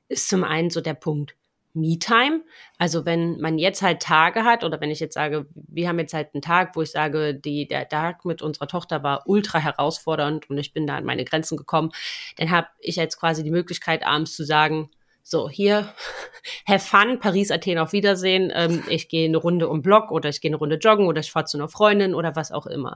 ist 0.08 0.28
zum 0.28 0.44
einen 0.44 0.68
so 0.68 0.82
der 0.82 0.92
Punkt 0.92 1.36
Me-Time. 1.74 2.42
Also 2.78 3.04
wenn 3.04 3.40
man 3.40 3.58
jetzt 3.58 3.82
halt 3.82 4.00
Tage 4.00 4.44
hat 4.44 4.64
oder 4.64 4.80
wenn 4.80 4.90
ich 4.90 5.00
jetzt 5.00 5.14
sage, 5.14 5.46
wir 5.54 5.88
haben 5.88 5.98
jetzt 5.98 6.14
halt 6.14 6.30
einen 6.34 6.42
Tag, 6.42 6.76
wo 6.76 6.82
ich 6.82 6.90
sage, 6.90 7.34
die, 7.34 7.66
der 7.66 7.88
Tag 7.88 8.24
mit 8.24 8.42
unserer 8.42 8.68
Tochter 8.68 9.02
war 9.02 9.24
ultra 9.26 9.58
herausfordernd 9.58 10.48
und 10.48 10.58
ich 10.58 10.72
bin 10.72 10.86
da 10.86 10.96
an 10.96 11.04
meine 11.04 11.24
Grenzen 11.24 11.56
gekommen, 11.56 11.90
dann 12.36 12.50
habe 12.50 12.68
ich 12.78 12.96
jetzt 12.96 13.18
quasi 13.18 13.42
die 13.42 13.50
Möglichkeit, 13.50 14.06
abends 14.06 14.34
zu 14.34 14.44
sagen, 14.44 14.90
so, 15.26 15.48
hier, 15.48 15.92
have 16.68 16.86
fun, 16.86 17.18
Paris, 17.18 17.50
Athen, 17.50 17.78
auf 17.78 17.92
Wiedersehen. 17.92 18.52
Ähm, 18.54 18.84
ich 18.88 19.08
gehe 19.08 19.26
eine 19.26 19.38
Runde 19.38 19.68
um 19.68 19.80
Block 19.80 20.10
oder 20.12 20.28
ich 20.28 20.40
gehe 20.40 20.50
eine 20.50 20.58
Runde 20.58 20.76
joggen 20.76 21.06
oder 21.06 21.20
ich 21.20 21.32
fahre 21.32 21.46
zu 21.46 21.56
einer 21.56 21.68
Freundin 21.68 22.14
oder 22.14 22.36
was 22.36 22.52
auch 22.52 22.66
immer. 22.66 22.94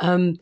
Ähm, 0.00 0.40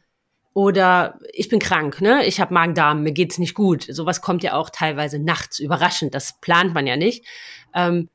oder 0.54 1.18
ich 1.32 1.48
bin 1.48 1.58
krank, 1.58 2.00
ne? 2.00 2.26
Ich 2.26 2.40
habe 2.40 2.52
Magen-Darm, 2.52 3.02
mir 3.02 3.12
geht's 3.12 3.38
nicht 3.38 3.54
gut. 3.54 3.86
Sowas 3.88 4.20
kommt 4.20 4.42
ja 4.42 4.54
auch 4.54 4.70
teilweise 4.70 5.18
nachts 5.18 5.58
überraschend. 5.58 6.14
Das 6.14 6.38
plant 6.40 6.74
man 6.74 6.86
ja 6.86 6.96
nicht. 6.96 7.24
Ähm, 7.74 8.08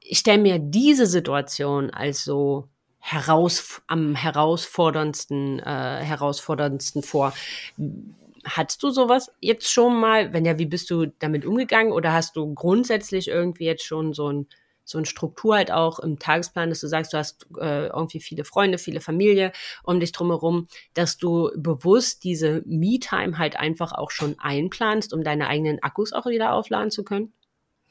ich 0.00 0.18
stelle 0.18 0.42
mir 0.42 0.58
diese 0.58 1.06
Situation 1.06 1.90
als 1.90 2.24
so 2.24 2.68
heraus, 2.98 3.82
am 3.88 4.14
herausforderndsten, 4.14 5.58
äh, 5.58 6.04
herausforderndsten 6.04 7.02
vor. 7.02 7.34
Hattest 8.44 8.82
du 8.82 8.90
sowas 8.90 9.32
jetzt 9.40 9.70
schon 9.70 9.98
mal? 9.98 10.32
Wenn 10.32 10.44
ja, 10.44 10.58
wie 10.58 10.66
bist 10.66 10.88
du 10.90 11.06
damit 11.18 11.44
umgegangen? 11.44 11.92
Oder 11.92 12.12
hast 12.12 12.36
du 12.36 12.54
grundsätzlich 12.54 13.26
irgendwie 13.28 13.64
jetzt 13.64 13.84
schon 13.84 14.12
so 14.12 14.32
ein 14.32 14.46
so 14.84 14.98
eine 14.98 15.06
Struktur 15.06 15.56
halt 15.56 15.70
auch 15.70 15.98
im 15.98 16.18
Tagesplan, 16.18 16.70
dass 16.70 16.80
du 16.80 16.88
sagst, 16.88 17.12
du 17.12 17.18
hast 17.18 17.46
äh, 17.60 17.86
irgendwie 17.86 18.20
viele 18.20 18.44
Freunde, 18.44 18.78
viele 18.78 19.00
Familie 19.00 19.52
um 19.84 20.00
dich 20.00 20.12
drumherum, 20.12 20.68
dass 20.94 21.16
du 21.16 21.50
bewusst 21.56 22.24
diese 22.24 22.62
Me-Time 22.66 23.38
halt 23.38 23.56
einfach 23.56 23.92
auch 23.92 24.10
schon 24.10 24.36
einplanst, 24.38 25.14
um 25.14 25.22
deine 25.22 25.48
eigenen 25.48 25.82
Akkus 25.82 26.12
auch 26.12 26.26
wieder 26.26 26.52
aufladen 26.52 26.90
zu 26.90 27.04
können? 27.04 27.32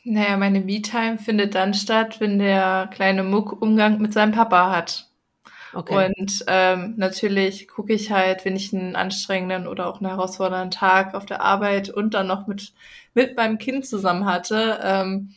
naja, 0.04 0.38
meine 0.38 0.62
Me-Time 0.62 1.18
findet 1.18 1.56
dann 1.56 1.74
statt, 1.74 2.20
wenn 2.20 2.40
der 2.40 2.90
kleine 2.92 3.24
Muck 3.24 3.62
Umgang 3.62 4.00
mit 4.00 4.14
seinem 4.14 4.32
Papa 4.32 4.72
hat. 4.72 5.08
Okay. 5.74 6.12
Und 6.18 6.44
ähm, 6.48 6.96
natürlich 6.98 7.68
gucke 7.68 7.94
ich 7.94 8.12
halt, 8.12 8.44
wenn 8.44 8.56
ich 8.56 8.74
einen 8.74 8.96
anstrengenden 8.96 9.68
oder 9.68 9.88
auch 9.88 10.02
einen 10.02 10.10
herausfordernden 10.10 10.72
Tag 10.72 11.14
auf 11.14 11.26
der 11.26 11.42
Arbeit 11.42 11.90
und 11.90 12.14
dann 12.14 12.28
noch 12.28 12.48
mit, 12.48 12.74
mit 13.14 13.38
meinem 13.38 13.58
Kind 13.58 13.86
zusammen 13.86 14.26
hatte, 14.26 14.80
ähm, 14.84 15.34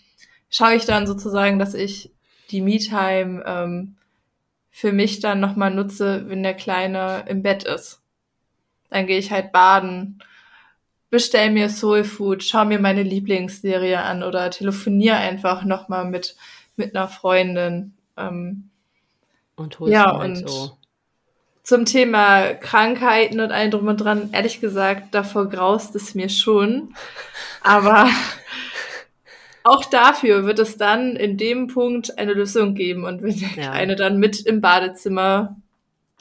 schaue 0.55 0.77
ich 0.77 0.85
dann 0.85 1.07
sozusagen, 1.09 1.59
dass 1.59 1.75
ich 1.75 2.13
die 2.51 2.61
Me-Time 2.61 3.43
ähm, 3.45 3.97
für 4.71 4.93
mich 4.93 5.19
dann 5.19 5.41
nochmal 5.41 5.73
nutze, 5.73 6.29
wenn 6.29 6.45
der 6.45 6.55
Kleine 6.55 7.25
im 7.27 7.43
Bett 7.43 7.65
ist. 7.65 8.01
Dann 8.89 9.09
gehe 9.09 9.19
ich 9.19 9.33
halt 9.33 9.51
baden, 9.51 10.23
bestell 11.11 11.51
mir 11.51 11.69
Soul 11.69 12.05
Food, 12.05 12.45
schau 12.45 12.65
mir 12.65 12.79
meine 12.79 13.03
Lieblingsserie 13.03 14.01
an 14.01 14.23
oder 14.23 14.49
telefoniere 14.51 15.17
einfach 15.17 15.65
nochmal 15.65 16.05
mit, 16.05 16.37
mit 16.77 16.95
einer 16.95 17.09
Freundin. 17.09 17.95
Ähm, 18.17 18.71
und 19.57 19.81
holst 19.81 19.93
ja, 19.93 20.17
halt 20.17 20.39
und 20.39 20.49
so. 20.49 20.79
zum 21.65 21.85
Thema 21.85 22.55
Krankheiten 22.55 23.41
und 23.41 23.51
allem 23.51 23.73
drum 23.73 23.89
und 23.89 23.97
dran, 23.97 24.29
ehrlich 24.31 24.61
gesagt, 24.61 25.17
davor 25.17 25.49
graust 25.49 25.97
es 25.97 26.15
mir 26.15 26.29
schon. 26.29 26.95
Aber 27.61 28.09
auch 29.65 29.85
dafür 29.87 30.45
wird 30.47 30.59
es 30.59 30.77
dann 30.77 31.17
in 31.17 31.37
dem 31.37 31.67
Punkt 31.69 32.19
eine 32.19 32.35
Lösung 32.35 32.75
geben. 32.75 33.05
Und 33.05 33.23
wenn 33.23 33.39
der 33.39 33.49
Ja. 33.57 33.71
Kleine 33.73 33.97
dann 33.97 34.19
mit 34.19 34.45
im 34.47 34.61
Badezimmer 34.61 35.57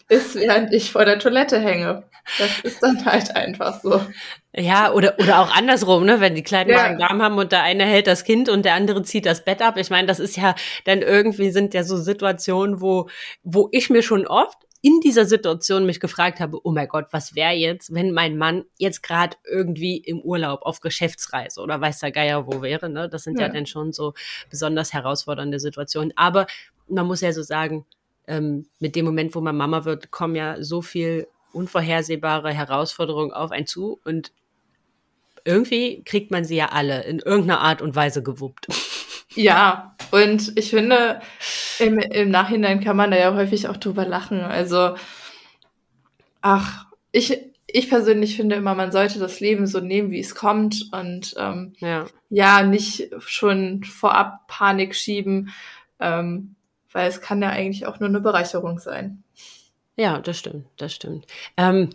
ist, 0.10 0.36
während 0.36 0.74
ich 0.74 0.92
vor 0.92 1.06
der 1.06 1.20
Toilette 1.20 1.60
hänge. 1.60 2.04
Das 2.40 2.60
ist 2.62 2.82
dann 2.82 3.06
halt 3.06 3.36
einfach 3.36 3.82
so. 3.82 4.02
Ja, 4.56 4.94
oder, 4.94 5.16
oder 5.20 5.40
auch 5.42 5.54
andersrum, 5.54 6.06
ne? 6.06 6.22
Wenn 6.22 6.36
die 6.36 6.44
kleinen 6.44 6.70
Ja. 6.70 6.78
Magen-Darm 6.78 7.22
haben 7.22 7.38
und 7.38 7.52
der 7.52 7.64
eine 7.64 7.84
hält 7.86 8.08
das 8.08 8.24
Kind 8.24 8.48
und 8.48 8.64
der 8.64 8.76
andere 8.76 9.04
zieht 9.04 9.26
das 9.26 9.44
Bett 9.44 9.62
ab. 9.62 9.78
Ich 9.78 9.90
meine, 9.90 10.08
das 10.08 10.20
ist 10.22 10.38
ja 10.38 10.56
dann 10.86 11.02
irgendwie 11.02 11.52
sind 11.52 11.74
ja 11.74 11.84
so 11.84 11.98
Situationen, 11.98 12.80
wo, 12.80 13.10
wo 13.44 13.68
ich 13.74 13.90
mir 13.90 14.04
schon 14.04 14.26
oft 14.26 14.58
in 14.86 15.00
dieser 15.00 15.26
Situation 15.26 15.86
mich 15.86 16.02
gefragt 16.02 16.42
habe, 16.42 16.60
oh 16.62 16.72
mein 16.74 16.90
Gott, 16.90 17.06
was 17.12 17.36
wäre 17.36 17.54
jetzt, 17.54 17.94
wenn 17.94 18.12
mein 18.12 18.38
Mann 18.38 18.66
jetzt 18.78 19.02
gerade 19.02 19.38
irgendwie 19.50 19.96
im 19.96 20.20
Urlaub 20.20 20.64
auf 20.64 20.82
Geschäftsreise 20.82 21.62
oder 21.62 21.80
weiß 21.80 22.00
der 22.02 22.12
Geier 22.12 22.46
wo 22.48 22.62
wäre, 22.62 22.90
ne? 22.90 23.08
Das 23.08 23.24
sind 23.24 23.40
ja, 23.40 23.48
Ja. 23.48 23.54
dann 23.54 23.66
schon 23.66 23.94
so 23.94 24.14
besonders 24.50 24.92
herausfordernde 24.92 25.62
Situationen. 25.62 26.12
Aber 26.18 26.48
man 26.90 27.08
muss 27.08 27.22
ja 27.22 27.32
so 27.32 27.44
sagen, 27.44 27.86
ähm, 28.28 28.66
mit 28.80 28.98
dem 28.98 29.06
Moment, 29.06 29.34
wo 29.36 29.40
man 29.40 29.56
Mama 29.56 29.86
wird, 29.86 30.12
kommen 30.12 30.36
ja 30.36 30.62
so 30.62 30.82
viel 30.82 31.28
unvorhersehbare 31.54 32.52
Herausforderungen 32.52 33.32
auf 33.32 33.52
einen 33.52 33.68
zu 33.68 34.02
und 34.04 34.34
irgendwie 35.46 36.04
kriegt 36.04 36.30
man 36.30 36.44
sie 36.44 36.58
ja 36.58 36.68
alle 36.74 37.04
in 37.06 37.20
irgendeiner 37.20 37.62
Art 37.62 37.82
und 37.82 37.96
Weise 37.96 38.22
gewuppt. 38.22 38.68
Ja, 39.36 39.96
und 40.12 40.58
ich 40.58 40.70
finde, 40.70 41.22
im, 41.80 41.98
im 42.00 42.30
Nachhinein 42.30 42.84
kann 42.84 42.96
man 42.98 43.12
da 43.12 43.18
ja 43.18 43.34
häufig 43.34 43.68
auch 43.68 43.78
drüber 43.78 44.06
lachen. 44.06 44.42
Also, 44.42 44.96
ach, 46.42 46.86
ich, 47.12 47.38
ich 47.68 47.90
persönlich 47.90 48.36
finde 48.36 48.56
immer, 48.56 48.76
man 48.76 48.92
sollte 48.92 49.20
das 49.20 49.40
Leben 49.40 49.66
so 49.66 49.80
nehmen, 49.80 50.12
wie 50.12 50.20
es 50.20 50.36
kommt 50.36 50.90
und 50.92 51.34
ähm, 51.38 51.74
Ja. 51.80 52.06
ja, 52.30 52.64
nicht 52.64 53.10
schon 53.20 53.84
vorab 53.84 54.48
Panik 54.48 54.96
schieben, 54.96 55.52
ähm, 56.00 56.56
weil 56.92 57.08
es 57.10 57.22
kann 57.22 57.42
ja 57.42 57.50
eigentlich 57.50 57.88
auch 57.88 58.00
nur 58.00 58.10
eine 58.10 58.20
Bereicherung 58.22 58.80
sein. 58.80 59.24
Ja, 59.96 60.20
das 60.20 60.40
stimmt, 60.40 60.68
das 60.78 60.94
stimmt. 60.94 61.26
Ähm, 61.58 61.90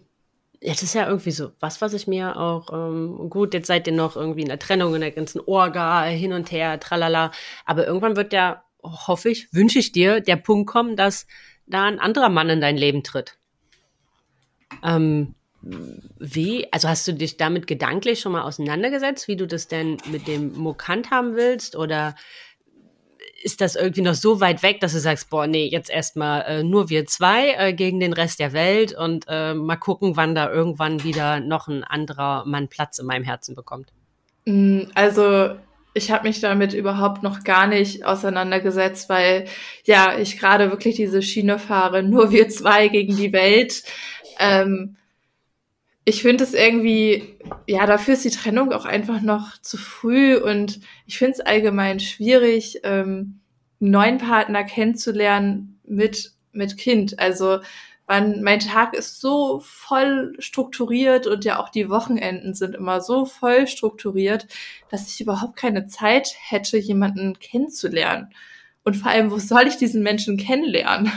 jetzt 0.61 0.83
ist 0.83 0.95
ja 0.95 1.07
irgendwie 1.07 1.31
so, 1.31 1.53
was, 1.61 1.81
was 1.81 1.93
ich 1.93 2.07
mir 2.07 2.37
auch, 2.37 2.73
ähm, 2.73 3.31
gut, 3.31 3.55
jetzt 3.55 3.67
seid 3.67 3.87
ihr 3.87 3.93
noch 3.93 4.17
irgendwie 4.17 4.43
in 4.43 4.49
der 4.49 4.59
Trennung, 4.59 4.95
in 4.95 5.01
der 5.01 5.11
ganzen 5.11 5.41
Orga, 5.41 6.05
hin 6.05 6.33
und 6.33 6.51
her, 6.51 6.81
tralala, 6.81 7.33
aber 7.65 7.87
irgendwann 7.87 8.17
wird 8.17 8.33
ja, 8.33 8.65
hoffe 8.83 9.31
ich, 9.31 9.53
wünsche 9.53 9.79
ich 9.79 9.93
dir, 9.93 10.21
der 10.21 10.37
Punkt 10.37 10.71
kommen, 10.71 10.97
dass 10.97 11.27
da 11.67 11.85
ein 11.85 11.99
anderer 11.99 12.29
Mann 12.29 12.49
in 12.49 12.61
dein 12.61 12.77
Leben 12.77 13.03
tritt. 13.03 13.39
Ähm, 14.83 15.35
wie, 15.61 16.73
also 16.73 16.89
hast 16.89 17.07
du 17.09 17.13
dich 17.13 17.37
damit 17.37 17.67
gedanklich 17.67 18.21
schon 18.21 18.33
mal 18.33 18.43
auseinandergesetzt, 18.43 19.29
wie 19.29 19.37
du 19.37 19.47
das 19.47 19.69
denn 19.69 19.99
mit 20.11 20.29
dem 20.29 20.57
Muck 20.57 20.87
handhaben 20.87 21.35
willst? 21.35 21.77
Oder 21.77 22.15
ist 23.43 23.61
das 23.61 23.76
irgendwie 23.76 24.03
noch 24.03 24.14
so 24.14 24.41
weit 24.41 24.62
weg, 24.62 24.80
dass 24.80 24.93
du 24.93 24.99
sagst, 24.99 25.30
boah, 25.30 25.47
nee, 25.47 25.66
jetzt 25.66 25.91
erstmal 25.91 26.43
äh, 26.43 26.62
nur 26.62 26.91
wir 26.91 27.07
zwei 27.07 27.55
äh, 27.57 27.72
gegen 27.72 28.01
den 28.01 28.12
Rest 28.12 28.41
der 28.41 28.53
Welt 28.53 28.95
und 28.97 29.26
äh, 29.28 29.55
mal 29.55 29.76
gucken, 29.76 30.16
wann 30.16 30.34
da 30.34 30.51
irgendwann 30.51 31.05
wieder 31.05 31.41
noch 31.41 31.68
ein 31.68 31.84
anderer 31.84 32.45
Mann 32.47 32.68
Platz 32.68 32.99
in 32.99 33.07
meinem 33.07 33.24
Herzen 33.24 33.55
bekommt? 33.55 33.93
Mm, 34.45 34.82
also 34.95 35.55
ich 35.95 36.11
habe 36.11 36.26
mich 36.26 36.41
damit 36.41 36.74
überhaupt 36.74 37.22
noch 37.22 37.45
gar 37.45 37.66
nicht 37.66 38.05
auseinandergesetzt, 38.05 39.09
weil 39.09 39.47
ja, 39.84 40.18
ich 40.18 40.39
gerade 40.39 40.70
wirklich 40.70 40.97
diese 40.97 41.22
Schiene 41.22 41.59
fahre, 41.59 42.03
nur 42.03 42.30
wir 42.32 42.49
zwei 42.49 42.89
gegen 42.89 43.16
die 43.16 43.32
Welt. 43.32 43.82
Ähm, 44.41 44.97
ich 46.09 46.23
finde 46.23 46.43
es 46.43 46.55
irgendwie, 46.55 47.37
ja, 47.67 47.85
dafür 47.85 48.15
ist 48.15 48.25
die 48.25 48.31
Trennung 48.31 48.73
auch 48.73 48.87
einfach 48.87 49.21
noch 49.21 49.59
zu 49.61 49.77
früh 49.77 50.37
und 50.39 50.81
ich 51.05 51.19
finde 51.19 51.33
es 51.33 51.41
allgemein 51.41 52.01
schwierig, 52.01 52.81
ähm, 52.83 53.41
einen 53.79 53.91
neuen 53.91 54.19
Partner 54.19 54.65
kennenzulernen 54.65 55.79
mit, 55.85 56.33
mit 56.53 56.79
Kind. 56.79 57.19
Also 57.19 57.59
wann, 58.07 58.43
mein 58.43 58.61
Tag 58.61 58.95
ist 58.95 59.21
so 59.21 59.61
voll 59.63 60.35
strukturiert 60.39 61.27
und 61.27 61.45
ja 61.45 61.61
auch 61.61 61.69
die 61.69 61.91
Wochenenden 61.91 62.55
sind 62.55 62.75
immer 62.75 63.03
so 63.03 63.27
voll 63.27 63.67
strukturiert, 63.67 64.47
dass 64.91 65.13
ich 65.13 65.21
überhaupt 65.21 65.57
keine 65.57 65.89
Zeit 65.89 66.35
hätte, 66.41 66.79
jemanden 66.79 67.39
kennenzulernen. 67.39 68.33
Und 68.83 68.97
vor 68.97 69.11
allem, 69.11 69.31
wo 69.31 69.39
soll 69.39 69.67
ich 69.67 69.77
diesen 69.77 70.03
Menschen 70.03 70.39
kennenlernen? 70.39 71.13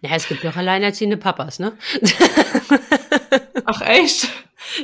Ja, 0.00 0.16
es 0.16 0.26
gibt 0.28 0.44
doch 0.44 0.56
alleinerziehende 0.56 1.18
Papas, 1.18 1.58
ne? 1.58 1.72
Ach 3.64 3.80
echt? 3.82 4.28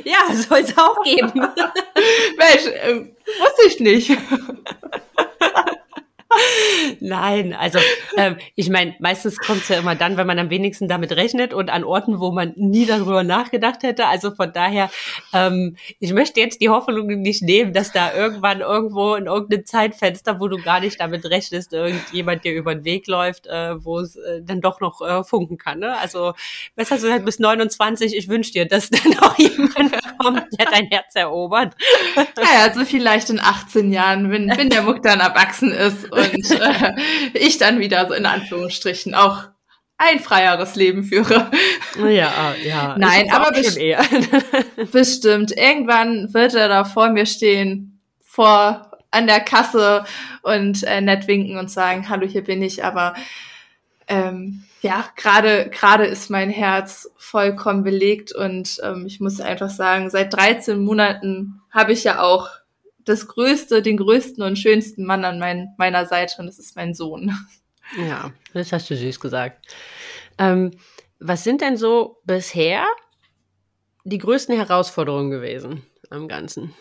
Ja, 0.03 0.33
soll 0.33 0.59
es 0.59 0.77
auch 0.77 1.03
geben. 1.03 1.31
Mensch, 2.37 2.65
äh, 2.67 3.05
wusste 3.39 3.67
ich 3.67 3.79
nicht. 3.79 4.11
Nein, 6.99 7.53
also 7.53 7.79
ähm, 8.17 8.37
ich 8.55 8.69
meine, 8.69 8.95
meistens 8.99 9.37
kommt 9.37 9.61
es 9.61 9.69
ja 9.69 9.79
immer 9.79 9.95
dann, 9.95 10.17
wenn 10.17 10.27
man 10.27 10.39
am 10.39 10.49
wenigsten 10.49 10.87
damit 10.87 11.11
rechnet 11.11 11.53
und 11.53 11.69
an 11.69 11.83
Orten, 11.83 12.19
wo 12.19 12.31
man 12.31 12.53
nie 12.55 12.85
darüber 12.85 13.23
nachgedacht 13.23 13.83
hätte. 13.83 14.07
Also 14.07 14.31
von 14.31 14.51
daher, 14.51 14.89
ähm, 15.33 15.77
ich 15.99 16.13
möchte 16.13 16.39
jetzt 16.39 16.61
die 16.61 16.69
Hoffnung 16.69 17.07
nicht 17.07 17.43
nehmen, 17.43 17.73
dass 17.73 17.91
da 17.91 18.13
irgendwann 18.13 18.61
irgendwo 18.61 19.15
in 19.15 19.25
irgendeinem 19.25 19.65
Zeitfenster, 19.65 20.39
wo 20.39 20.47
du 20.47 20.57
gar 20.57 20.79
nicht 20.79 20.99
damit 20.99 21.25
rechnest, 21.25 21.73
irgendjemand 21.73 22.43
dir 22.43 22.53
über 22.53 22.75
den 22.75 22.83
Weg 22.83 23.07
läuft, 23.07 23.47
äh, 23.47 23.83
wo 23.83 23.99
es 23.99 24.15
äh, 24.15 24.41
dann 24.43 24.61
doch 24.61 24.79
noch 24.79 25.01
äh, 25.01 25.23
funken 25.23 25.57
kann. 25.57 25.79
Ne? 25.79 25.97
Also 25.97 26.33
hast 26.77 27.03
du 27.03 27.11
halt 27.11 27.25
bis 27.25 27.39
29? 27.39 28.15
Ich 28.15 28.27
wünsche 28.27 28.51
dir, 28.51 28.67
dass 28.67 28.89
dann 28.89 29.17
auch 29.19 29.37
jemand 29.37 29.93
kommt, 30.17 30.43
der 30.57 30.65
dein 30.65 30.87
Herz 30.87 31.15
erobert. 31.15 31.75
Naja, 32.15 32.63
also 32.63 32.85
vielleicht 32.85 33.29
in 33.29 33.39
18 33.39 33.91
Jahren, 33.91 34.31
wenn, 34.31 34.49
wenn 34.49 34.69
der 34.69 34.83
Muck 34.83 35.01
dann 35.03 35.19
erwachsen 35.19 35.71
ist 35.71 36.11
und 36.11 36.28
äh, 36.33 36.93
ich 37.33 37.57
dann 37.57 37.79
wieder 37.79 38.07
so 38.07 38.13
in 38.13 38.25
Anführungsstrichen 38.25 39.13
auch 39.13 39.43
ein 39.97 40.19
freieres 40.19 40.75
Leben 40.75 41.03
führe. 41.03 41.51
Ja, 41.97 42.55
ja. 42.63 42.95
Nein, 42.97 43.29
aber 43.31 43.51
best 43.51 43.77
bestimmt. 44.91 45.51
Irgendwann 45.51 46.33
wird 46.33 46.53
er 46.53 46.69
da 46.69 46.85
vor 46.85 47.09
mir 47.09 47.25
stehen, 47.25 47.99
vor 48.21 48.89
an 49.11 49.27
der 49.27 49.41
Kasse 49.41 50.05
und 50.41 50.83
äh, 50.83 51.01
nett 51.01 51.27
winken 51.27 51.57
und 51.57 51.69
sagen, 51.69 52.07
hallo, 52.07 52.25
hier 52.25 52.43
bin 52.43 52.61
ich. 52.61 52.83
Aber 52.85 53.13
ähm, 54.07 54.63
ja, 54.81 55.05
gerade 55.17 55.69
gerade 55.69 56.05
ist 56.05 56.29
mein 56.29 56.49
Herz 56.49 57.11
vollkommen 57.17 57.83
belegt 57.83 58.33
und 58.33 58.79
ähm, 58.83 59.05
ich 59.05 59.19
muss 59.19 59.41
einfach 59.41 59.69
sagen, 59.69 60.09
seit 60.09 60.33
13 60.33 60.79
Monaten 60.79 61.61
habe 61.71 61.91
ich 61.91 62.05
ja 62.05 62.21
auch 62.21 62.49
das 63.09 63.27
größte, 63.27 63.81
den 63.81 63.97
größten 63.97 64.43
und 64.43 64.57
schönsten 64.57 65.03
Mann 65.05 65.25
an 65.25 65.39
mein, 65.39 65.73
meiner 65.77 66.05
Seite 66.05 66.35
und 66.39 66.45
das 66.45 66.59
ist 66.59 66.75
mein 66.75 66.93
Sohn. 66.93 67.35
Ja, 67.97 68.31
das 68.53 68.71
hast 68.71 68.89
du 68.89 68.95
süß 68.95 69.19
gesagt. 69.19 69.65
Ähm, 70.37 70.71
was 71.19 71.43
sind 71.43 71.61
denn 71.61 71.75
so 71.75 72.21
bisher 72.23 72.85
die 74.03 74.19
größten 74.19 74.55
Herausforderungen 74.55 75.31
gewesen 75.31 75.81
am 76.11 76.27
Ganzen? 76.27 76.75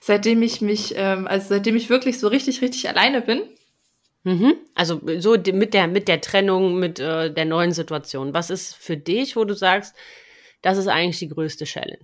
Seitdem 0.00 0.42
ich 0.42 0.62
mich, 0.62 0.94
ähm, 0.96 1.26
also 1.26 1.48
seitdem 1.50 1.76
ich 1.76 1.90
wirklich 1.90 2.18
so 2.18 2.28
richtig, 2.28 2.62
richtig 2.62 2.88
alleine 2.88 3.20
bin. 3.20 3.42
Mhm. 4.24 4.54
Also 4.74 5.00
so 5.18 5.36
mit 5.52 5.74
der, 5.74 5.88
mit 5.88 6.08
der 6.08 6.20
Trennung, 6.20 6.78
mit 6.78 6.98
äh, 6.98 7.32
der 7.32 7.44
neuen 7.44 7.72
Situation. 7.72 8.34
Was 8.34 8.50
ist 8.50 8.74
für 8.74 8.96
dich, 8.96 9.36
wo 9.36 9.44
du 9.44 9.54
sagst, 9.54 9.94
das 10.62 10.78
ist 10.78 10.88
eigentlich 10.88 11.18
die 11.18 11.28
größte 11.28 11.64
Challenge? 11.64 11.98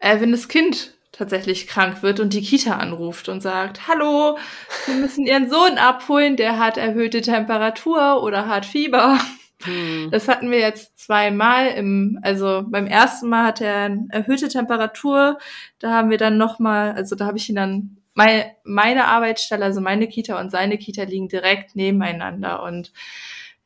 Äh, 0.00 0.20
wenn 0.20 0.32
das 0.32 0.48
Kind 0.48 0.94
tatsächlich 1.20 1.66
krank 1.66 2.02
wird 2.02 2.18
und 2.18 2.32
die 2.32 2.40
Kita 2.40 2.78
anruft 2.78 3.28
und 3.28 3.42
sagt, 3.42 3.86
hallo, 3.86 4.38
wir 4.86 4.94
müssen 4.94 5.26
Ihren 5.26 5.50
Sohn 5.50 5.76
abholen, 5.76 6.36
der 6.36 6.58
hat 6.58 6.78
erhöhte 6.78 7.20
Temperatur 7.20 8.22
oder 8.22 8.48
hat 8.48 8.64
Fieber. 8.64 9.18
Hm. 9.62 10.08
Das 10.10 10.28
hatten 10.28 10.50
wir 10.50 10.60
jetzt 10.60 10.98
zweimal 10.98 11.66
im, 11.66 12.18
also 12.22 12.64
beim 12.66 12.86
ersten 12.86 13.28
Mal 13.28 13.44
hat 13.44 13.60
er 13.60 13.76
eine 13.84 14.06
erhöhte 14.08 14.48
Temperatur, 14.48 15.38
da 15.78 15.90
haben 15.90 16.08
wir 16.08 16.16
dann 16.16 16.38
nochmal, 16.38 16.92
also 16.92 17.14
da 17.14 17.26
habe 17.26 17.36
ich 17.36 17.50
ihn 17.50 17.56
dann, 17.56 17.98
meine, 18.14 18.46
meine 18.64 19.04
Arbeitsstelle, 19.04 19.62
also 19.62 19.82
meine 19.82 20.08
Kita 20.08 20.40
und 20.40 20.50
seine 20.50 20.78
Kita 20.78 21.02
liegen 21.02 21.28
direkt 21.28 21.76
nebeneinander 21.76 22.62
und 22.62 22.92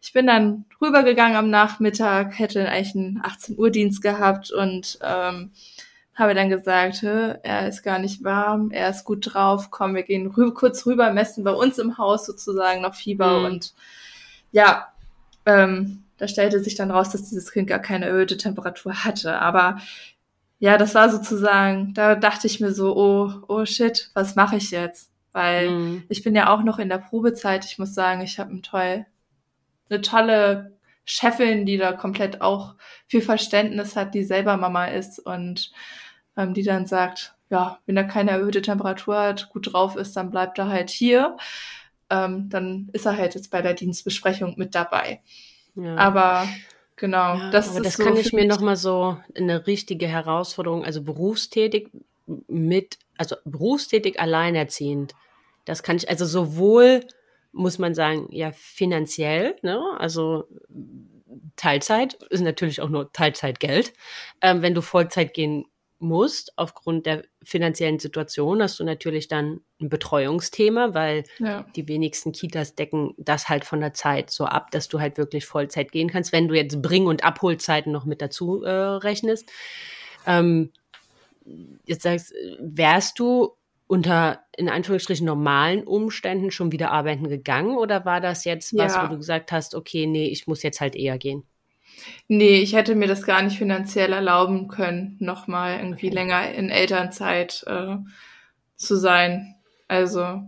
ich 0.02 0.12
bin 0.12 0.26
dann 0.26 0.64
rübergegangen 0.82 1.36
am 1.36 1.50
Nachmittag, 1.50 2.36
hätte 2.36 2.68
eigentlich 2.68 2.96
einen 2.96 3.20
18 3.22 3.56
Uhr 3.56 3.70
Dienst 3.70 4.02
gehabt 4.02 4.50
und 4.50 4.98
ähm, 5.02 5.52
habe 6.14 6.34
dann 6.34 6.48
gesagt, 6.48 7.02
er 7.02 7.68
ist 7.68 7.82
gar 7.82 7.98
nicht 7.98 8.22
warm, 8.22 8.70
er 8.70 8.90
ist 8.90 9.04
gut 9.04 9.34
drauf, 9.34 9.70
komm, 9.70 9.94
wir 9.94 10.04
gehen 10.04 10.28
rü 10.28 10.52
kurz 10.52 10.86
rüber, 10.86 11.12
messen 11.12 11.44
bei 11.44 11.52
uns 11.52 11.78
im 11.78 11.98
Haus 11.98 12.26
sozusagen 12.26 12.82
noch 12.82 12.94
Fieber 12.94 13.40
mhm. 13.40 13.44
und 13.46 13.74
ja, 14.52 14.92
ähm, 15.46 16.04
da 16.16 16.28
stellte 16.28 16.60
sich 16.60 16.76
dann 16.76 16.90
raus, 16.90 17.10
dass 17.10 17.28
dieses 17.28 17.52
Kind 17.52 17.68
gar 17.68 17.80
keine 17.80 18.06
erhöhte 18.06 18.36
Temperatur 18.36 19.04
hatte. 19.04 19.40
Aber 19.40 19.78
ja, 20.58 20.78
das 20.78 20.94
war 20.94 21.10
sozusagen, 21.10 21.92
da 21.94 22.14
dachte 22.14 22.46
ich 22.46 22.60
mir 22.60 22.72
so, 22.72 22.96
oh, 22.96 23.32
oh 23.48 23.64
shit, 23.64 24.10
was 24.14 24.36
mache 24.36 24.56
ich 24.56 24.70
jetzt? 24.70 25.10
Weil 25.32 25.70
mhm. 25.70 26.04
ich 26.08 26.22
bin 26.22 26.36
ja 26.36 26.54
auch 26.54 26.62
noch 26.62 26.78
in 26.78 26.88
der 26.88 26.98
Probezeit. 26.98 27.64
Ich 27.64 27.78
muss 27.78 27.94
sagen, 27.94 28.20
ich 28.20 28.38
habe 28.38 28.54
ein 28.54 28.62
toll, 28.62 29.04
eine 29.90 30.00
tolle 30.00 30.72
Chefin, 31.04 31.66
die 31.66 31.76
da 31.76 31.92
komplett 31.92 32.40
auch 32.40 32.76
viel 33.08 33.20
Verständnis 33.20 33.96
hat, 33.96 34.14
die 34.14 34.24
selber 34.24 34.56
Mama 34.56 34.86
ist 34.86 35.18
und 35.18 35.72
ähm, 36.36 36.54
die 36.54 36.62
dann 36.62 36.86
sagt, 36.86 37.34
ja, 37.50 37.78
wenn 37.86 37.96
er 37.96 38.04
keine 38.04 38.32
erhöhte 38.32 38.62
Temperatur 38.62 39.16
hat, 39.16 39.50
gut 39.50 39.72
drauf 39.72 39.96
ist, 39.96 40.16
dann 40.16 40.30
bleibt 40.30 40.58
er 40.58 40.68
halt 40.68 40.90
hier. 40.90 41.36
Ähm, 42.10 42.48
dann 42.48 42.88
ist 42.92 43.06
er 43.06 43.16
halt 43.16 43.34
jetzt 43.34 43.50
bei 43.50 43.62
der 43.62 43.74
Dienstbesprechung 43.74 44.54
mit 44.56 44.74
dabei. 44.74 45.20
Ja. 45.74 45.96
Aber 45.96 46.48
genau, 46.96 47.36
ja, 47.36 47.50
das 47.50 47.70
aber 47.70 47.78
ist 47.78 47.86
das 47.86 47.94
so 47.94 48.04
kann 48.04 48.16
ich 48.16 48.32
mir 48.32 48.46
noch 48.46 48.60
mal 48.60 48.76
so 48.76 49.16
eine 49.36 49.66
richtige 49.66 50.06
Herausforderung, 50.06 50.84
also 50.84 51.02
berufstätig 51.02 51.90
mit, 52.48 52.98
also 53.18 53.36
berufstätig 53.44 54.20
alleinerziehend. 54.20 55.14
Das 55.64 55.82
kann 55.82 55.96
ich 55.96 56.08
also 56.08 56.26
sowohl 56.26 57.00
muss 57.54 57.78
man 57.78 57.94
sagen, 57.94 58.26
ja 58.30 58.50
finanziell, 58.52 59.56
ne? 59.62 59.80
Also 59.98 60.48
Teilzeit 61.56 62.14
ist 62.30 62.40
natürlich 62.40 62.80
auch 62.80 62.88
nur 62.88 63.12
Teilzeitgeld. 63.12 63.92
Ähm, 64.40 64.62
wenn 64.62 64.74
du 64.74 64.82
Vollzeit 64.82 65.34
gehen 65.34 65.66
musst, 66.04 66.52
aufgrund 66.56 67.06
der 67.06 67.24
finanziellen 67.42 67.98
Situation, 67.98 68.62
hast 68.62 68.78
du 68.78 68.84
natürlich 68.84 69.28
dann 69.28 69.60
ein 69.80 69.88
Betreuungsthema, 69.88 70.94
weil 70.94 71.24
ja. 71.38 71.66
die 71.74 71.88
wenigsten 71.88 72.32
Kitas 72.32 72.74
decken 72.74 73.14
das 73.18 73.48
halt 73.48 73.64
von 73.64 73.80
der 73.80 73.94
Zeit 73.94 74.30
so 74.30 74.44
ab, 74.44 74.70
dass 74.70 74.88
du 74.88 75.00
halt 75.00 75.18
wirklich 75.18 75.46
Vollzeit 75.46 75.90
gehen 75.90 76.08
kannst, 76.08 76.32
wenn 76.32 76.48
du 76.48 76.54
jetzt 76.54 76.80
Bring- 76.80 77.06
und 77.06 77.24
Abholzeiten 77.24 77.92
noch 77.92 78.04
mit 78.04 78.22
dazu 78.22 78.62
äh, 78.62 78.70
rechnest. 78.70 79.50
Ähm, 80.26 80.72
jetzt 81.84 82.02
sagst, 82.02 82.32
wärst 82.60 83.18
du 83.18 83.56
unter 83.86 84.44
in 84.56 84.68
Anführungsstrichen 84.68 85.26
normalen 85.26 85.84
Umständen 85.84 86.50
schon 86.50 86.72
wieder 86.72 86.90
arbeiten 86.90 87.28
gegangen 87.28 87.76
oder 87.76 88.04
war 88.04 88.20
das 88.20 88.44
jetzt 88.44 88.76
was, 88.76 88.94
ja. 88.94 89.04
wo 89.04 89.08
du 89.08 89.18
gesagt 89.18 89.52
hast, 89.52 89.74
okay, 89.74 90.06
nee, 90.06 90.28
ich 90.28 90.46
muss 90.46 90.62
jetzt 90.62 90.80
halt 90.80 90.96
eher 90.96 91.18
gehen? 91.18 91.44
Nee, 92.28 92.60
ich 92.60 92.74
hätte 92.74 92.94
mir 92.94 93.08
das 93.08 93.24
gar 93.24 93.42
nicht 93.42 93.58
finanziell 93.58 94.12
erlauben 94.12 94.68
können, 94.68 95.16
nochmal 95.20 95.78
irgendwie 95.78 96.08
länger 96.08 96.52
in 96.52 96.70
Elternzeit 96.70 97.64
äh, 97.66 97.96
zu 98.76 98.96
sein. 98.96 99.56
Also, 99.88 100.42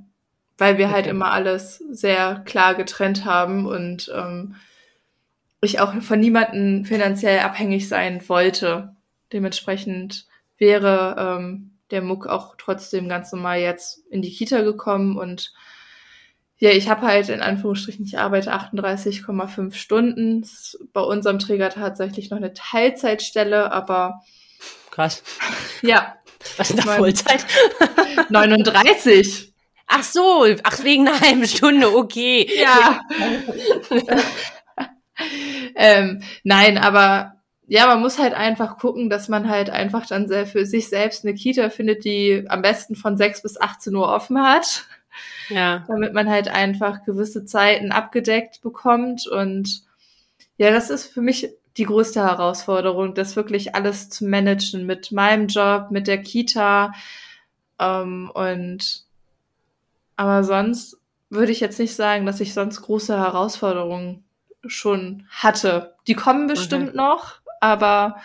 weil 0.58 0.78
wir 0.78 0.86
halt 0.86 1.00
okay. 1.00 1.04
halt 1.04 1.06
immer 1.08 1.32
alles 1.32 1.78
sehr 1.90 2.42
klar 2.46 2.74
getrennt 2.74 3.24
haben 3.24 3.66
und 3.66 4.10
ähm, 4.14 4.56
ich 5.60 5.80
auch 5.80 5.94
von 6.02 6.20
niemandem 6.20 6.84
finanziell 6.84 7.40
abhängig 7.40 7.88
sein 7.88 8.26
wollte. 8.28 8.94
Dementsprechend 9.32 10.26
wäre 10.58 11.16
ähm, 11.18 11.72
der 11.90 12.02
Muck 12.02 12.26
auch 12.26 12.56
trotzdem 12.56 13.08
ganz 13.08 13.32
normal 13.32 13.60
jetzt 13.60 14.02
in 14.10 14.22
die 14.22 14.32
Kita 14.32 14.62
gekommen 14.62 15.18
und 15.18 15.52
Ja, 16.58 16.70
ich 16.70 16.88
habe 16.88 17.02
halt 17.06 17.28
in 17.28 17.42
Anführungsstrichen, 17.42 18.06
ich 18.06 18.18
arbeite 18.18 18.52
38,5 18.54 19.74
Stunden. 19.74 20.42
Ist 20.42 20.78
bei 20.92 21.02
unserem 21.02 21.38
Träger 21.38 21.68
tatsächlich 21.70 22.30
noch 22.30 22.38
eine 22.38 22.54
Teilzeitstelle, 22.54 23.70
aber 23.72 24.22
Krass. 24.90 25.22
ja. 25.82 26.16
Was 26.56 26.70
ist 26.70 26.78
da 26.78 26.84
mein- 26.86 26.98
Vollzeit? 26.98 27.44
39. 28.30 29.52
Ach 29.88 30.02
so, 30.02 30.46
ach 30.64 30.82
wegen 30.82 31.06
einer 31.06 31.20
halben 31.20 31.46
Stunde, 31.46 31.94
okay. 31.94 32.48
Ja. 32.58 33.00
ähm, 35.76 36.22
nein, 36.42 36.78
aber 36.78 37.34
ja, 37.68 37.86
man 37.86 38.00
muss 38.00 38.18
halt 38.18 38.34
einfach 38.34 38.78
gucken, 38.78 39.10
dass 39.10 39.28
man 39.28 39.48
halt 39.48 39.70
einfach 39.70 40.06
dann 40.06 40.28
sehr 40.28 40.46
für 40.46 40.66
sich 40.66 40.88
selbst 40.88 41.24
eine 41.24 41.34
Kita 41.34 41.68
findet, 41.70 42.04
die 42.04 42.44
am 42.48 42.62
besten 42.62 42.94
von 42.96 43.16
6 43.16 43.42
bis 43.42 43.60
18 43.60 43.94
Uhr 43.94 44.08
offen 44.08 44.40
hat, 44.42 44.84
Ja, 45.48 45.84
damit 45.88 46.12
man 46.12 46.28
halt 46.28 46.48
einfach 46.48 47.04
gewisse 47.04 47.44
Zeiten 47.44 47.92
abgedeckt 47.92 48.62
bekommt. 48.62 49.26
Und 49.26 49.82
ja, 50.58 50.70
das 50.70 50.90
ist 50.90 51.06
für 51.06 51.20
mich 51.20 51.50
die 51.76 51.84
größte 51.84 52.22
Herausforderung, 52.22 53.14
das 53.14 53.36
wirklich 53.36 53.74
alles 53.74 54.08
zu 54.08 54.24
managen 54.24 54.86
mit 54.86 55.12
meinem 55.12 55.46
Job, 55.46 55.90
mit 55.90 56.06
der 56.06 56.22
Kita. 56.22 56.92
Ähm, 57.78 58.30
und 58.32 59.04
aber 60.16 60.44
sonst 60.44 60.98
würde 61.28 61.52
ich 61.52 61.60
jetzt 61.60 61.78
nicht 61.78 61.94
sagen, 61.94 62.24
dass 62.24 62.40
ich 62.40 62.54
sonst 62.54 62.80
große 62.82 63.16
Herausforderungen 63.18 64.24
schon 64.66 65.26
hatte. 65.30 65.94
Die 66.06 66.14
kommen 66.14 66.46
bestimmt 66.46 66.94
noch, 66.94 67.40
aber 67.60 68.16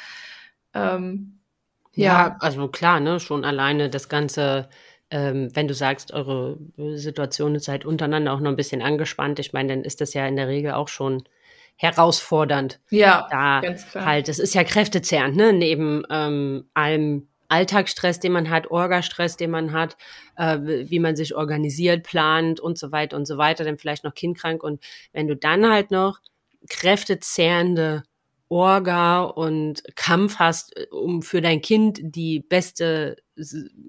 ähm, 0.73 1.39
ja, 1.93 2.27
ja, 2.27 2.37
also 2.39 2.69
klar, 2.69 2.99
ne, 2.99 3.19
schon 3.19 3.43
alleine 3.43 3.89
das 3.89 4.07
Ganze, 4.07 4.69
ähm, 5.12 5.49
wenn 5.53 5.68
du 5.68 5.74
sagst, 5.74 6.14
eure 6.14 6.57
Situation 6.78 7.53
ist 7.55 7.68
halt 7.68 7.86
untereinander 7.86 8.34
auch 8.34 8.39
noch 8.39 8.49
ein 8.49 8.55
bisschen 8.55 8.82
angespannt, 8.82 9.39
ich 9.39 9.53
meine, 9.53 9.76
dann 9.76 9.84
ist 9.84 10.01
das 10.01 10.14
ja 10.14 10.26
in 10.26 10.38
der 10.38 10.47
Regel 10.47 10.72
auch 10.72 10.88
schon 10.88 11.24
herausfordernd. 11.76 12.80
ja, 12.89 13.28
Da 13.30 13.59
ganz 13.59 13.89
klar. 13.89 14.05
halt, 14.05 14.30
es 14.30 14.39
ist 14.39 14.55
ja 14.55 14.64
kräftezehrend, 14.64 15.36
ne? 15.36 15.51
Neben 15.51 16.03
ähm, 16.09 16.66
allem 16.74 17.28
Alltagsstress, 17.49 18.20
den 18.20 18.32
man 18.32 18.49
hat, 18.49 18.72
Orgastress, 18.72 19.36
den 19.36 19.51
man 19.51 19.74
hat, 19.74 19.97
äh, 20.38 20.59
wie 20.62 20.99
man 20.99 21.18
sich 21.18 21.36
organisiert, 21.36 22.03
plant 22.03 22.62
und 22.62 22.78
so 22.78 22.93
weiter 22.93 23.18
und 23.18 23.26
so 23.26 23.38
weiter, 23.38 23.66
dann 23.66 23.78
vielleicht 23.78 24.05
noch 24.05 24.14
kindkrank. 24.14 24.64
Und 24.64 24.82
wenn 25.12 25.28
du 25.28 25.36
dann 25.36 25.70
halt 25.70 25.91
noch 25.91 26.20
kräftezehrende 26.70 28.03
Orga 28.52 29.24
und 29.24 29.82
Kampf 29.95 30.36
hast, 30.38 30.76
äh, 30.76 30.88
um 30.91 31.22
für 31.22 31.41
dein 31.41 31.62
Kind 31.62 31.99
die 32.02 32.41
beste 32.41 33.16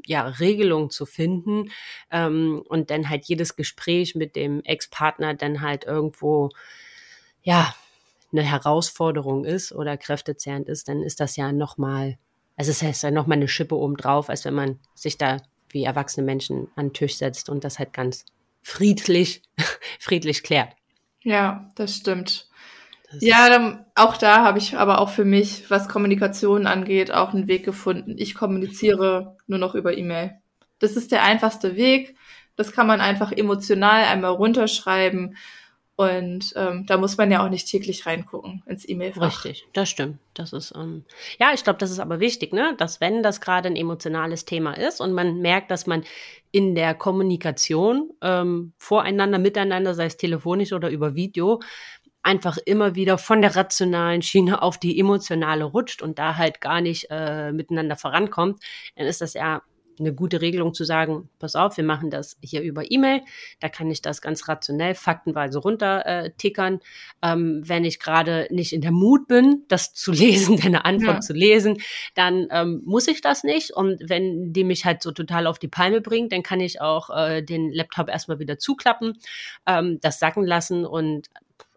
ja, 0.07 0.29
Regelung 0.29 0.91
zu 0.91 1.05
finden 1.05 1.71
ähm, 2.11 2.63
und 2.69 2.91
dann 2.91 3.09
halt 3.11 3.27
jedes 3.27 3.57
Gespräch 3.57 4.15
mit 4.15 4.37
dem 4.37 4.63
Ex-Partner 4.63 5.35
dann 5.35 5.61
halt 5.61 5.85
irgendwo 5.85 6.51
ja 7.43 7.75
eine 8.31 8.43
Herausforderung 8.43 9.45
ist 9.45 9.73
oder 9.73 9.97
kräftezehrend 9.97 10.69
ist, 10.69 10.89
dann 10.89 11.03
ist 11.03 11.19
das 11.19 11.37
ja 11.37 11.53
nochmal, 11.53 12.17
also 12.57 12.71
es 12.71 12.83
ist 12.83 13.03
ja 13.03 13.11
nochmal 13.11 13.39
eine 13.39 13.49
Schippe 13.49 13.77
obendrauf, 13.77 14.31
als 14.31 14.45
wenn 14.45 14.55
man 14.55 14.79
sich 14.95 15.19
da 15.19 15.43
wie 15.71 15.85
erwachsene 15.85 16.25
Menschen 16.25 16.69
an 16.77 16.87
den 16.87 16.93
Tisch 16.95 17.17
setzt 17.17 17.49
und 17.49 17.65
das 17.65 17.81
halt 17.81 17.93
ganz 17.93 18.25
friedlich, 18.63 19.43
friedlich 19.99 20.45
klärt. 20.45 20.75
Ja, 21.21 21.69
das 21.75 21.97
stimmt. 21.97 22.49
Das 23.13 23.23
Ja, 23.23 23.49
dann, 23.49 23.85
auch 23.95 24.17
da 24.17 24.45
habe 24.45 24.59
ich 24.59 24.77
aber 24.77 25.01
auch 25.01 25.11
für 25.11 25.25
mich, 25.25 25.71
was 25.71 25.89
Kommunikation 25.89 26.67
angeht, 26.67 27.13
auch 27.13 27.35
einen 27.35 27.49
Weg 27.49 27.65
gefunden. 27.65 28.17
Ich 28.19 28.35
kommuniziere 28.35 29.37
nur 29.47 29.59
noch 29.59 29.75
über 29.75 29.97
E-Mail. 29.97 30.33
Das 30.79 30.97
ist 30.97 31.13
der 31.13 31.23
einfachste 31.23 31.77
Weg. 31.77 32.17
Das 32.57 32.73
kann 32.73 32.87
man 32.87 33.01
einfach 33.01 33.33
emotional 33.33 34.05
einmal 34.05 34.33
runterschreiben. 34.33 35.37
Und 35.95 36.55
ähm, 36.57 36.87
da 36.87 36.97
muss 36.97 37.19
man 37.19 37.31
ja 37.31 37.45
auch 37.45 37.51
nicht 37.51 37.69
täglich 37.69 38.07
reingucken 38.07 38.63
ins 38.67 38.89
E-Mail-Fach. 38.89 39.45
Richtig, 39.45 39.67
das 39.75 39.91
stimmt. 39.91 40.19
Das 40.35 40.53
ist, 40.55 40.73
ähm, 40.75 41.05
ja, 41.39 41.53
ich 41.53 41.65
glaube, 41.65 41.79
das 41.79 41.91
ist 41.91 42.01
aber 42.01 42.19
wichtig, 42.19 42.53
ne? 42.55 42.75
Dass 42.79 43.01
wenn 43.01 43.23
das 43.23 43.43
gerade 43.43 43.69
ein 43.69 43.77
emotionales 43.77 44.47
Thema 44.47 44.73
ist 44.73 45.01
und 45.01 45.13
man 45.13 45.41
merkt, 45.41 45.71
dass 45.71 45.87
man 45.87 46.03
in 46.51 46.75
der 46.75 46.95
Kommunikation 46.95 48.11
ähm, 48.23 48.73
voreinander, 48.79 49.39
miteinander, 49.39 49.95
sei 49.95 50.07
es 50.07 50.17
telefonisch 50.17 50.73
oder 50.73 50.89
über 50.89 51.15
Video, 51.15 51.61
einfach 52.23 52.59
immer 52.65 52.95
wieder 52.95 53.19
von 53.19 53.43
der 53.43 53.57
rationalen 53.57 54.23
Schiene 54.23 54.63
auf 54.63 54.79
die 54.79 54.99
emotionale 54.99 55.65
rutscht 55.65 56.03
und 56.03 56.19
da 56.19 56.37
halt 56.37 56.61
gar 56.61 56.81
nicht 56.81 57.07
äh, 57.11 57.53
miteinander 57.53 57.97
vorankommt, 57.97 58.63
dann 58.97 59.07
ist 59.07 59.21
das 59.21 59.35
ja 59.35 59.63
eine 59.99 60.15
gute 60.15 60.41
Regelung 60.41 60.75
zu 60.75 60.85
sagen, 60.85 61.29
pass 61.39 61.55
auf, 61.55 61.77
wir 61.77 61.85
machen 61.85 62.11
das 62.11 62.37
hier 62.43 62.63
über 62.63 62.91
E-Mail, 62.91 63.23
da 63.61 63.69
kann 63.69 63.91
ich 63.91 64.03
das 64.03 64.23
ganz 64.23 64.49
rationell, 64.49 64.95
faktenweise 64.95 65.59
runter 65.59 66.07
äh, 66.07 66.31
tickern. 66.37 66.81
Ähm, 67.23 67.63
wenn 67.65 67.85
ich 67.85 67.99
gerade 67.99 68.47
nicht 68.51 68.73
in 68.73 68.81
der 68.81 68.91
Mut 68.91 69.29
bin, 69.29 69.65
das 69.69 69.93
zu 69.95 70.13
lesen, 70.13 70.59
deine 70.59 70.85
Antwort 70.85 71.17
Ja. 71.17 71.21
zu 71.21 71.33
lesen, 71.33 71.79
dann 72.15 72.49
ähm, 72.51 72.83
muss 72.85 73.09
ich 73.09 73.21
das 73.21 73.45
nicht. 73.45 73.73
Und 73.73 74.09
wenn 74.09 74.53
die 74.53 74.65
mich 74.65 74.85
halt 74.85 75.03
so 75.03 75.13
total 75.13 75.47
auf 75.47 75.59
die 75.59 75.69
Palme 75.69 76.01
bringt, 76.01 76.33
dann 76.33 76.43
kann 76.43 76.61
ich 76.61 76.81
auch 76.81 77.11
äh, 77.11 77.43
den 77.43 77.71
Laptop 77.71 78.09
erstmal 78.09 78.39
wieder 78.39 78.59
zuklappen, 78.59 79.19
ähm, 79.67 79.99
das 80.01 80.19
sacken 80.19 80.45
lassen 80.45 80.85
und 80.87 81.29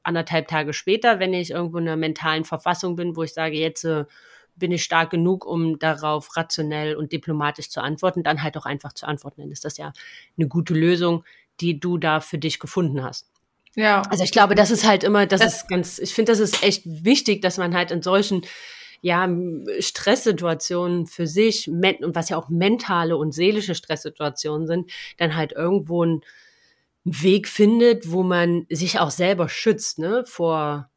anderthalb 0.05 0.47
Tage 0.47 0.73
später, 0.73 1.19
wenn 1.19 1.33
ich 1.33 1.51
irgendwo 1.51 1.77
in 1.77 1.87
einer 1.87 1.97
mentalen 1.97 2.45
Verfassung 2.45 2.95
bin, 2.95 3.15
wo 3.15 3.23
ich 3.23 3.33
sage, 3.33 3.57
jetzt 3.57 3.83
äh, 3.85 4.05
bin 4.55 4.71
ich 4.71 4.83
stark 4.83 5.09
genug, 5.09 5.45
um 5.45 5.79
darauf 5.79 6.35
rationell 6.37 6.95
und 6.95 7.11
diplomatisch 7.11 7.69
zu 7.69 7.81
antworten, 7.81 8.23
dann 8.23 8.41
halt 8.41 8.55
auch 8.57 8.65
einfach 8.65 8.93
zu 8.93 9.05
antworten. 9.07 9.41
Dann 9.41 9.51
ist 9.51 9.65
das 9.65 9.77
ja 9.77 9.91
eine 10.37 10.47
gute 10.47 10.73
Lösung, 10.73 11.23
die 11.59 11.79
du 11.79 11.97
da 11.97 12.19
für 12.21 12.37
dich 12.37 12.59
gefunden 12.59 13.03
hast. 13.03 13.27
Ja, 13.75 14.03
Also 14.09 14.23
ich 14.23 14.31
glaube, 14.31 14.55
das 14.55 14.71
ist 14.71 14.85
halt 14.87 15.03
immer, 15.03 15.25
das, 15.25 15.41
Das- 15.41 15.55
ist 15.63 15.67
ganz, 15.67 15.99
ich 15.99 16.13
finde, 16.13 16.31
das 16.31 16.39
ist 16.39 16.63
echt 16.63 16.83
wichtig, 16.85 17.41
dass 17.41 17.57
man 17.57 17.75
halt 17.75 17.91
in 17.91 18.01
solchen 18.01 18.43
ja, 19.01 19.27
Stresssituationen 19.79 21.05
für 21.05 21.27
sich, 21.27 21.67
und 21.67 22.15
was 22.15 22.29
ja 22.29 22.37
auch 22.37 22.49
mentale 22.49 23.17
und 23.17 23.33
seelische 23.33 23.75
Stresssituationen 23.75 24.67
sind, 24.67 24.91
dann 25.17 25.35
halt 25.35 25.51
irgendwo 25.51 26.21
einen 27.05 27.23
Weg 27.23 27.47
findet, 27.47 28.11
wo 28.11 28.23
man 28.23 28.65
sich 28.69 28.99
auch 28.99 29.11
selber 29.11 29.49
schützt, 29.49 29.99
ne, 29.99 30.23
vor 30.25 30.89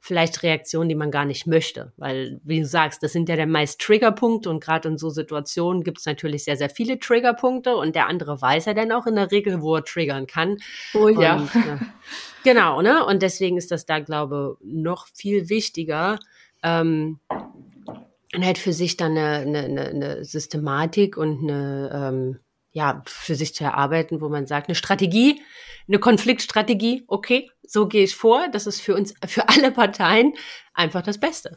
vielleicht 0.00 0.44
Reaktionen, 0.44 0.88
die 0.88 0.94
man 0.94 1.10
gar 1.10 1.24
nicht 1.24 1.48
möchte. 1.48 1.92
Weil, 1.96 2.40
wie 2.44 2.60
du 2.60 2.66
sagst, 2.66 3.02
das 3.02 3.12
sind 3.12 3.28
ja 3.28 3.34
der 3.34 3.48
meist 3.48 3.80
Triggerpunkte 3.80 4.48
und 4.48 4.62
gerade 4.62 4.88
in 4.88 4.98
so 4.98 5.10
Situationen 5.10 5.82
gibt 5.82 5.98
es 5.98 6.06
natürlich 6.06 6.44
sehr, 6.44 6.56
sehr 6.56 6.70
viele 6.70 7.00
Triggerpunkte 7.00 7.74
und 7.74 7.96
der 7.96 8.06
andere 8.06 8.40
weiß 8.40 8.66
ja 8.66 8.74
dann 8.74 8.92
auch 8.92 9.06
in 9.06 9.16
der 9.16 9.32
Regel, 9.32 9.62
wo 9.62 9.74
er 9.74 9.84
triggern 9.84 10.28
kann. 10.28 10.58
oh 10.94 11.08
ja. 11.08 11.36
Und, 11.36 11.56
äh, 11.56 11.78
genau, 12.44 12.82
ne? 12.82 13.04
Und 13.04 13.22
deswegen 13.22 13.56
ist 13.56 13.72
das 13.72 13.84
da, 13.84 13.98
glaube 13.98 14.58
noch 14.62 15.08
viel 15.08 15.48
wichtiger, 15.48 16.20
ähm, 16.62 17.20
und 18.34 18.44
halt 18.44 18.58
für 18.58 18.72
sich 18.72 18.96
dann 18.96 19.16
eine, 19.16 19.38
eine, 19.38 19.58
eine, 19.60 19.88
eine 19.88 20.24
Systematik 20.24 21.16
und 21.16 21.42
eine, 21.42 21.90
ähm, 21.92 22.38
ja, 22.76 23.02
für 23.06 23.34
sich 23.34 23.54
zu 23.54 23.64
erarbeiten, 23.64 24.20
wo 24.20 24.28
man 24.28 24.46
sagt, 24.46 24.68
eine 24.68 24.74
Strategie, 24.74 25.40
eine 25.88 25.98
Konfliktstrategie, 25.98 27.04
okay, 27.06 27.50
so 27.62 27.88
gehe 27.88 28.04
ich 28.04 28.14
vor, 28.14 28.48
das 28.52 28.66
ist 28.66 28.82
für 28.82 28.94
uns, 28.94 29.14
für 29.26 29.48
alle 29.48 29.72
Parteien 29.72 30.34
einfach 30.74 31.00
das 31.00 31.18
Beste. 31.18 31.54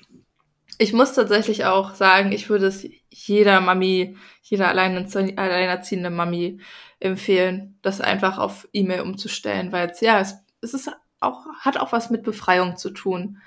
Ich 0.77 0.93
muss 0.93 1.11
tatsächlich 1.11 1.65
auch 1.65 1.93
sagen, 1.93 2.31
ich 2.31 2.49
würde 2.49 2.67
es 2.67 2.87
jeder 3.09 3.59
Mami, 3.59 4.15
jeder 4.43 4.73
alleinerzie- 4.73 5.35
alleinerziehende 5.35 6.09
Mami 6.09 6.61
empfehlen, 7.01 7.77
das 7.81 7.99
einfach 7.99 8.37
auf 8.37 8.69
E-Mail 8.71 9.01
umzustellen, 9.01 9.73
weil 9.73 9.89
es, 9.89 9.99
ja, 9.99 10.21
es, 10.21 10.35
es 10.61 10.73
ist 10.73 10.89
auch, 11.19 11.47
hat 11.59 11.77
auch 11.77 11.91
was 11.91 12.09
mit 12.09 12.23
Befreiung 12.23 12.77
zu 12.77 12.91
tun. 12.91 13.41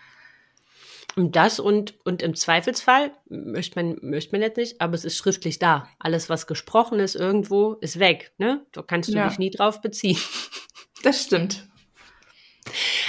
Und 1.14 1.36
das 1.36 1.60
und, 1.60 1.94
und 2.04 2.22
im 2.22 2.34
Zweifelsfall 2.34 3.12
möchte 3.28 3.82
man, 3.82 3.98
möchte 4.00 4.32
man 4.32 4.40
jetzt 4.40 4.56
nicht, 4.56 4.80
aber 4.80 4.94
es 4.94 5.04
ist 5.04 5.16
schriftlich 5.18 5.58
da. 5.58 5.86
Alles, 5.98 6.30
was 6.30 6.46
gesprochen 6.46 7.00
ist 7.00 7.16
irgendwo, 7.16 7.74
ist 7.74 7.98
weg, 7.98 8.32
ne? 8.38 8.64
Da 8.72 8.82
kannst 8.82 9.10
du 9.10 9.16
Ja. 9.16 9.28
dich 9.28 9.38
nie 9.38 9.50
drauf 9.50 9.80
beziehen. 9.80 10.18
Das 11.02 11.20
stimmt. 11.24 11.66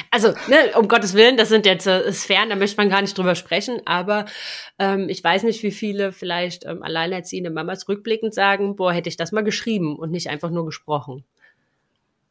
Also, 0.09 0.29
ne, 0.47 0.75
um 0.79 0.87
Gottes 0.87 1.13
Willen, 1.13 1.37
das 1.37 1.49
sind 1.49 1.67
jetzt 1.67 1.85
äh, 1.85 2.11
Sphären, 2.11 2.49
da 2.49 2.55
möchte 2.55 2.77
man 2.77 2.89
gar 2.89 3.01
nicht 3.03 3.15
drüber 3.15 3.35
sprechen, 3.35 3.81
aber 3.85 4.25
ähm, 4.79 5.09
ich 5.09 5.23
weiß 5.23 5.43
nicht, 5.43 5.61
wie 5.61 5.69
viele 5.71 6.11
vielleicht 6.11 6.65
ähm, 6.65 6.81
alleinerziehende 6.81 7.51
Mamas 7.51 7.87
rückblickend 7.87 8.33
sagen, 8.33 8.75
boah, 8.75 8.91
hätte 8.91 9.09
ich 9.09 9.15
das 9.17 9.31
mal 9.31 9.43
geschrieben 9.43 9.95
und 9.95 10.09
nicht 10.09 10.27
einfach 10.29 10.49
nur 10.49 10.65
gesprochen. 10.65 11.23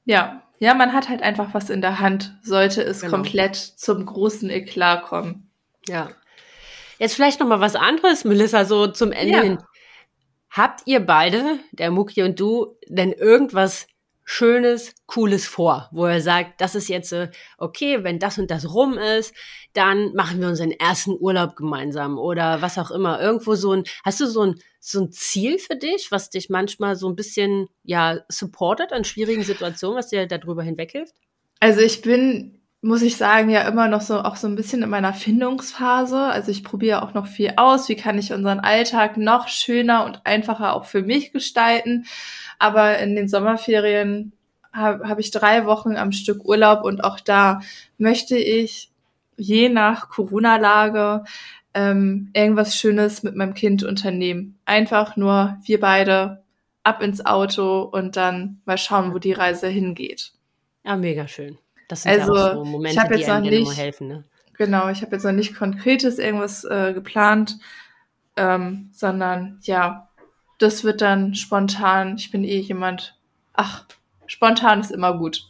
Ja, 0.05 0.43
ja, 0.59 0.75
man 0.75 0.93
hat 0.93 1.09
halt 1.09 1.23
einfach 1.23 1.55
was 1.55 1.71
in 1.71 1.81
der 1.81 2.01
Hand, 2.01 2.37
sollte 2.43 2.83
es 2.83 3.03
Genau. 3.03 3.15
komplett 3.19 3.55
zum 3.55 4.05
großen 4.05 4.51
Eklat 4.51 5.05
kommen. 5.05 5.49
Ja. 5.89 6.11
Jetzt 6.99 7.15
vielleicht 7.15 7.41
noch 7.41 7.47
mal 7.49 7.61
was 7.61 7.75
anderes, 7.75 8.25
Melissa, 8.25 8.65
so 8.65 8.87
zum 8.87 9.13
Ende 9.13 9.35
Ja. 9.35 9.43
hin. 9.43 9.59
Habt 10.51 10.83
ihr 10.87 11.01
beide, 11.01 11.59
der 11.73 11.91
Muki 11.91 12.23
und 12.23 12.39
du, 12.39 12.77
denn 12.89 13.13
irgendwas 13.13 13.87
Schönes, 14.25 14.95
Cooles 15.07 15.47
vor, 15.49 15.89
wo 15.93 16.07
er 16.07 16.21
sagt, 16.21 16.61
das 16.61 16.75
ist 16.77 16.89
jetzt 16.89 17.13
äh, 17.13 17.31
okay, 17.59 18.05
wenn 18.05 18.21
das 18.21 18.39
und 18.39 18.51
das 18.51 18.73
rum 18.73 18.97
ist, 18.97 19.35
dann 19.73 20.15
machen 20.15 20.41
wir 20.41 20.47
unseren 20.49 20.71
ersten 20.71 21.17
Urlaub 21.19 21.57
gemeinsam 21.57 22.19
oder 22.19 22.63
was 22.63 22.79
auch 22.79 22.93
immer. 22.93 23.21
Irgendwo 23.21 23.57
so 23.57 23.73
ein, 23.73 23.85
hast 24.05 24.21
du 24.21 24.27
so 24.27 24.43
ein, 24.43 24.61
so 24.79 25.01
ein 25.01 25.11
Ziel 25.11 25.59
für 25.59 25.75
dich, 25.75 26.13
was 26.13 26.31
dich 26.31 26.51
manchmal 26.51 26.95
so 26.95 27.09
ein 27.09 27.17
bisschen, 27.17 27.67
ja, 27.83 28.21
supportet 28.29 28.93
an 28.93 29.05
schwierigen 29.05 29.43
Situationen, 29.43 29.99
was 29.99 30.09
dir 30.09 30.27
darüber 30.27 30.63
hinweghilft? 30.63 31.15
Also 31.59 31.81
ich 31.81 32.01
bin, 32.03 32.62
muss 32.85 33.03
ich 33.03 33.17
sagen, 33.17 33.49
ja 33.49 33.63
immer 33.63 33.87
noch 33.87 34.01
so, 34.01 34.19
auch 34.19 34.35
so 34.35 34.49
ein 34.49 34.57
bisschen 34.57 34.83
in 34.83 34.91
meiner 34.91 35.15
Findungsphase. 35.15 36.19
Also 36.19 36.51
ich 36.51 36.65
probiere 36.65 37.03
auch 37.03 37.15
noch 37.15 37.29
viel 37.29 37.53
aus. 37.57 37.89
Wie 37.89 37.95
kann 37.95 38.19
ich 38.19 38.33
unseren 38.33 38.59
Alltag 38.59 39.17
noch 39.17 39.47
schöner 39.47 40.05
und 40.05 40.27
einfacher 40.27 40.75
auch 40.75 40.85
für 40.85 41.03
mich 41.03 41.33
gestalten? 41.33 42.07
Aber 42.59 42.99
in 42.99 43.15
den 43.15 43.29
Sommerferien 43.29 44.33
habe 44.73 45.09
hab 45.09 45.21
ich 45.21 45.31
drei 45.31 45.65
Wochen 45.65 45.97
am 45.97 46.11
Stück 46.11 46.45
Urlaub 46.45 46.85
und 46.85 47.05
auch 47.05 47.21
da 47.21 47.61
möchte 47.99 48.37
ich 48.37 48.91
je 49.37 49.69
nach 49.69 50.09
Corona-Lage 50.09 51.23
ähm, 51.75 52.31
irgendwas 52.35 52.77
Schönes 52.77 53.23
mit 53.23 53.37
meinem 53.37 53.55
Kind 53.55 53.85
unternehmen. 53.85 54.59
Einfach 54.65 55.17
nur 55.17 55.57
wir 55.65 55.79
beide 55.79 56.43
ab 56.83 57.01
ins 57.01 57.25
Auto 57.25 57.83
und 57.83 58.17
dann 58.17 58.61
mal 58.65 58.79
schauen, 58.79 59.15
wo 59.15 59.19
die 59.19 59.33
Reise 59.33 59.69
hingeht. 59.69 60.33
Ja, 60.85 60.97
mega 60.97 61.29
schön. 61.29 61.59
Das 61.89 62.03
sind 62.03 62.13
Also, 62.13 62.35
ja 62.35 62.55
so 62.55 62.63
ich 62.63 62.69
Momente, 62.71 63.01
habe 63.01 63.15
die 63.15 63.21
jetzt 63.21 63.29
noch 63.29 63.37
einem 63.37 63.47
immer 63.47 63.59
nicht, 63.71 63.77
helfen. 63.77 64.09
Ne? 64.09 64.25
genau, 64.57 64.89
ich 64.89 65.03
habe 65.03 65.13
jetzt 65.17 65.25
noch 65.25 65.33
nicht 65.33 65.55
konkretes 65.57 66.19
irgendwas 66.19 66.65
äh, 66.65 66.93
geplant, 66.95 67.59
ähm, 68.37 68.91
sondern 68.93 69.59
ja, 69.63 70.09
das 70.59 70.85
wird 70.85 71.01
dann 71.01 71.35
spontan. 71.35 72.17
Ich 72.17 72.31
bin 72.31 72.45
eh 72.45 72.59
jemand, 72.59 73.19
ach, 73.53 73.85
spontan 74.27 74.81
ist 74.81 74.91
immer 74.91 75.19
gut. 75.19 75.43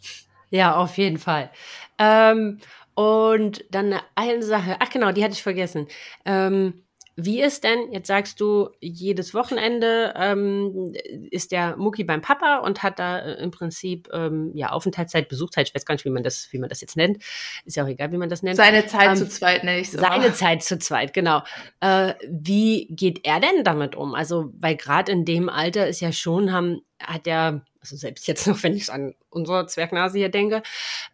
Ja, 0.50 0.76
auf 0.76 0.98
jeden 0.98 1.18
Fall. 1.18 1.50
Ähm, 1.98 2.58
und 2.94 3.64
dann 3.70 3.94
eine 4.14 4.42
Sache, 4.42 4.76
ach 4.80 4.90
genau, 4.90 5.12
die 5.12 5.24
hatte 5.24 5.32
ich 5.34 5.42
vergessen. 5.42 5.86
Ähm, 6.24 6.82
wie 7.16 7.42
ist 7.42 7.64
denn, 7.64 7.92
jetzt 7.92 8.06
sagst 8.06 8.40
du, 8.40 8.70
jedes 8.80 9.34
Wochenende 9.34 10.14
ähm, 10.16 10.92
ist 11.30 11.52
der 11.52 11.76
Mucki 11.76 12.04
beim 12.04 12.22
Papa 12.22 12.58
und 12.58 12.82
hat 12.82 12.98
da 12.98 13.18
äh, 13.18 13.42
im 13.42 13.50
Prinzip 13.50 14.08
ähm, 14.12 14.50
ja 14.54 14.70
Aufenthaltszeit, 14.70 15.28
Besuchszeit, 15.28 15.68
ich 15.68 15.74
weiß 15.74 15.84
gar 15.84 15.94
nicht, 15.94 16.04
wie 16.04 16.10
man 16.10 16.22
das, 16.22 16.48
wie 16.52 16.58
man 16.58 16.68
das 16.68 16.80
jetzt 16.80 16.96
nennt. 16.96 17.22
Ist 17.64 17.76
ja 17.76 17.84
auch 17.84 17.88
egal, 17.88 18.12
wie 18.12 18.16
man 18.18 18.28
das 18.28 18.42
nennt. 18.42 18.56
Seine 18.56 18.86
Zeit 18.86 19.10
Ähm, 19.10 19.16
zu 19.16 19.28
zweit 19.28 19.64
nenne 19.64 19.80
ich 19.80 19.88
es 19.88 19.92
Seine. 19.92 20.32
Zeit 20.32 20.62
zu 20.62 20.78
zweit, 20.78 21.12
genau. 21.12 21.42
Äh, 21.80 22.14
wie 22.28 22.86
geht 22.90 23.26
er 23.26 23.40
denn 23.40 23.64
damit 23.64 23.94
um? 23.94 24.14
Also, 24.14 24.50
weil 24.58 24.76
gerade 24.76 25.12
in 25.12 25.24
dem 25.24 25.48
Alter 25.48 25.86
ist 25.88 26.00
ja 26.00 26.12
schon, 26.12 26.52
haben, 26.52 26.80
hat 27.02 27.26
ja, 27.26 27.62
also 27.82 27.96
selbst 27.96 28.26
jetzt 28.26 28.46
noch, 28.46 28.62
wenn 28.62 28.74
ich 28.74 28.90
an 28.90 29.14
unsere 29.28 29.66
Zwergnase 29.66 30.18
hier 30.18 30.30
denke, 30.30 30.62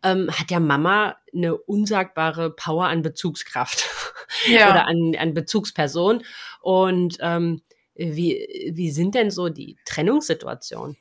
ähm, 0.04 0.30
hat 0.30 0.50
ja 0.50 0.60
Mama 0.60 1.16
eine 1.34 1.56
unsagbare 1.56 2.50
Power 2.50 2.86
an 2.86 3.02
Bezugskraft 3.02 3.88
Ja. 4.46 4.70
oder 4.70 4.86
an, 4.86 5.16
an 5.18 5.34
Bezugsperson. 5.34 6.22
Und 6.60 7.18
ähm, 7.20 7.62
wie, 7.94 8.72
wie 8.72 8.90
sind 8.90 9.14
denn 9.14 9.30
so 9.30 9.48
die 9.48 9.76
Trennungssituationen? 9.84 10.96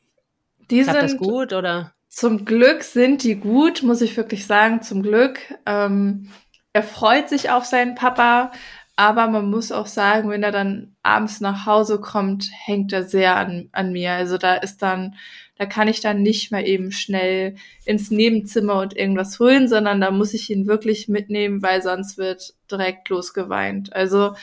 Die 0.71 0.81
Klappt 0.81 1.03
das 1.03 1.11
sind 1.11 1.19
gut 1.19 1.53
oder? 1.53 1.93
Zum 2.09 2.45
Glück 2.45 2.83
sind 2.83 3.23
die 3.23 3.35
gut, 3.35 3.83
muss 3.83 4.01
ich 4.01 4.17
wirklich 4.17 4.47
sagen, 4.47 4.81
zum 4.81 5.03
Glück. 5.03 5.39
Ähm, 5.65 6.31
er 6.73 6.83
freut 6.83 7.29
sich 7.29 7.51
auf 7.51 7.65
seinen 7.65 7.95
Papa, 7.95 8.51
aber 8.95 9.27
man 9.27 9.49
muss 9.49 9.71
auch 9.71 9.85
sagen, 9.85 10.29
wenn 10.31 10.41
er 10.41 10.51
dann 10.51 10.95
abends 11.03 11.39
nach 11.39 11.67
Hause 11.67 12.01
kommt, 12.01 12.49
hängt 12.51 12.91
er 12.91 13.03
sehr 13.03 13.35
an, 13.37 13.69
an 13.71 13.91
mir. 13.91 14.13
Also 14.13 14.39
da 14.39 14.55
ist 14.55 14.81
dann, 14.81 15.15
da 15.57 15.65
kann 15.65 15.87
ich 15.87 16.01
dann 16.01 16.21
nicht 16.21 16.51
mehr 16.51 16.65
eben 16.65 16.91
schnell 16.91 17.55
ins 17.85 18.11
Nebenzimmer 18.11 18.79
und 18.79 18.95
irgendwas 18.95 19.39
holen, 19.39 19.67
sondern 19.67 19.99
da 20.01 20.11
muss 20.11 20.33
ich 20.33 20.49
ihn 20.49 20.67
wirklich 20.67 21.07
mitnehmen, 21.07 21.61
weil 21.61 21.81
sonst 21.81 22.17
wird 22.17 22.53
direkt 22.71 23.09
losgeweint. 23.09 23.93
Also 23.93 24.35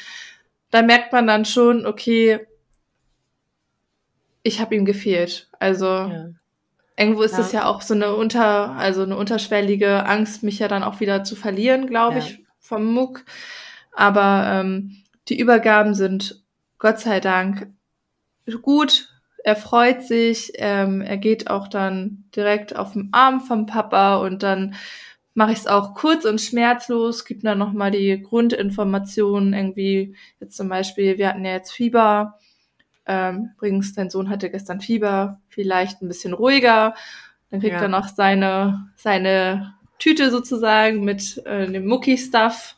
da 0.70 0.82
merkt 0.82 1.12
man 1.12 1.26
dann 1.26 1.44
schon, 1.44 1.86
okay, 1.86 2.40
ich 4.42 4.60
habe 4.60 4.74
ihm 4.74 4.84
gefehlt. 4.84 5.48
Also 5.58 5.86
Ja. 5.86 6.26
Irgendwo 6.96 7.22
ist 7.22 7.32
Ja. 7.32 7.40
es 7.40 7.50
ja 7.50 7.64
auch 7.66 7.82
so 7.82 7.92
eine 7.94 8.14
unter, 8.14 8.70
also 8.76 9.02
eine 9.02 9.16
unterschwellige 9.16 10.06
Angst, 10.06 10.44
mich 10.44 10.60
ja 10.60 10.68
dann 10.68 10.84
auch 10.84 11.00
wieder 11.00 11.24
zu 11.24 11.34
verlieren, 11.34 11.88
glaube 11.88 12.18
Ja. 12.18 12.24
ich, 12.24 12.44
vom 12.60 12.84
Muck. 12.84 13.24
Aber 13.92 14.46
ähm, 14.48 14.98
die 15.28 15.38
Übergaben 15.38 15.94
sind 15.94 16.44
Gott 16.78 17.00
sei 17.00 17.18
Dank 17.18 17.68
gut. 18.62 19.08
Er 19.44 19.56
freut 19.56 20.02
sich, 20.02 20.52
ähm, 20.56 21.02
er 21.02 21.18
geht 21.18 21.48
auch 21.50 21.68
dann 21.68 22.24
direkt 22.34 22.74
auf 22.76 22.94
den 22.94 23.10
Arm 23.12 23.40
vom 23.42 23.66
Papa 23.66 24.16
und 24.16 24.42
dann 24.42 24.74
mache 25.34 25.52
ich 25.52 25.58
es 25.58 25.66
auch 25.66 25.94
kurz 25.94 26.24
und 26.24 26.40
schmerzlos, 26.40 27.24
gibt 27.24 27.44
dann 27.44 27.58
nochmal 27.58 27.90
die 27.90 28.22
Grundinformationen, 28.22 29.52
irgendwie 29.52 30.16
jetzt 30.40 30.56
zum 30.56 30.68
Beispiel, 30.68 31.18
wir 31.18 31.28
hatten 31.28 31.44
ja 31.44 31.52
jetzt 31.52 31.72
Fieber, 31.72 32.38
ähm, 33.06 33.50
übrigens, 33.56 33.92
dein 33.94 34.08
Sohn 34.10 34.30
hatte 34.30 34.48
gestern 34.50 34.80
Fieber, 34.80 35.40
vielleicht 35.48 36.00
ein 36.00 36.08
bisschen 36.08 36.32
ruhiger. 36.32 36.94
Dann 37.50 37.60
kriegt 37.60 37.74
Ja. 37.74 37.82
er 37.82 37.88
noch 37.88 38.08
seine, 38.08 38.88
seine 38.96 39.74
Tüte 39.98 40.30
sozusagen 40.30 41.04
mit 41.04 41.42
äh, 41.46 41.70
dem 41.70 41.86
Mucki-Stuff 41.86 42.76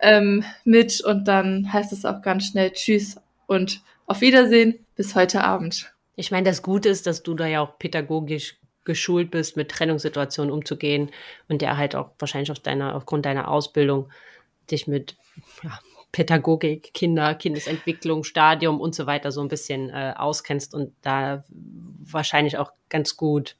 ähm, 0.00 0.44
mit 0.64 1.02
und 1.02 1.28
dann 1.28 1.70
heißt 1.72 1.92
es 1.92 2.06
auch 2.06 2.22
ganz 2.22 2.46
schnell 2.46 2.70
Tschüss 2.72 3.20
und 3.46 3.82
auf 4.10 4.22
Wiedersehen 4.22 4.84
bis 4.96 5.14
heute 5.14 5.44
Abend. 5.44 5.94
Ich 6.16 6.32
meine, 6.32 6.50
das 6.50 6.62
Gute 6.62 6.88
ist, 6.88 7.06
dass 7.06 7.22
du 7.22 7.34
da 7.34 7.46
ja 7.46 7.60
auch 7.60 7.78
pädagogisch 7.78 8.58
geschult 8.84 9.30
bist, 9.30 9.56
mit 9.56 9.70
Trennungssituationen 9.70 10.52
umzugehen 10.52 11.12
und 11.48 11.62
der 11.62 11.76
halt 11.76 11.94
auch 11.94 12.10
wahrscheinlich 12.18 12.50
auf 12.50 12.58
deiner, 12.58 12.96
aufgrund 12.96 13.24
deiner 13.24 13.48
Ausbildung 13.48 14.08
dich 14.68 14.88
mit 14.88 15.16
ja, 15.62 15.78
Pädagogik, 16.10 16.92
Kinder, 16.92 17.36
Kindesentwicklung, 17.36 18.24
Stadium 18.24 18.80
und 18.80 18.96
so 18.96 19.06
weiter 19.06 19.30
so 19.30 19.42
ein 19.42 19.48
bisschen 19.48 19.90
äh, 19.90 20.12
auskennst 20.16 20.74
und 20.74 20.92
da 21.02 21.44
wahrscheinlich 21.48 22.58
auch 22.58 22.72
ganz 22.88 23.16
gut 23.16 23.54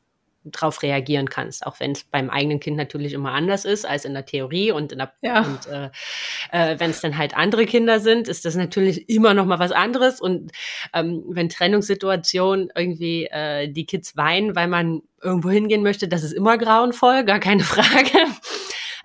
drauf 0.44 0.82
reagieren 0.82 1.28
kannst, 1.28 1.66
auch 1.66 1.80
wenn 1.80 1.92
es 1.92 2.04
beim 2.04 2.30
eigenen 2.30 2.60
Kind 2.60 2.76
natürlich 2.76 3.12
immer 3.12 3.32
anders 3.32 3.64
ist 3.64 3.84
als 3.86 4.04
in 4.04 4.14
der 4.14 4.24
Theorie 4.24 4.72
und 4.72 4.92
in 4.92 4.98
der 4.98 5.12
Ja. 5.22 5.42
und 5.42 5.66
äh, 5.66 5.90
äh, 6.50 6.80
wenn 6.80 6.90
es 6.90 7.00
dann 7.00 7.18
halt 7.18 7.36
andere 7.36 7.66
Kinder 7.66 8.00
sind, 8.00 8.28
ist 8.28 8.44
das 8.44 8.54
natürlich 8.56 9.08
immer 9.08 9.34
noch 9.34 9.46
mal 9.46 9.58
was 9.58 9.72
anderes 9.72 10.20
und 10.20 10.52
ähm, 10.94 11.24
wenn 11.28 11.48
Trennungssituationen 11.48 12.70
irgendwie 12.74 13.26
äh, 13.26 13.68
die 13.68 13.86
Kids 13.86 14.16
weinen, 14.16 14.56
weil 14.56 14.68
man 14.68 15.02
irgendwo 15.22 15.50
hingehen 15.50 15.82
möchte, 15.82 16.08
das 16.08 16.22
ist 16.22 16.32
immer 16.32 16.56
grauenvoll, 16.58 17.24
gar 17.24 17.40
keine 17.40 17.62
Frage. 17.64 18.10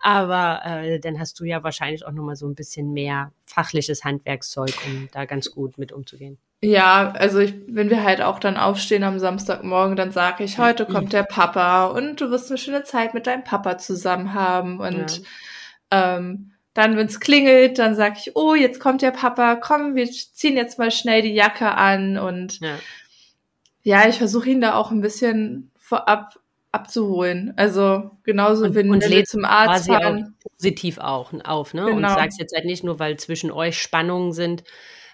Aber 0.02 0.62
äh, 0.66 1.00
dann 1.00 1.20
hast 1.20 1.40
du 1.40 1.46
ja 1.46 1.64
wahrscheinlich 1.64 2.06
auch 2.06 2.12
noch 2.12 2.24
mal 2.24 2.36
so 2.36 2.48
ein 2.48 2.54
bisschen 2.56 2.94
mehr 2.94 3.32
fachliches 3.46 4.04
Handwerkszeug, 4.04 4.74
um 4.86 5.10
da 5.12 5.26
ganz 5.26 5.50
gut 5.52 5.78
mit 5.78 5.92
umzugehen. 5.92 6.38
Ja, 6.62 7.12
also 7.12 7.40
ich, 7.40 7.54
wenn 7.68 7.90
wir 7.90 8.04
halt 8.04 8.22
auch 8.22 8.40
dann 8.40 8.58
aufstehen 8.58 9.04
am 9.04 9.20
Samstagmorgen, 9.20 9.96
dann 9.96 10.12
sage 10.12 10.44
ich, 10.44 10.58
heute 10.58 10.86
kommt 10.86 11.14
der 11.14 11.24
Papa 11.24 11.86
und 11.88 12.20
du 12.22 12.32
wirst 12.32 12.50
eine 12.50 12.58
schöne 12.58 12.84
Zeit 12.84 13.14
mit 13.14 13.28
deinem 13.28 13.44
Papa 13.44 13.78
zusammen 13.78 14.34
haben. 14.34 14.80
Und 14.80 15.22
ähm, 15.92 16.52
dann, 16.74 16.98
wenn 16.98 17.06
es 17.08 17.20
klingelt, 17.20 17.78
dann 17.78 17.94
sage 17.94 18.16
ich, 18.20 18.36
oh, 18.36 18.56
jetzt 18.56 18.80
kommt 18.80 19.02
der 19.04 19.12
Papa, 19.12 19.56
komm, 19.56 19.96
wir 19.96 20.10
ziehen 20.10 20.56
jetzt 20.58 20.80
mal 20.80 20.92
schnell 20.92 21.22
die 21.22 21.34
Jacke 21.36 21.72
an. 21.72 22.18
Und 22.18 22.60
Ja. 22.62 22.76
ja, 23.84 24.08
ich 24.08 24.18
versuche 24.18 24.50
ihn 24.50 24.62
da 24.62 24.74
auch 24.76 24.90
ein 24.92 25.02
bisschen 25.02 25.72
vorab 25.78 26.40
abzuholen. 26.72 27.54
Also 27.58 28.12
genauso, 28.24 28.66
Und- 28.66 28.76
wenn, 28.76 28.90
und 28.90 29.08
wir 29.08 29.24
zum 29.26 29.46
Arzt 29.46 29.86
quasi 29.88 29.92
auch 29.92 30.02
fahren. 30.02 30.36
positiv 30.58 30.98
auch 30.98 31.32
auf, 31.44 31.74
ne? 31.76 31.86
Und 31.86 31.98
Genau. 31.98 32.10
sagst 32.16 32.40
jetzt 32.40 32.56
halt 32.56 32.66
nicht 32.66 32.84
nur, 32.84 32.98
weil 32.98 33.18
zwischen 33.18 33.52
euch 33.52 33.80
Spannungen 33.80 34.34
sind, 34.34 34.64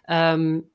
ähm, 0.08 0.71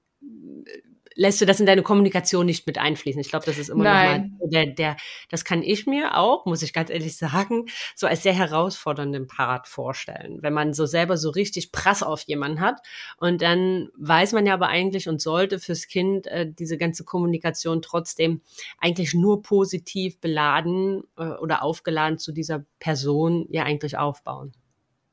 lässt 1.16 1.40
du 1.40 1.46
das 1.46 1.58
in 1.58 1.66
deine 1.66 1.82
Kommunikation 1.82 2.46
nicht 2.46 2.66
mit 2.66 2.78
einfließen. 2.78 3.20
Ich 3.20 3.30
glaube, 3.30 3.46
das 3.46 3.58
ist 3.58 3.70
immer 3.70 3.84
Nein. 3.84 4.32
nochmal 4.32 4.48
der, 4.50 4.66
der, 4.66 4.96
das 5.30 5.44
kann 5.44 5.62
ich 5.62 5.86
mir 5.86 6.16
auch, 6.16 6.44
muss 6.44 6.62
ich 6.62 6.72
ganz 6.72 6.90
ehrlich 6.90 7.16
sagen, 7.16 7.66
so 7.94 8.06
als 8.06 8.22
sehr 8.22 8.34
herausfordernden 8.34 9.26
Part 9.26 9.66
vorstellen. 9.66 10.38
Wenn 10.42 10.52
man 10.52 10.74
so 10.74 10.86
selber 10.86 11.16
so 11.16 11.30
richtig 11.30 11.72
Prass 11.72 12.02
auf 12.02 12.22
jemanden 12.22 12.60
hat 12.60 12.80
und 13.16 13.42
dann 13.42 13.88
weiß 13.96 14.32
man 14.32 14.46
ja 14.46 14.54
aber 14.54 14.68
eigentlich 14.68 15.08
und 15.08 15.20
sollte 15.20 15.58
fürs 15.58 15.88
Kind 15.88 16.26
äh, 16.26 16.46
diese 16.46 16.76
ganze 16.76 17.04
Kommunikation 17.04 17.82
trotzdem 17.82 18.42
eigentlich 18.78 19.14
nur 19.14 19.42
positiv 19.42 20.20
beladen 20.20 21.02
äh, 21.16 21.24
oder 21.24 21.62
aufgeladen 21.62 22.18
zu 22.18 22.32
dieser 22.32 22.64
Person 22.78 23.46
ja 23.48 23.64
eigentlich 23.64 23.96
aufbauen. 23.96 24.52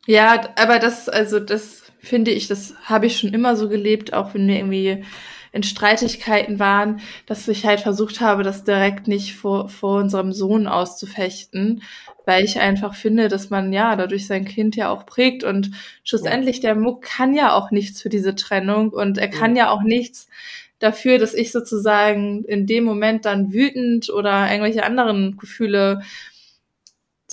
Ja, 0.06 0.50
aber 0.58 0.80
das, 0.80 1.08
also 1.08 1.40
das 1.40 1.84
finde 2.00 2.32
ich, 2.32 2.48
das 2.48 2.76
habe 2.84 3.06
ich 3.06 3.18
schon 3.18 3.34
immer 3.34 3.56
so 3.56 3.70
gelebt, 3.70 4.14
auch 4.14 4.34
wenn 4.34 4.48
wir 4.48 4.58
irgendwie 4.58 5.04
in 5.54 5.64
Streitigkeiten 5.64 6.60
waren, 6.60 7.00
dass 7.28 7.48
ich 7.48 7.66
halt 7.66 7.80
versucht 7.80 8.20
habe, 8.20 8.44
das 8.44 8.64
direkt 8.64 9.08
nicht 9.08 9.36
vor, 9.36 9.70
vor 9.70 10.00
unserem 10.02 10.34
Sohn 10.34 10.68
auszufechten, 10.68 11.84
weil 12.26 12.44
ich 12.44 12.60
einfach 12.60 12.96
finde, 12.96 13.28
dass 13.28 13.52
man 13.52 13.72
ja 13.72 13.96
dadurch 13.96 14.26
sein 14.26 14.46
Kind 14.46 14.76
ja 14.76 14.90
auch 14.90 15.06
prägt 15.06 15.44
und 15.44 15.72
schlussendlich 16.04 16.60
der 16.60 16.76
Muck 16.76 17.04
kann 17.04 17.36
ja 17.36 17.54
auch 17.54 17.70
nichts 17.72 18.02
für 18.02 18.10
diese 18.10 18.36
Trennung 18.36 18.90
und 18.90 19.20
er 19.20 19.30
kann 19.30 19.56
ja. 19.56 19.70
auch 19.70 19.84
nichts 19.84 20.28
dafür, 20.80 21.20
dass 21.20 21.34
ich 21.34 21.52
sozusagen 21.52 22.44
in 22.46 22.66
dem 22.66 22.84
Moment 22.84 23.26
dann 23.26 23.54
wütend 23.54 24.10
oder 24.10 24.50
irgendwelche 24.52 24.84
anderen 24.84 25.38
Gefühle 25.38 26.02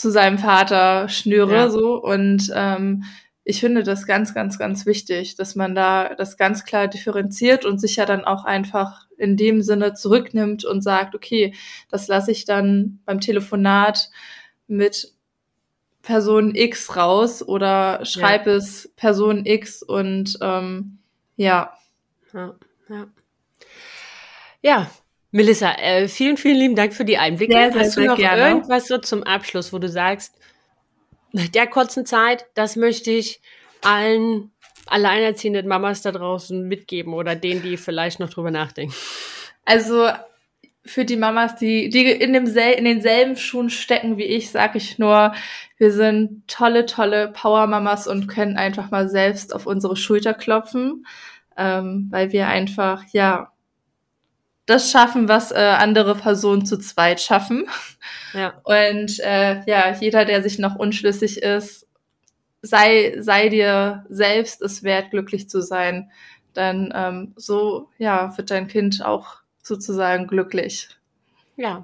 zu 0.01 0.11
seinem 0.11 0.38
Vater 0.38 1.09
schnüre, 1.09 1.55
ja. 1.55 1.70
so. 1.70 2.03
Und 2.03 2.51
ähm, 2.55 3.05
ich 3.44 3.61
finde 3.61 3.82
das 3.82 4.07
ganz, 4.07 4.34
ganz, 4.34 4.59
ganz 4.59 4.86
wichtig, 4.86 5.36
dass 5.36 5.55
man 5.57 5.74
da 5.74 6.14
das 6.14 6.36
ganz 6.36 6.64
klar 6.64 6.88
differenziert 6.88 7.64
und 7.64 7.80
sich 7.80 7.96
ja 7.96 8.07
dann 8.07 8.24
auch 8.24 8.44
einfach 8.44 9.07
in 9.16 9.36
dem 9.36 9.62
Sinne 9.62 9.94
zurücknimmt 9.94 10.64
und 10.64 10.82
sagt, 10.82 11.14
okay, 11.14 11.55
das 11.90 12.09
lasse 12.09 12.30
ich 12.30 12.44
dann 12.44 13.01
beim 13.05 13.20
Telefonat 13.20 14.11
mit 14.66 15.12
Person 16.03 16.55
X 16.55 16.96
raus 16.96 17.42
oder 17.46 18.05
schreibe 18.05 18.51
ja. 18.51 18.57
es 18.57 18.90
Person 18.96 19.44
X 19.44 19.82
und 19.82 20.38
ähm, 20.40 20.98
ja. 21.36 21.74
Ja, 22.32 22.55
ja. 22.88 23.07
ja. 24.62 24.90
Melissa, 25.32 25.72
äh, 25.74 26.08
vielen, 26.08 26.36
vielen 26.36 26.56
lieben 26.56 26.76
Dank 26.76 26.92
für 26.92 27.04
die 27.04 27.18
Einblicke. 27.18 27.52
Sehr, 27.52 27.72
sehr, 27.72 27.80
Hast 27.80 27.96
du 27.96 28.04
noch 28.04 28.16
gerne. 28.16 28.48
irgendwas 28.48 28.88
so 28.88 28.98
zum 28.98 29.22
Abschluss, 29.22 29.72
wo 29.72 29.78
du 29.78 29.88
sagst, 29.88 30.34
nach 31.32 31.48
der 31.48 31.66
kurzen 31.66 32.04
Zeit, 32.04 32.46
das 32.54 32.76
möchte 32.76 33.10
ich 33.10 33.40
allen 33.82 34.50
alleinerziehenden 34.86 35.68
Mamas 35.68 36.02
da 36.02 36.10
draußen 36.10 36.66
mitgeben 36.66 37.14
oder 37.14 37.36
denen, 37.36 37.62
die 37.62 37.76
vielleicht 37.76 38.18
noch 38.18 38.30
drüber 38.30 38.50
nachdenken? 38.50 38.94
Also 39.64 40.08
für 40.84 41.04
die 41.04 41.16
Mamas, 41.16 41.56
die, 41.56 41.90
die 41.90 42.10
in, 42.10 42.32
dem 42.32 42.46
sel 42.46 42.72
in 42.72 42.84
denselben 42.84 43.36
Schuhen 43.36 43.70
stecken 43.70 44.16
wie 44.16 44.24
ich, 44.24 44.50
sage 44.50 44.78
ich 44.78 44.98
nur, 44.98 45.32
wir 45.76 45.92
sind 45.92 46.48
tolle, 46.48 46.86
tolle 46.86 47.28
Power-Mamas 47.28 48.08
und 48.08 48.26
können 48.26 48.56
einfach 48.56 48.90
mal 48.90 49.08
selbst 49.08 49.54
auf 49.54 49.66
unsere 49.66 49.96
Schulter 49.96 50.34
klopfen, 50.34 51.06
ähm, 51.56 52.08
weil 52.10 52.32
wir 52.32 52.48
einfach, 52.48 53.04
ja, 53.12 53.52
das 54.70 54.90
schaffen, 54.90 55.28
was 55.28 55.50
äh, 55.50 55.56
andere 55.56 56.14
Personen 56.14 56.64
zu 56.64 56.78
zweit 56.78 57.20
schaffen. 57.20 57.66
Ja. 58.32 58.54
Und 58.62 59.18
äh, 59.20 59.62
ja, 59.66 59.92
jeder, 60.00 60.24
der 60.24 60.42
sich 60.42 60.58
noch 60.60 60.76
unschlüssig 60.76 61.42
ist, 61.42 61.88
sei, 62.62 63.16
sei 63.18 63.48
dir 63.48 64.06
selbst 64.08 64.62
es 64.62 64.84
wert, 64.84 65.10
glücklich 65.10 65.48
zu 65.48 65.60
sein. 65.60 66.10
Dann 66.54 66.92
ähm, 66.94 67.32
so 67.36 67.88
ja, 67.98 68.36
wird 68.36 68.50
dein 68.52 68.68
Kind 68.68 69.04
auch 69.04 69.38
sozusagen 69.62 70.28
glücklich. 70.28 70.88
Ja, 71.56 71.82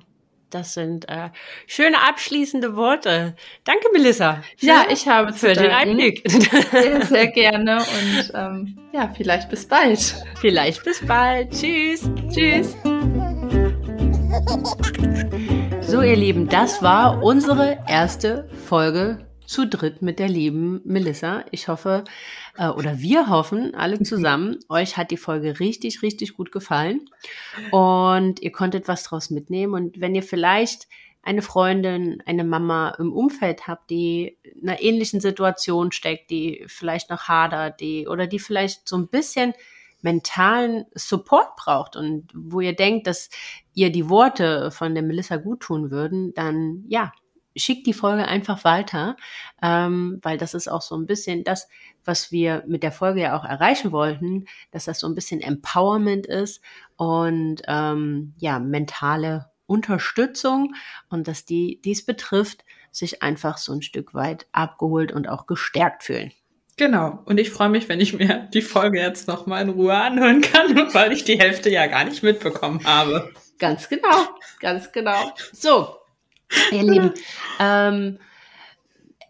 das 0.57 0.75
sind 0.75 1.09
äh, 1.09 1.31
schöne 1.67 1.99
abschließende 2.09 2.77
Worte. 2.77 3.35
Danke, 3.65 3.89
Melissa. 3.93 4.43
ja, 4.61 4.87
ich 4.91 5.07
habe 5.07 5.33
für 5.33 5.53
den 5.53 5.71
Einblick. 5.71 6.23
Sehr, 6.27 7.05
sehr 7.05 7.27
gerne 7.33 7.77
und 7.79 8.33
ähm, 8.35 8.79
ja, 8.93 9.13
vielleicht 9.15 9.51
bis 9.51 9.67
bald. 9.67 10.15
Vielleicht 10.41 10.83
bis 10.85 11.05
bald. 11.07 11.51
Tschüss. 11.51 12.09
Tschüss. 12.33 12.75
So, 15.81 16.03
ihr 16.03 16.17
Lieben, 16.17 16.49
das 16.49 16.83
war 16.83 17.23
unsere 17.23 17.79
erste 17.87 18.49
Folge 18.67 19.26
zu 19.47 19.67
dritt 19.67 20.03
mit 20.03 20.19
der 20.19 20.29
lieben 20.29 20.81
Melissa. 20.85 21.45
Ich 21.51 21.69
hoffe, 21.69 22.05
äh, 22.57 22.69
oder 22.69 22.99
wir 22.99 23.29
hoffen, 23.29 23.75
alle 23.75 24.01
zusammen, 24.03 24.59
euch 24.69 24.97
hat 24.97 25.11
die 25.11 25.17
Folge 25.17 25.61
richtig, 25.61 26.03
richtig 26.03 26.35
gut 26.35 26.53
gefallen 26.53 27.09
und 27.71 28.41
ihr 28.43 28.53
konntet 28.53 28.89
was 28.89 29.05
draus 29.05 29.31
mitnehmen. 29.31 29.75
Und 29.75 30.01
wenn 30.01 30.15
ihr 30.15 30.23
vielleicht 30.23 30.89
eine 31.23 31.43
Freundin, 31.43 32.23
eine 32.25 32.45
Mama 32.45 32.95
im 32.99 33.13
Umfeld 33.13 33.67
habt, 33.67 33.91
die 33.91 34.39
in 34.43 34.69
einer 34.69 34.81
ähnlichen 34.81 35.21
Situation 35.21 35.91
steckt, 35.91 36.31
die 36.31 36.65
vielleicht 36.69 37.11
noch 37.11 37.25
hadert, 37.25 37.81
die 37.81 38.07
oder 38.07 38.29
die 38.29 38.39
vielleicht 38.39 38.89
so 38.89 38.97
ein 38.97 39.09
bisschen 39.09 39.53
mentalen 40.03 40.85
Support 40.95 41.57
braucht 41.57 41.97
und 41.97 42.29
wo 42.33 42.61
ihr 42.61 42.77
denkt, 42.77 43.09
dass 43.09 43.29
ihr 43.75 43.91
die 43.91 44.09
Worte 44.09 44.71
von 44.71 44.95
der 44.95 45.03
Melissa 45.03 45.37
gut 45.37 45.61
tun 45.61 45.91
würden, 45.91 46.33
dann 46.35 46.85
ja, 46.87 47.13
schickt 47.57 47.87
die 47.87 47.93
Folge 47.93 48.27
einfach 48.27 48.65
weiter, 48.65 49.17
ähm, 49.63 50.19
weil 50.23 50.39
das 50.39 50.55
ist 50.55 50.69
auch 50.69 50.83
so 50.83 50.97
ein 50.97 51.07
bisschen 51.07 51.45
das, 51.45 51.69
was 52.05 52.31
wir 52.31 52.63
mit 52.67 52.83
der 52.83 52.93
Folge 52.93 53.23
ja 53.23 53.39
auch 53.39 53.45
erreichen 53.45 53.93
wollten, 53.93 54.47
dass 54.71 54.85
das 54.85 55.01
so 55.01 55.07
ein 55.07 55.15
bisschen 55.15 55.41
Empowerment 55.41 56.27
ist 56.27 56.61
und 56.97 57.63
ähm, 57.67 58.35
ja, 58.39 58.59
mentale 58.59 59.51
Unterstützung 59.67 60.75
und 61.09 61.29
dass 61.29 61.45
die, 61.45 61.81
dies 61.85 62.05
betrifft, 62.05 62.65
sich 62.93 63.23
einfach 63.23 63.59
so 63.59 63.73
ein 63.73 63.83
Stück 63.83 64.15
weit 64.15 64.47
abgeholt 64.53 65.13
und 65.13 65.29
auch 65.29 65.47
gestärkt 65.47 66.05
fühlen. 66.05 66.33
Genau. 66.77 67.23
Und 67.25 67.39
ich 67.39 67.51
freue 67.51 67.71
mich, 67.71 67.89
wenn 67.89 68.01
ich 68.01 68.13
mir 68.13 68.49
die 68.53 68.63
Folge 68.63 69.01
jetzt 69.01 69.29
nochmal 69.29 69.63
in 69.63 69.71
Ruhe 69.71 69.95
anhören 69.95 70.43
kann, 70.43 70.77
weil 70.95 71.13
ich 71.13 71.25
die 71.25 71.39
Hälfte 71.39 71.71
ja 71.71 71.87
gar 71.87 72.05
nicht 72.05 72.23
mitbekommen 72.23 72.85
habe. 72.85 73.33
Ganz 73.59 73.89
genau. 73.89 74.29
Ganz 74.61 74.93
genau. 74.93 75.33
So, 75.53 75.97
ihr 76.73 76.83
Lieben, 76.83 77.13
ähm, 77.59 78.19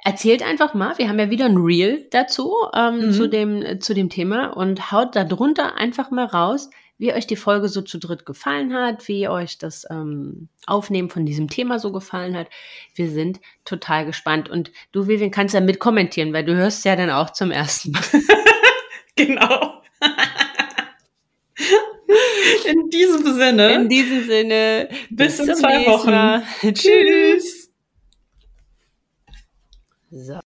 erzählt 0.04 0.42
einfach 0.42 0.72
mal, 0.74 0.98
wir 0.98 1.08
haben 1.08 1.18
ja 1.18 1.30
wieder 1.30 1.46
ein 1.46 1.56
Reel 1.56 2.06
dazu, 2.10 2.54
ähm, 2.74 3.08
mhm. 3.08 3.12
zu, 3.12 3.28
dem, 3.28 3.80
zu 3.80 3.92
dem 3.92 4.08
Thema 4.08 4.56
und 4.56 4.92
haut 4.92 5.16
da 5.16 5.24
drunter 5.24 5.76
einfach 5.76 6.10
mal 6.10 6.26
raus, 6.26 6.70
wie 6.98 7.12
euch 7.12 7.26
die 7.26 7.36
Folge 7.36 7.68
so 7.68 7.82
zu 7.82 7.98
dritt 7.98 8.24
gefallen 8.24 8.72
hat, 8.72 9.06
wie 9.08 9.28
euch 9.28 9.58
das 9.58 9.84
ähm, 9.90 10.48
Aufnehmen 10.66 11.10
von 11.10 11.26
diesem 11.26 11.48
Thema 11.48 11.78
so 11.78 11.92
gefallen 11.92 12.36
hat. 12.36 12.48
Wir 12.94 13.10
sind 13.10 13.40
total 13.64 14.06
gespannt. 14.06 14.48
Und 14.48 14.70
du, 14.92 15.06
Vivian, 15.06 15.30
kannst 15.30 15.54
ja 15.54 15.60
mit 15.60 15.78
kommentieren, 15.78 16.32
weil 16.32 16.44
du 16.44 16.54
hörst 16.54 16.84
ja 16.84 16.96
dann 16.96 17.10
auch 17.10 17.30
zum 17.30 17.50
ersten 17.50 17.90
Mal. 17.90 18.02
genau. 19.16 19.82
In 22.66 22.88
diesem 22.90 23.34
Sinne. 23.34 23.74
In 23.74 23.88
diesem 23.88 24.24
Sinne. 24.26 24.88
Bis, 25.10 25.38
bis 25.38 25.48
in 25.48 25.54
zwei 25.56 25.86
Wochen. 25.86 26.72
Tschüss. 26.72 27.70
So. 30.10 30.40